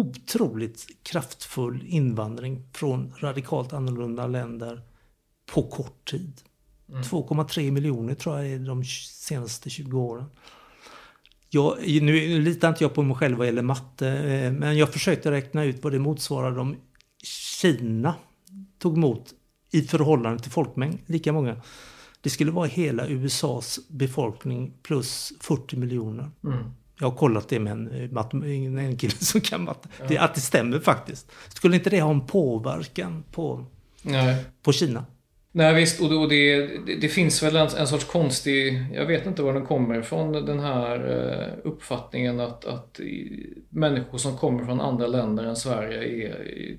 otroligt 0.00 0.86
kraftfull 1.02 1.82
invandring 1.86 2.62
från 2.72 3.14
radikalt 3.18 3.72
annorlunda 3.72 4.26
länder 4.26 4.82
på 5.54 5.62
kort 5.62 6.10
tid. 6.10 6.40
Mm. 6.88 7.02
2,3 7.02 7.70
miljoner 7.70 8.14
tror 8.14 8.38
jag 8.38 8.48
är 8.48 8.58
de 8.58 8.84
senaste 8.84 9.70
20 9.70 10.00
åren. 10.00 10.24
Jag, 11.48 11.78
nu 12.02 12.40
litar 12.40 12.68
inte 12.68 12.84
jag 12.84 12.94
på 12.94 13.02
mig 13.02 13.16
själv 13.16 13.38
vad 13.38 13.46
gäller 13.46 13.62
matte, 13.62 14.08
eh, 14.08 14.52
men 14.52 14.78
jag 14.78 14.92
försökte 14.92 15.30
räkna 15.30 15.64
ut 15.64 15.84
vad 15.84 15.92
det 15.92 15.98
motsvarade 15.98 16.60
om 16.60 16.76
Kina 17.22 18.14
tog 18.78 18.96
emot 18.96 19.34
i 19.70 19.82
förhållande 19.82 20.42
till 20.42 20.52
folkmängd 20.52 20.98
lika 21.06 21.32
många. 21.32 21.60
Det 22.20 22.30
skulle 22.30 22.50
vara 22.50 22.66
hela 22.66 23.08
USAs 23.08 23.80
befolkning 23.88 24.72
plus 24.82 25.32
40 25.40 25.76
miljoner. 25.76 26.30
Mm. 26.44 26.74
Jag 27.00 27.10
har 27.10 27.16
kollat 27.16 27.48
det 27.48 27.58
med 27.58 27.72
en, 27.72 28.12
eh, 28.78 28.84
en 28.84 28.96
kille 28.96 29.12
som 29.20 29.40
kan 29.40 29.64
matte. 29.64 29.88
Det, 30.08 30.18
att 30.18 30.34
det 30.34 30.40
stämmer 30.40 30.78
faktiskt. 30.78 31.30
Skulle 31.48 31.76
inte 31.76 31.90
det 31.90 32.00
ha 32.00 32.10
en 32.10 32.26
påverkan 32.26 33.24
på, 33.32 33.64
Nej. 34.02 34.44
på 34.62 34.72
Kina? 34.72 35.04
Nej 35.52 35.74
visst, 35.74 36.00
och 36.00 36.28
det, 36.28 36.66
det, 36.86 36.94
det 37.00 37.08
finns 37.08 37.42
väl 37.42 37.56
en, 37.56 37.68
en, 37.78 37.86
sorts 37.86 38.04
konstig, 38.04 38.86
jag 38.94 39.06
vet 39.06 39.26
inte 39.26 39.42
var 39.42 39.52
den 39.52 39.66
kommer 39.66 39.98
ifrån, 39.98 40.32
den 40.32 40.60
här 40.60 40.96
eh, 40.96 41.70
uppfattningen 41.70 42.40
att, 42.40 42.64
att 42.64 43.00
människor 43.68 44.18
som 44.18 44.36
kommer 44.36 44.64
från 44.64 44.80
andra 44.80 45.06
länder 45.06 45.44
än 45.44 45.56
Sverige 45.56 46.04
är, 46.04 46.76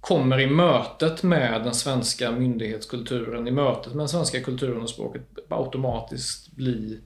kommer 0.00 0.40
i 0.40 0.46
mötet 0.46 1.22
med 1.22 1.64
den 1.64 1.74
svenska 1.74 2.32
myndighetskulturen, 2.32 3.48
i 3.48 3.50
mötet 3.50 3.92
med 3.92 4.00
den 4.00 4.08
svenska 4.08 4.40
kulturen 4.40 4.82
och 4.82 4.90
språket 4.90 5.22
automatiskt 5.48 6.52
bli 6.52 7.00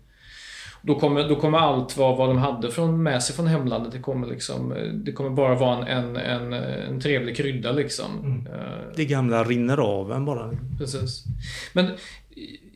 då 0.83 0.95
kommer, 0.95 1.29
då 1.29 1.37
kommer 1.37 1.59
allt 1.59 1.97
vad, 1.97 2.17
vad 2.17 2.29
de 2.29 2.39
hade 2.39 2.71
från, 2.71 3.03
med 3.03 3.23
sig 3.23 3.37
från 3.37 3.47
hemlandet, 3.47 3.93
det 3.93 3.99
kommer, 3.99 4.27
liksom, 4.27 4.75
det 5.05 5.13
kommer 5.13 5.31
bara 5.31 5.55
vara 5.55 5.87
en, 5.87 6.17
en, 6.17 6.53
en 6.53 7.01
trevlig 7.01 7.37
krydda 7.37 7.73
liksom. 7.73 8.19
Mm. 8.25 8.47
Eh, 8.47 8.79
det 8.97 9.05
gamla 9.05 9.45
rinner 9.45 9.79
av 9.79 10.13
en 10.13 10.25
bara. 10.25 10.51
Precis. 10.79 11.25
Men 11.73 11.87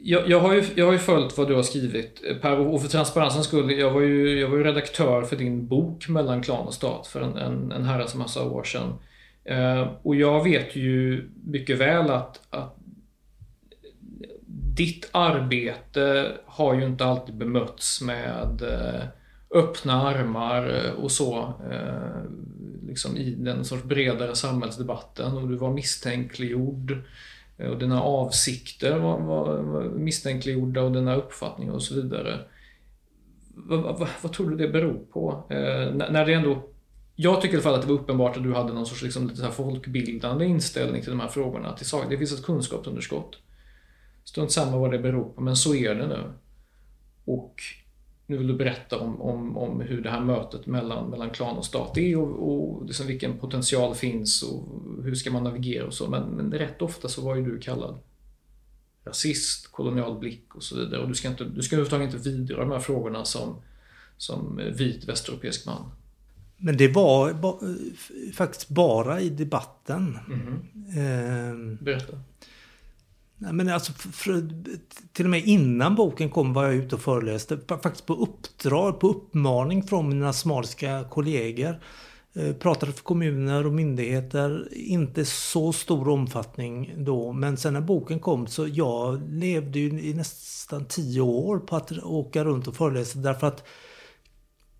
jag, 0.00 0.28
jag, 0.28 0.40
har 0.40 0.54
ju, 0.54 0.64
jag 0.74 0.86
har 0.86 0.92
ju 0.92 0.98
följt 0.98 1.38
vad 1.38 1.48
du 1.48 1.54
har 1.54 1.62
skrivit 1.62 2.22
Per 2.42 2.58
och 2.58 2.82
för 2.82 2.88
transparensens 2.88 3.46
skull, 3.46 3.78
jag 3.78 3.90
var 3.90 4.00
ju, 4.00 4.40
jag 4.40 4.48
var 4.48 4.56
ju 4.56 4.64
redaktör 4.64 5.22
för 5.22 5.36
din 5.36 5.66
bok 5.66 6.08
Mellan 6.08 6.42
klan 6.42 6.66
och 6.66 6.74
stat 6.74 7.06
för 7.06 7.20
en, 7.20 7.36
en, 7.36 7.72
en 7.72 7.84
herrans 7.84 8.14
massa 8.14 8.42
år 8.42 8.64
sedan. 8.64 8.92
Eh, 9.44 9.88
och 10.02 10.16
jag 10.16 10.44
vet 10.44 10.76
ju 10.76 11.28
mycket 11.44 11.78
väl 11.78 12.10
att, 12.10 12.40
att 12.50 12.76
ditt 14.76 15.08
arbete 15.12 16.32
har 16.46 16.74
ju 16.74 16.86
inte 16.86 17.04
alltid 17.04 17.34
bemötts 17.34 18.00
med 18.02 18.62
eh, 18.62 19.04
öppna 19.50 20.02
armar 20.02 20.84
eh, 20.84 20.92
och 20.92 21.10
så. 21.10 21.54
Eh, 21.70 22.22
liksom 22.86 23.16
i 23.16 23.30
den 23.30 23.64
sorts 23.64 23.84
bredare 23.84 24.34
samhällsdebatten 24.34 25.36
och 25.36 25.48
du 25.48 25.56
var 25.56 25.72
misstänkliggjord. 25.72 26.98
Och 27.70 27.78
dina 27.78 28.02
avsikter 28.02 28.98
var, 28.98 29.20
var, 29.20 29.62
var 29.62 29.82
misstänkliggjorda 29.82 30.82
och 30.82 30.92
dina 30.92 31.16
uppfattningar 31.16 31.72
och 31.72 31.82
så 31.82 31.94
vidare. 31.94 32.38
Vad, 33.54 33.98
vad, 33.98 34.08
vad 34.22 34.32
tror 34.32 34.50
du 34.50 34.56
det 34.56 34.68
beror 34.68 34.98
på? 35.12 35.44
när 35.48 36.26
det 36.26 36.32
ändå 36.32 36.68
jag 37.16 37.40
tycker 37.40 37.54
i 37.54 37.56
alla 37.56 37.62
fall 37.62 37.74
att 37.74 37.82
det 37.82 37.88
var 37.88 37.94
uppenbart 37.94 38.36
att 38.36 38.42
du 38.42 38.54
hade 38.54 38.72
någon 38.72 38.86
sorts 38.86 39.02
liksom, 39.02 39.28
lite 39.28 39.40
så 39.40 39.50
folkbildande 39.50 40.44
inställning 40.44 41.02
till 41.02 41.10
de 41.10 41.20
här 41.20 41.28
frågorna. 41.28 41.72
Till 41.72 41.86
det 42.10 42.18
finns 42.18 42.32
ett 42.32 42.46
kunskapsunderskott. 42.46 43.38
Strunt 44.26 44.52
samma 44.52 44.76
vad 44.76 44.90
det 44.90 44.98
beror 44.98 45.24
på, 45.24 45.40
men 45.40 45.56
så 45.56 45.74
är 45.74 45.94
det 45.94 46.06
nu. 46.06 46.32
Och 47.24 47.62
nu 48.26 48.36
vill 48.36 48.46
du 48.46 48.54
berätta 48.54 48.98
om, 48.98 49.22
om, 49.22 49.56
om 49.56 49.80
hur 49.80 50.02
det 50.02 50.10
här 50.10 50.20
mötet 50.20 50.66
mellan, 50.66 51.10
mellan 51.10 51.30
klan 51.30 51.56
och 51.56 51.64
stat 51.64 51.98
är 51.98 52.18
och, 52.18 52.48
och 52.48 52.86
liksom 52.86 53.06
vilken 53.06 53.38
potential 53.38 53.94
finns 53.94 54.42
och 54.42 54.64
hur 55.04 55.14
ska 55.14 55.30
man 55.30 55.44
navigera 55.44 55.86
och 55.86 55.94
så. 55.94 56.10
Men, 56.10 56.22
men 56.22 56.52
rätt 56.52 56.82
ofta 56.82 57.08
så 57.08 57.22
var 57.22 57.36
ju 57.36 57.44
du 57.44 57.58
kallad 57.58 57.98
rasist, 59.04 59.72
kolonial 59.72 60.18
blick 60.18 60.54
och 60.54 60.62
så 60.62 60.76
vidare. 60.76 61.00
Och 61.00 61.08
du 61.08 61.14
ska, 61.14 61.28
inte, 61.28 61.44
du 61.44 61.62
ska 61.62 61.76
överhuvudtaget 61.76 62.14
inte 62.14 62.30
vidröra 62.30 62.60
de 62.60 62.70
här 62.70 62.80
frågorna 62.80 63.24
som, 63.24 63.56
som 64.16 64.60
vit 64.76 65.08
västeuropeisk 65.08 65.66
man. 65.66 65.90
Men 66.56 66.76
det 66.76 66.88
var 66.88 67.32
ba, 67.32 67.60
faktiskt 68.34 68.68
bara 68.68 69.20
i 69.20 69.28
debatten. 69.28 70.18
Mm 70.26 70.40
-hmm. 70.40 71.74
eh, 71.74 71.84
Berätta. 71.84 72.16
Nej, 73.38 73.52
men 73.52 73.68
alltså, 73.68 73.92
för, 73.92 74.48
till 75.12 75.26
och 75.26 75.30
med 75.30 75.44
innan 75.44 75.94
boken 75.94 76.30
kom 76.30 76.52
var 76.52 76.64
jag 76.64 76.74
ute 76.74 76.94
och 76.94 77.00
föreläste. 77.00 77.58
Faktiskt 77.68 78.06
på 78.06 78.14
uppdrag, 78.14 79.00
på 79.00 79.08
uppmaning 79.08 79.82
från 79.82 80.08
mina 80.08 80.32
somaliska 80.32 81.04
kollegor. 81.10 81.80
Eh, 82.34 82.52
pratade 82.54 82.92
för 82.92 83.02
kommuner 83.02 83.66
och 83.66 83.72
myndigheter. 83.72 84.68
Inte 84.72 85.24
så 85.24 85.72
stor 85.72 86.08
omfattning 86.08 86.94
då. 86.96 87.32
Men 87.32 87.56
sen 87.56 87.72
när 87.72 87.80
boken 87.80 88.20
kom 88.20 88.46
så 88.46 88.68
jag 88.68 89.22
levde 89.30 89.78
ju 89.78 90.00
i 90.00 90.14
nästan 90.14 90.84
tio 90.84 91.20
år 91.20 91.58
på 91.58 91.76
att 91.76 91.92
åka 91.98 92.44
runt 92.44 92.68
och 92.68 92.76
föreläsa. 92.76 93.18
Därför 93.18 93.46
att 93.46 93.64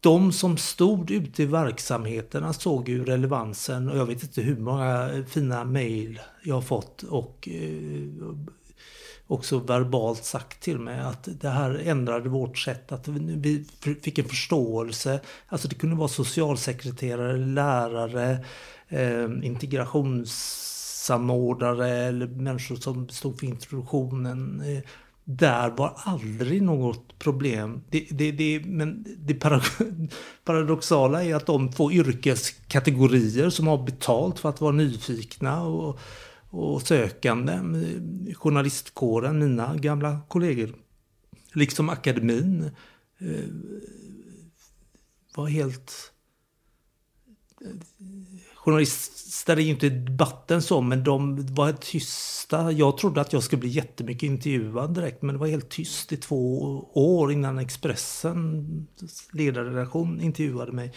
de 0.07 0.33
som 0.33 0.57
stod 0.57 1.11
ute 1.11 1.43
i 1.43 1.47
verksamheterna 1.47 2.53
såg 2.53 2.89
ju 2.89 3.05
relevansen 3.05 3.89
och 3.89 3.99
jag 3.99 4.07
vet 4.07 4.23
inte 4.23 4.41
hur 4.41 4.57
många 4.57 5.11
fina 5.29 5.65
mejl 5.65 6.21
jag 6.43 6.55
har 6.55 6.63
fått 6.63 7.03
och 7.03 7.49
eh, 7.53 8.09
också 9.27 9.59
verbalt 9.59 10.25
sagt 10.25 10.61
till 10.61 10.79
mig 10.79 11.01
att 11.01 11.29
det 11.41 11.49
här 11.49 11.83
ändrade 11.85 12.29
vårt 12.29 12.59
sätt 12.59 12.93
att 12.93 13.09
vi 13.09 13.65
fick 14.03 14.19
en 14.19 14.25
förståelse. 14.25 15.21
Alltså 15.49 15.69
det 15.69 15.75
kunde 15.75 15.97
vara 15.97 16.09
socialsekreterare, 16.09 17.37
lärare, 17.37 18.45
eh, 18.89 19.29
integrationssamordnare 19.43 21.91
eller 21.91 22.27
människor 22.27 22.77
som 22.77 23.09
stod 23.09 23.41
för 23.41 23.47
introduktionen. 23.47 24.61
Eh, 24.61 24.83
där 25.29 25.70
var 25.70 25.93
aldrig 25.97 26.62
något 26.62 27.18
problem. 27.18 27.83
Det, 27.91 28.07
det, 28.11 28.33
det, 28.33 28.62
men 28.66 29.07
det 29.18 29.35
paradoxala 30.45 31.24
är 31.24 31.35
att 31.35 31.47
de 31.47 31.72
två 31.72 31.93
yrkeskategorier 31.93 33.51
som 33.51 33.66
har 33.66 33.85
betalt 33.85 34.39
för 34.39 34.49
att 34.49 34.61
vara 34.61 34.72
nyfikna 34.72 35.62
och, 35.62 35.99
och 36.51 36.83
sökande, 36.83 37.61
journalistkåren, 38.35 39.39
mina 39.39 39.77
gamla 39.77 40.20
kollegor, 40.29 40.74
liksom 41.53 41.89
akademin, 41.89 42.70
eh, 43.18 43.51
var 45.37 45.47
helt... 45.49 46.12
Eh, 47.64 47.70
Journalister 48.67 49.57
är 49.57 49.61
ju 49.61 49.71
inte 49.71 49.89
debatten 49.89 50.62
så, 50.62 50.81
men 50.81 51.05
de 51.05 51.47
var 51.55 51.73
tysta. 51.73 52.73
Jag 52.73 52.99
trodde 52.99 53.21
att 53.21 53.33
jag 53.33 53.43
skulle 53.43 53.61
bli 53.61 53.69
jättemycket 53.69 54.23
intervjuad 54.23 54.95
direkt, 54.95 55.23
men 55.23 55.35
det 55.35 55.39
var 55.39 55.47
helt 55.47 55.69
tyst 55.69 56.12
i 56.12 56.17
två 56.17 56.59
år 56.93 57.33
innan 57.33 57.59
Expressen 57.59 58.67
ledarredaktion 59.33 60.21
intervjuade 60.21 60.73
mig. 60.73 60.93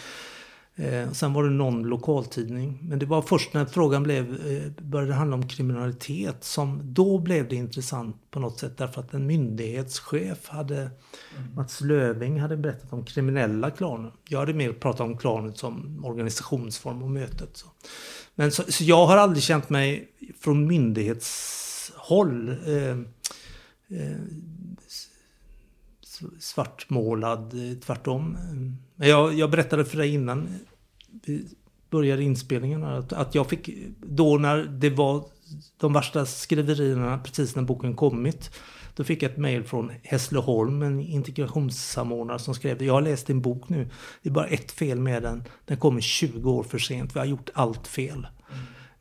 Eh, 0.75 1.11
sen 1.11 1.33
var 1.33 1.43
det 1.43 1.49
någon 1.49 1.83
lokaltidning. 1.83 2.79
Men 2.81 2.99
det 2.99 3.05
var 3.05 3.21
först 3.21 3.53
när 3.53 3.65
frågan 3.65 4.03
blev, 4.03 4.47
eh, 4.47 4.83
började 4.83 5.13
handla 5.13 5.35
om 5.35 5.47
kriminalitet 5.47 6.43
som 6.43 6.81
då 6.83 7.19
blev 7.19 7.49
det 7.49 7.55
intressant 7.55 8.15
på 8.31 8.39
något 8.39 8.59
sätt. 8.59 8.77
Därför 8.77 9.01
att 9.01 9.13
en 9.13 9.27
myndighetschef 9.27 10.47
hade, 10.47 10.77
mm. 10.77 11.55
Mats 11.55 11.81
Löving 11.81 12.39
hade 12.39 12.57
berättat 12.57 12.93
om 12.93 13.05
kriminella 13.05 13.71
klaner. 13.71 14.11
Jag 14.29 14.39
hade 14.39 14.53
mer 14.53 14.73
pratat 14.73 15.01
om 15.01 15.17
klanet 15.17 15.57
som 15.57 16.05
organisationsform 16.05 17.03
och 17.03 17.11
mötet. 17.11 17.57
Så. 17.57 17.67
Men 18.35 18.51
så, 18.51 18.63
så 18.67 18.83
jag 18.83 19.05
har 19.05 19.17
aldrig 19.17 19.43
känt 19.43 19.69
mig 19.69 20.11
från 20.39 20.67
myndighetshåll 20.67 22.49
eh, 22.49 22.89
eh, 23.99 24.17
svartmålad, 26.39 27.53
tvärtom. 27.81 28.37
Jag, 28.95 29.33
jag 29.33 29.51
berättade 29.51 29.85
för 29.85 29.97
dig 29.97 30.13
innan 30.13 30.47
vi 31.25 31.47
började 31.89 32.23
inspelningen 32.23 32.83
att, 32.83 33.13
att 33.13 33.35
jag 33.35 33.49
fick, 33.49 33.69
då 33.97 34.37
när 34.37 34.57
det 34.57 34.89
var 34.89 35.23
de 35.77 35.93
värsta 35.93 36.25
skriverierna 36.25 37.17
precis 37.17 37.55
när 37.55 37.63
boken 37.63 37.95
kommit, 37.95 38.51
då 38.95 39.03
fick 39.03 39.23
jag 39.23 39.31
ett 39.31 39.37
mejl 39.37 39.63
från 39.63 39.91
Hässleholm, 40.03 40.81
en 40.81 40.99
integrationssamordnare 40.99 42.39
som 42.39 42.55
skrev 42.55 42.83
Jag 42.83 42.93
har 42.93 43.01
läst 43.01 43.27
din 43.27 43.41
bok 43.41 43.69
nu. 43.69 43.89
Det 44.23 44.29
är 44.29 44.33
bara 44.33 44.47
ett 44.47 44.71
fel 44.71 44.99
med 44.99 45.23
den. 45.23 45.43
Den 45.65 45.77
kommer 45.77 46.01
20 46.01 46.51
år 46.51 46.63
för 46.63 46.79
sent. 46.79 47.15
Vi 47.15 47.19
har 47.19 47.25
gjort 47.25 47.49
allt 47.53 47.87
fel. 47.87 48.27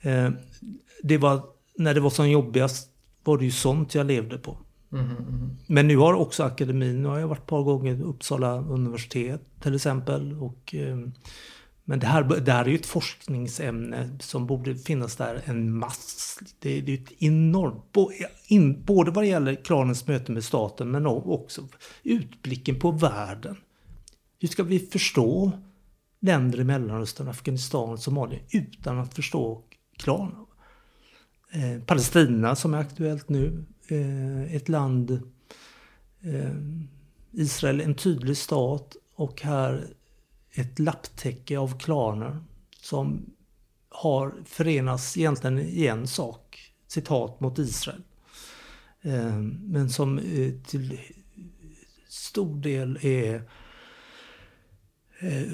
Mm. 0.02 0.34
Eh, 0.34 0.40
det 1.02 1.18
var, 1.18 1.42
när 1.76 1.94
det 1.94 2.00
var 2.00 2.10
som 2.10 2.30
jobbigast 2.30 2.90
var 3.24 3.38
det 3.38 3.44
ju 3.44 3.50
sånt 3.50 3.94
jag 3.94 4.06
levde 4.06 4.38
på. 4.38 4.58
Mm, 4.92 5.56
Men 5.66 5.88
nu 5.88 5.96
har 5.96 6.14
också 6.14 6.42
akademin, 6.42 7.02
nu 7.02 7.08
har 7.08 7.18
jag 7.18 7.28
varit 7.28 7.38
ett 7.38 7.46
par 7.46 7.62
gånger 7.62 8.02
Uppsala 8.02 8.58
universitet 8.58 9.40
till 9.60 9.74
exempel. 9.74 10.32
Och, 10.32 10.74
eh, 10.74 10.98
men 11.84 11.98
det 11.98 12.06
här, 12.06 12.22
det 12.40 12.52
här 12.52 12.64
är 12.64 12.68
ju 12.68 12.74
ett 12.74 12.86
forskningsämne 12.86 14.18
som 14.20 14.46
borde 14.46 14.74
finnas 14.74 15.16
där 15.16 15.42
en 15.44 15.78
mass. 15.78 16.38
Det, 16.58 16.80
det 16.80 16.92
är 16.92 16.98
ett 16.98 17.22
enormt, 17.22 17.92
både 18.86 19.10
vad 19.10 19.24
det 19.24 19.28
gäller 19.28 19.54
klanens 19.54 20.06
möte 20.06 20.32
med 20.32 20.44
staten 20.44 20.90
men 20.90 21.06
också 21.06 21.68
utblicken 22.02 22.78
på 22.78 22.90
världen. 22.90 23.56
Hur 24.40 24.48
ska 24.48 24.62
vi 24.62 24.78
förstå 24.78 25.52
länder 26.20 26.60
i 26.60 26.64
Mellanöstern, 26.64 27.28
Afghanistan, 27.28 27.98
Somalia 27.98 28.38
utan 28.50 28.98
att 28.98 29.14
förstå 29.14 29.62
klanen? 29.96 30.46
Eh, 31.52 31.82
Palestina 31.82 32.56
som 32.56 32.74
är 32.74 32.78
aktuellt 32.78 33.28
nu, 33.28 33.64
Eh, 33.88 34.54
ett 34.54 34.68
land, 34.68 35.10
eh, 36.20 36.54
Israel 37.32 37.80
en 37.80 37.94
tydlig 37.94 38.36
stat 38.36 38.96
och 39.14 39.42
här 39.42 39.86
ett 40.52 40.78
lapptäcke 40.78 41.58
av 41.58 41.78
klaner 41.78 42.44
som 42.80 43.34
har 43.88 44.34
förenas 44.44 45.16
egentligen 45.16 45.58
i 45.58 45.86
en 45.86 46.06
sak, 46.06 46.72
citat 46.86 47.40
mot 47.40 47.58
Israel. 47.58 48.02
Eh, 49.02 49.38
men 49.62 49.90
som 49.90 50.18
eh, 50.18 50.52
till 50.66 51.00
stor 52.08 52.56
del 52.56 52.98
är 53.02 53.42
eh, 55.18 55.52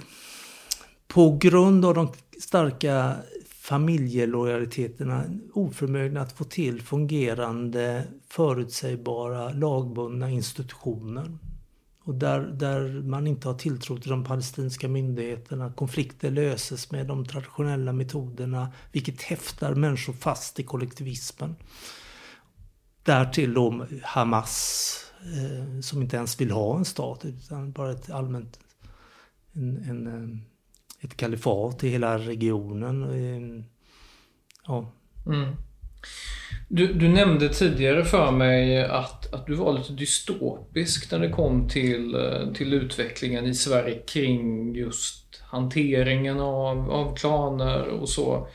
på 1.06 1.38
grund 1.40 1.84
av 1.84 1.94
de 1.94 2.12
starka 2.40 3.16
familjelojaliteterna 3.64 5.24
oförmögna 5.52 6.20
att 6.20 6.32
få 6.32 6.44
till 6.44 6.82
fungerande, 6.82 8.04
förutsägbara, 8.28 9.52
lagbundna 9.52 10.30
institutioner. 10.30 11.38
Och 12.04 12.14
där, 12.14 12.40
där 12.40 13.02
man 13.02 13.26
inte 13.26 13.48
har 13.48 13.54
tilltro 13.54 13.98
till 13.98 14.10
de 14.10 14.24
palestinska 14.24 14.88
myndigheterna. 14.88 15.72
Konflikter 15.72 16.30
löses 16.30 16.90
med 16.90 17.06
de 17.06 17.26
traditionella 17.26 17.92
metoderna, 17.92 18.72
vilket 18.92 19.22
häftar 19.22 19.74
människor 19.74 20.12
fast 20.12 20.60
i 20.60 20.62
kollektivismen. 20.62 21.56
Därtill 23.02 23.54
då 23.54 23.86
Hamas, 24.02 24.96
eh, 25.20 25.80
som 25.80 26.02
inte 26.02 26.16
ens 26.16 26.40
vill 26.40 26.50
ha 26.50 26.76
en 26.78 26.84
stat, 26.84 27.24
utan 27.24 27.72
bara 27.72 27.90
ett 27.90 28.10
allmänt 28.10 28.58
en, 29.52 29.76
en, 29.88 30.06
eh, 30.06 30.53
ett 31.04 31.16
kalifat 31.16 31.84
i 31.84 31.88
hela 31.88 32.18
regionen. 32.18 33.02
Eh, 33.02 33.64
ja. 34.66 34.92
Mm. 35.26 35.56
Du, 36.68 36.92
du, 36.92 37.08
nämnde 37.08 37.48
tidigare 37.48 38.04
för 38.04 38.30
mig 38.30 38.84
att, 38.84 39.34
att 39.34 39.46
du 39.46 39.54
var 39.54 39.72
lite 39.72 39.92
dystopisk 39.92 41.10
när 41.10 41.18
det 41.18 41.30
kom 41.30 41.68
till, 41.68 42.14
eh, 42.14 42.52
till 42.54 42.74
utvecklingen 42.74 43.46
i 43.46 43.54
Sverige 43.54 43.98
kring 43.98 44.74
just 44.74 45.42
hanteringen 45.42 46.40
av, 46.40 46.90
av 46.90 47.16
klaner 47.16 47.88
och 47.88 48.08
så. 48.08 48.48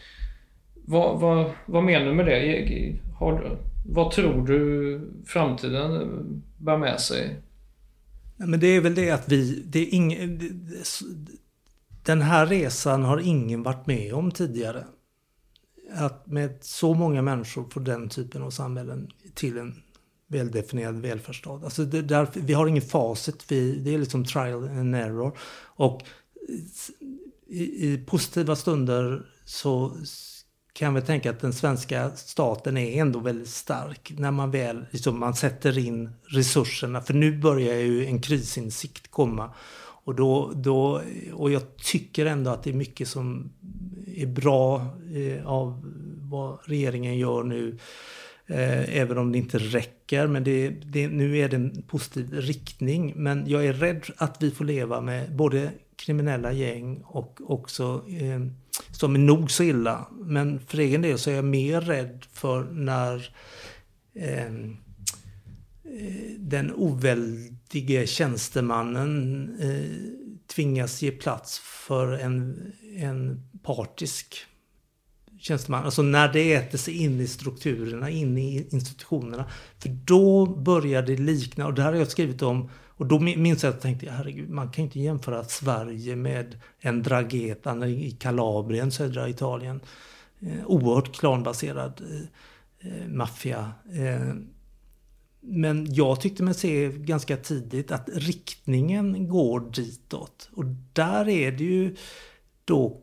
Vad, 0.86 1.20
vad, 1.20 1.52
vad 1.66 1.84
menar 1.84 2.06
du 2.06 2.14
med 2.14 2.26
det? 2.26 2.96
Har, 3.20 3.58
vad 3.86 4.12
tror 4.12 4.48
du 4.48 5.02
framtiden 5.26 6.44
bär 6.58 6.78
med 6.78 7.00
sig? 7.00 7.36
Men 8.38 8.60
det 8.60 8.68
är 8.68 8.82
väl 8.82 8.96
det 8.96 9.12
att 9.12 9.32
vi... 9.32 9.64
Det 9.66 9.80
är 9.80 9.94
ing, 9.94 10.18
den 12.10 12.22
här 12.22 12.46
resan 12.46 13.04
har 13.04 13.18
ingen 13.18 13.64
varit 13.64 13.88
med 13.88 14.14
om 14.14 14.32
tidigare 14.32 14.86
att 15.94 16.28
med 16.28 16.58
så 16.62 16.94
många 16.94 17.22
människor 17.22 17.70
få 17.70 17.80
den 17.80 18.10
typen 18.10 18.42
av 18.42 18.50
samhällen 18.50 19.12
till 19.34 19.58
en 19.58 19.76
väldefinierad 20.28 20.96
välfärdsstat. 20.96 21.64
Alltså 21.64 21.86
det, 21.86 22.02
där, 22.02 22.28
vi 22.34 22.54
har 22.54 22.68
ingen 22.68 22.82
facit, 22.82 23.52
vi, 23.52 23.80
det 23.80 23.94
är 23.94 23.98
liksom 23.98 24.26
trial 24.26 24.64
and 24.64 24.96
error. 24.96 25.38
Och 25.62 26.02
i, 27.48 27.94
i 27.94 28.06
positiva 28.08 28.56
stunder 28.56 29.26
så 29.46 29.98
kan 30.74 30.94
vi 30.94 31.02
tänka 31.02 31.30
att 31.30 31.40
den 31.40 31.54
svenska 31.54 32.12
staten 32.16 32.78
är 32.78 33.02
ändå 33.02 33.20
väldigt 33.20 33.50
stark 33.50 34.14
när 34.18 34.32
man 34.32 34.52
väl 34.52 34.86
liksom, 34.92 35.20
man 35.20 35.36
sätter 35.36 35.78
in 35.78 36.10
resurserna. 36.26 37.02
För 37.02 37.14
nu 37.14 37.38
börjar 37.38 37.76
ju 37.76 38.06
en 38.06 38.22
krisinsikt 38.22 39.12
komma. 39.12 39.54
Och, 40.10 40.16
då, 40.16 40.52
då, 40.56 41.02
och 41.34 41.52
jag 41.52 41.78
tycker 41.78 42.26
ändå 42.26 42.52
att 42.52 42.64
det 42.64 42.70
är 42.70 42.74
mycket 42.74 43.08
som 43.08 43.52
är 44.16 44.26
bra 44.26 44.88
eh, 45.14 45.48
av 45.48 45.94
vad 46.22 46.60
regeringen 46.64 47.18
gör 47.18 47.44
nu. 47.44 47.78
Eh, 48.48 48.98
även 48.98 49.18
om 49.18 49.32
det 49.32 49.38
inte 49.38 49.58
räcker. 49.58 50.28
Men 50.28 50.44
det, 50.44 50.70
det, 50.70 51.08
nu 51.08 51.38
är 51.38 51.50
det 51.50 51.56
en 51.56 51.84
positiv 51.88 52.34
riktning. 52.34 53.14
Men 53.16 53.48
jag 53.48 53.66
är 53.66 53.74
rädd 53.74 54.06
att 54.18 54.38
vi 54.40 54.52
får 54.52 54.66
leva 54.66 55.02
med 55.02 55.36
både 55.36 55.72
kriminella 55.96 56.52
gäng 56.52 57.02
och 57.06 57.40
också 57.48 58.04
eh, 58.08 58.40
som 58.92 59.16
är 59.16 59.20
nog 59.20 59.52
så 59.52 59.64
illa. 59.64 60.08
Men 60.12 60.60
för 60.60 60.80
egen 60.80 61.02
del 61.02 61.18
så 61.18 61.30
är 61.30 61.36
jag 61.36 61.46
mer 61.46 61.82
rädd 61.82 62.26
för 62.34 62.64
när 62.64 63.36
eh, 64.16 64.52
den 66.38 66.74
oväldige 66.76 68.08
tjänstemannen 68.08 69.50
eh, 69.60 70.22
tvingas 70.48 71.02
ge 71.02 71.12
plats 71.12 71.60
för 71.60 72.12
en, 72.12 72.72
en 72.96 73.50
partisk 73.64 74.46
tjänsteman. 75.40 75.86
Alltså 75.86 76.02
när 76.02 76.34
det 76.34 76.54
äter 76.54 76.78
sig 76.78 76.98
in 76.98 77.20
i 77.20 77.28
strukturerna, 77.28 78.10
in 78.10 78.38
i 78.38 78.68
institutionerna. 78.70 79.46
För 79.80 79.90
då 79.90 80.46
börjar 80.46 81.02
det 81.02 81.18
likna, 81.18 81.68
och 81.68 81.74
det 81.74 81.82
här 81.82 81.92
har 81.92 82.00
jag 82.00 82.12
skrivit 82.12 82.42
om, 82.42 82.70
och 82.74 83.06
då 83.06 83.20
minns 83.20 83.64
jag 83.64 83.70
att 83.70 83.76
jag 83.76 83.82
tänkte, 83.82 84.12
herregud, 84.12 84.50
man 84.50 84.72
kan 84.72 84.84
ju 84.84 84.88
inte 84.88 85.00
jämföra 85.00 85.44
Sverige 85.44 86.16
med 86.16 86.60
en 86.80 87.04
drageta 87.04 87.88
i 87.88 88.12
Kalabrien, 88.12 88.92
södra 88.92 89.30
Italien. 89.30 89.82
Eh, 90.40 90.66
oerhört 90.66 91.16
klanbaserad 91.16 92.02
eh, 92.02 93.02
eh 93.02 93.08
maffia. 93.08 93.72
Eh, 93.94 94.34
men 95.42 95.94
jag 95.94 96.22
tyckte 96.22 96.44
mig 96.44 96.54
se 96.54 96.92
ganska 96.92 97.38
tidigt 97.38 97.92
att 97.92 98.10
riktningen 98.14 99.28
går 99.28 99.72
ditåt. 99.74 100.50
Och 100.54 100.66
där 100.94 101.30
är 101.30 101.52
det 101.52 101.64
ju 101.64 101.96
då 102.66 103.02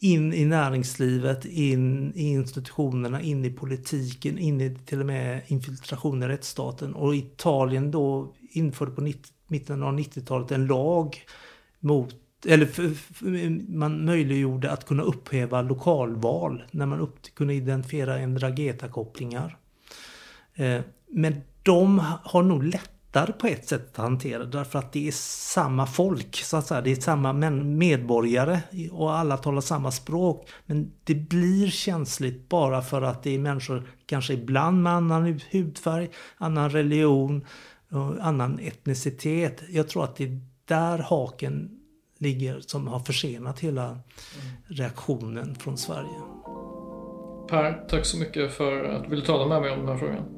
in 0.00 0.32
i 0.32 0.44
näringslivet, 0.44 1.44
in 1.44 2.12
i 2.14 2.28
institutionerna, 2.28 3.20
in 3.20 3.44
i 3.44 3.50
politiken, 3.50 4.38
in 4.38 4.60
i 4.60 4.74
till 4.86 5.00
och 5.00 5.06
med 5.06 5.42
infiltration 5.46 6.22
i 6.22 6.26
rättsstaten. 6.26 6.94
Och 6.94 7.14
Italien 7.14 7.90
då 7.90 8.34
införde 8.50 8.90
på 8.90 9.00
90, 9.00 9.32
mitten 9.46 9.82
av 9.82 9.98
90-talet 9.98 10.50
en 10.50 10.66
lag 10.66 11.16
mot 11.80 12.14
eller 12.46 12.66
för, 12.66 12.88
för, 12.88 13.70
man 13.72 14.04
möjliggjorde 14.04 14.70
att 14.70 14.86
kunna 14.86 15.02
upphäva 15.02 15.62
lokalval 15.62 16.62
när 16.70 16.86
man 16.86 17.00
upp, 17.00 17.34
kunde 17.34 17.54
identifiera 17.54 18.18
en 18.18 18.34
Drageta-kopplingar. 18.38 19.56
Eh, 20.58 20.80
men 21.10 21.40
de 21.62 22.02
har 22.24 22.42
nog 22.42 22.64
lättare 22.64 23.32
på 23.32 23.46
ett 23.46 23.68
sätt 23.68 23.90
att 23.90 23.96
hantera 23.96 24.44
därför 24.44 24.78
att 24.78 24.92
det 24.92 25.08
är 25.08 25.12
samma 25.52 25.86
folk, 25.86 26.36
så 26.36 26.56
att 26.56 26.66
säga. 26.66 26.80
Det 26.80 26.90
är 26.90 26.96
samma 26.96 27.32
medborgare 27.32 28.60
och 28.92 29.16
alla 29.16 29.36
talar 29.36 29.60
samma 29.60 29.90
språk. 29.90 30.48
Men 30.66 30.92
det 31.04 31.14
blir 31.14 31.70
känsligt 31.70 32.48
bara 32.48 32.82
för 32.82 33.02
att 33.02 33.22
det 33.22 33.34
är 33.34 33.38
människor, 33.38 33.90
kanske 34.06 34.32
ibland 34.32 34.82
med 34.82 34.92
annan 34.92 35.40
hudfärg, 35.50 36.10
annan 36.36 36.70
religion, 36.70 37.46
annan 38.20 38.58
etnicitet. 38.58 39.62
Jag 39.70 39.88
tror 39.88 40.04
att 40.04 40.16
det 40.16 40.24
är 40.24 40.40
där 40.64 40.98
haken 40.98 41.70
ligger 42.18 42.60
som 42.60 42.88
har 42.88 43.00
försenat 43.00 43.60
hela 43.60 43.98
reaktionen 44.66 45.54
från 45.54 45.78
Sverige. 45.78 46.20
Per, 47.48 47.86
tack 47.88 48.06
så 48.06 48.18
mycket 48.18 48.52
för 48.52 48.84
att 48.84 49.04
du 49.04 49.10
ville 49.10 49.26
tala 49.26 49.46
med 49.46 49.60
mig 49.60 49.70
om 49.70 49.78
den 49.78 49.88
här 49.88 49.96
frågan. 49.96 50.37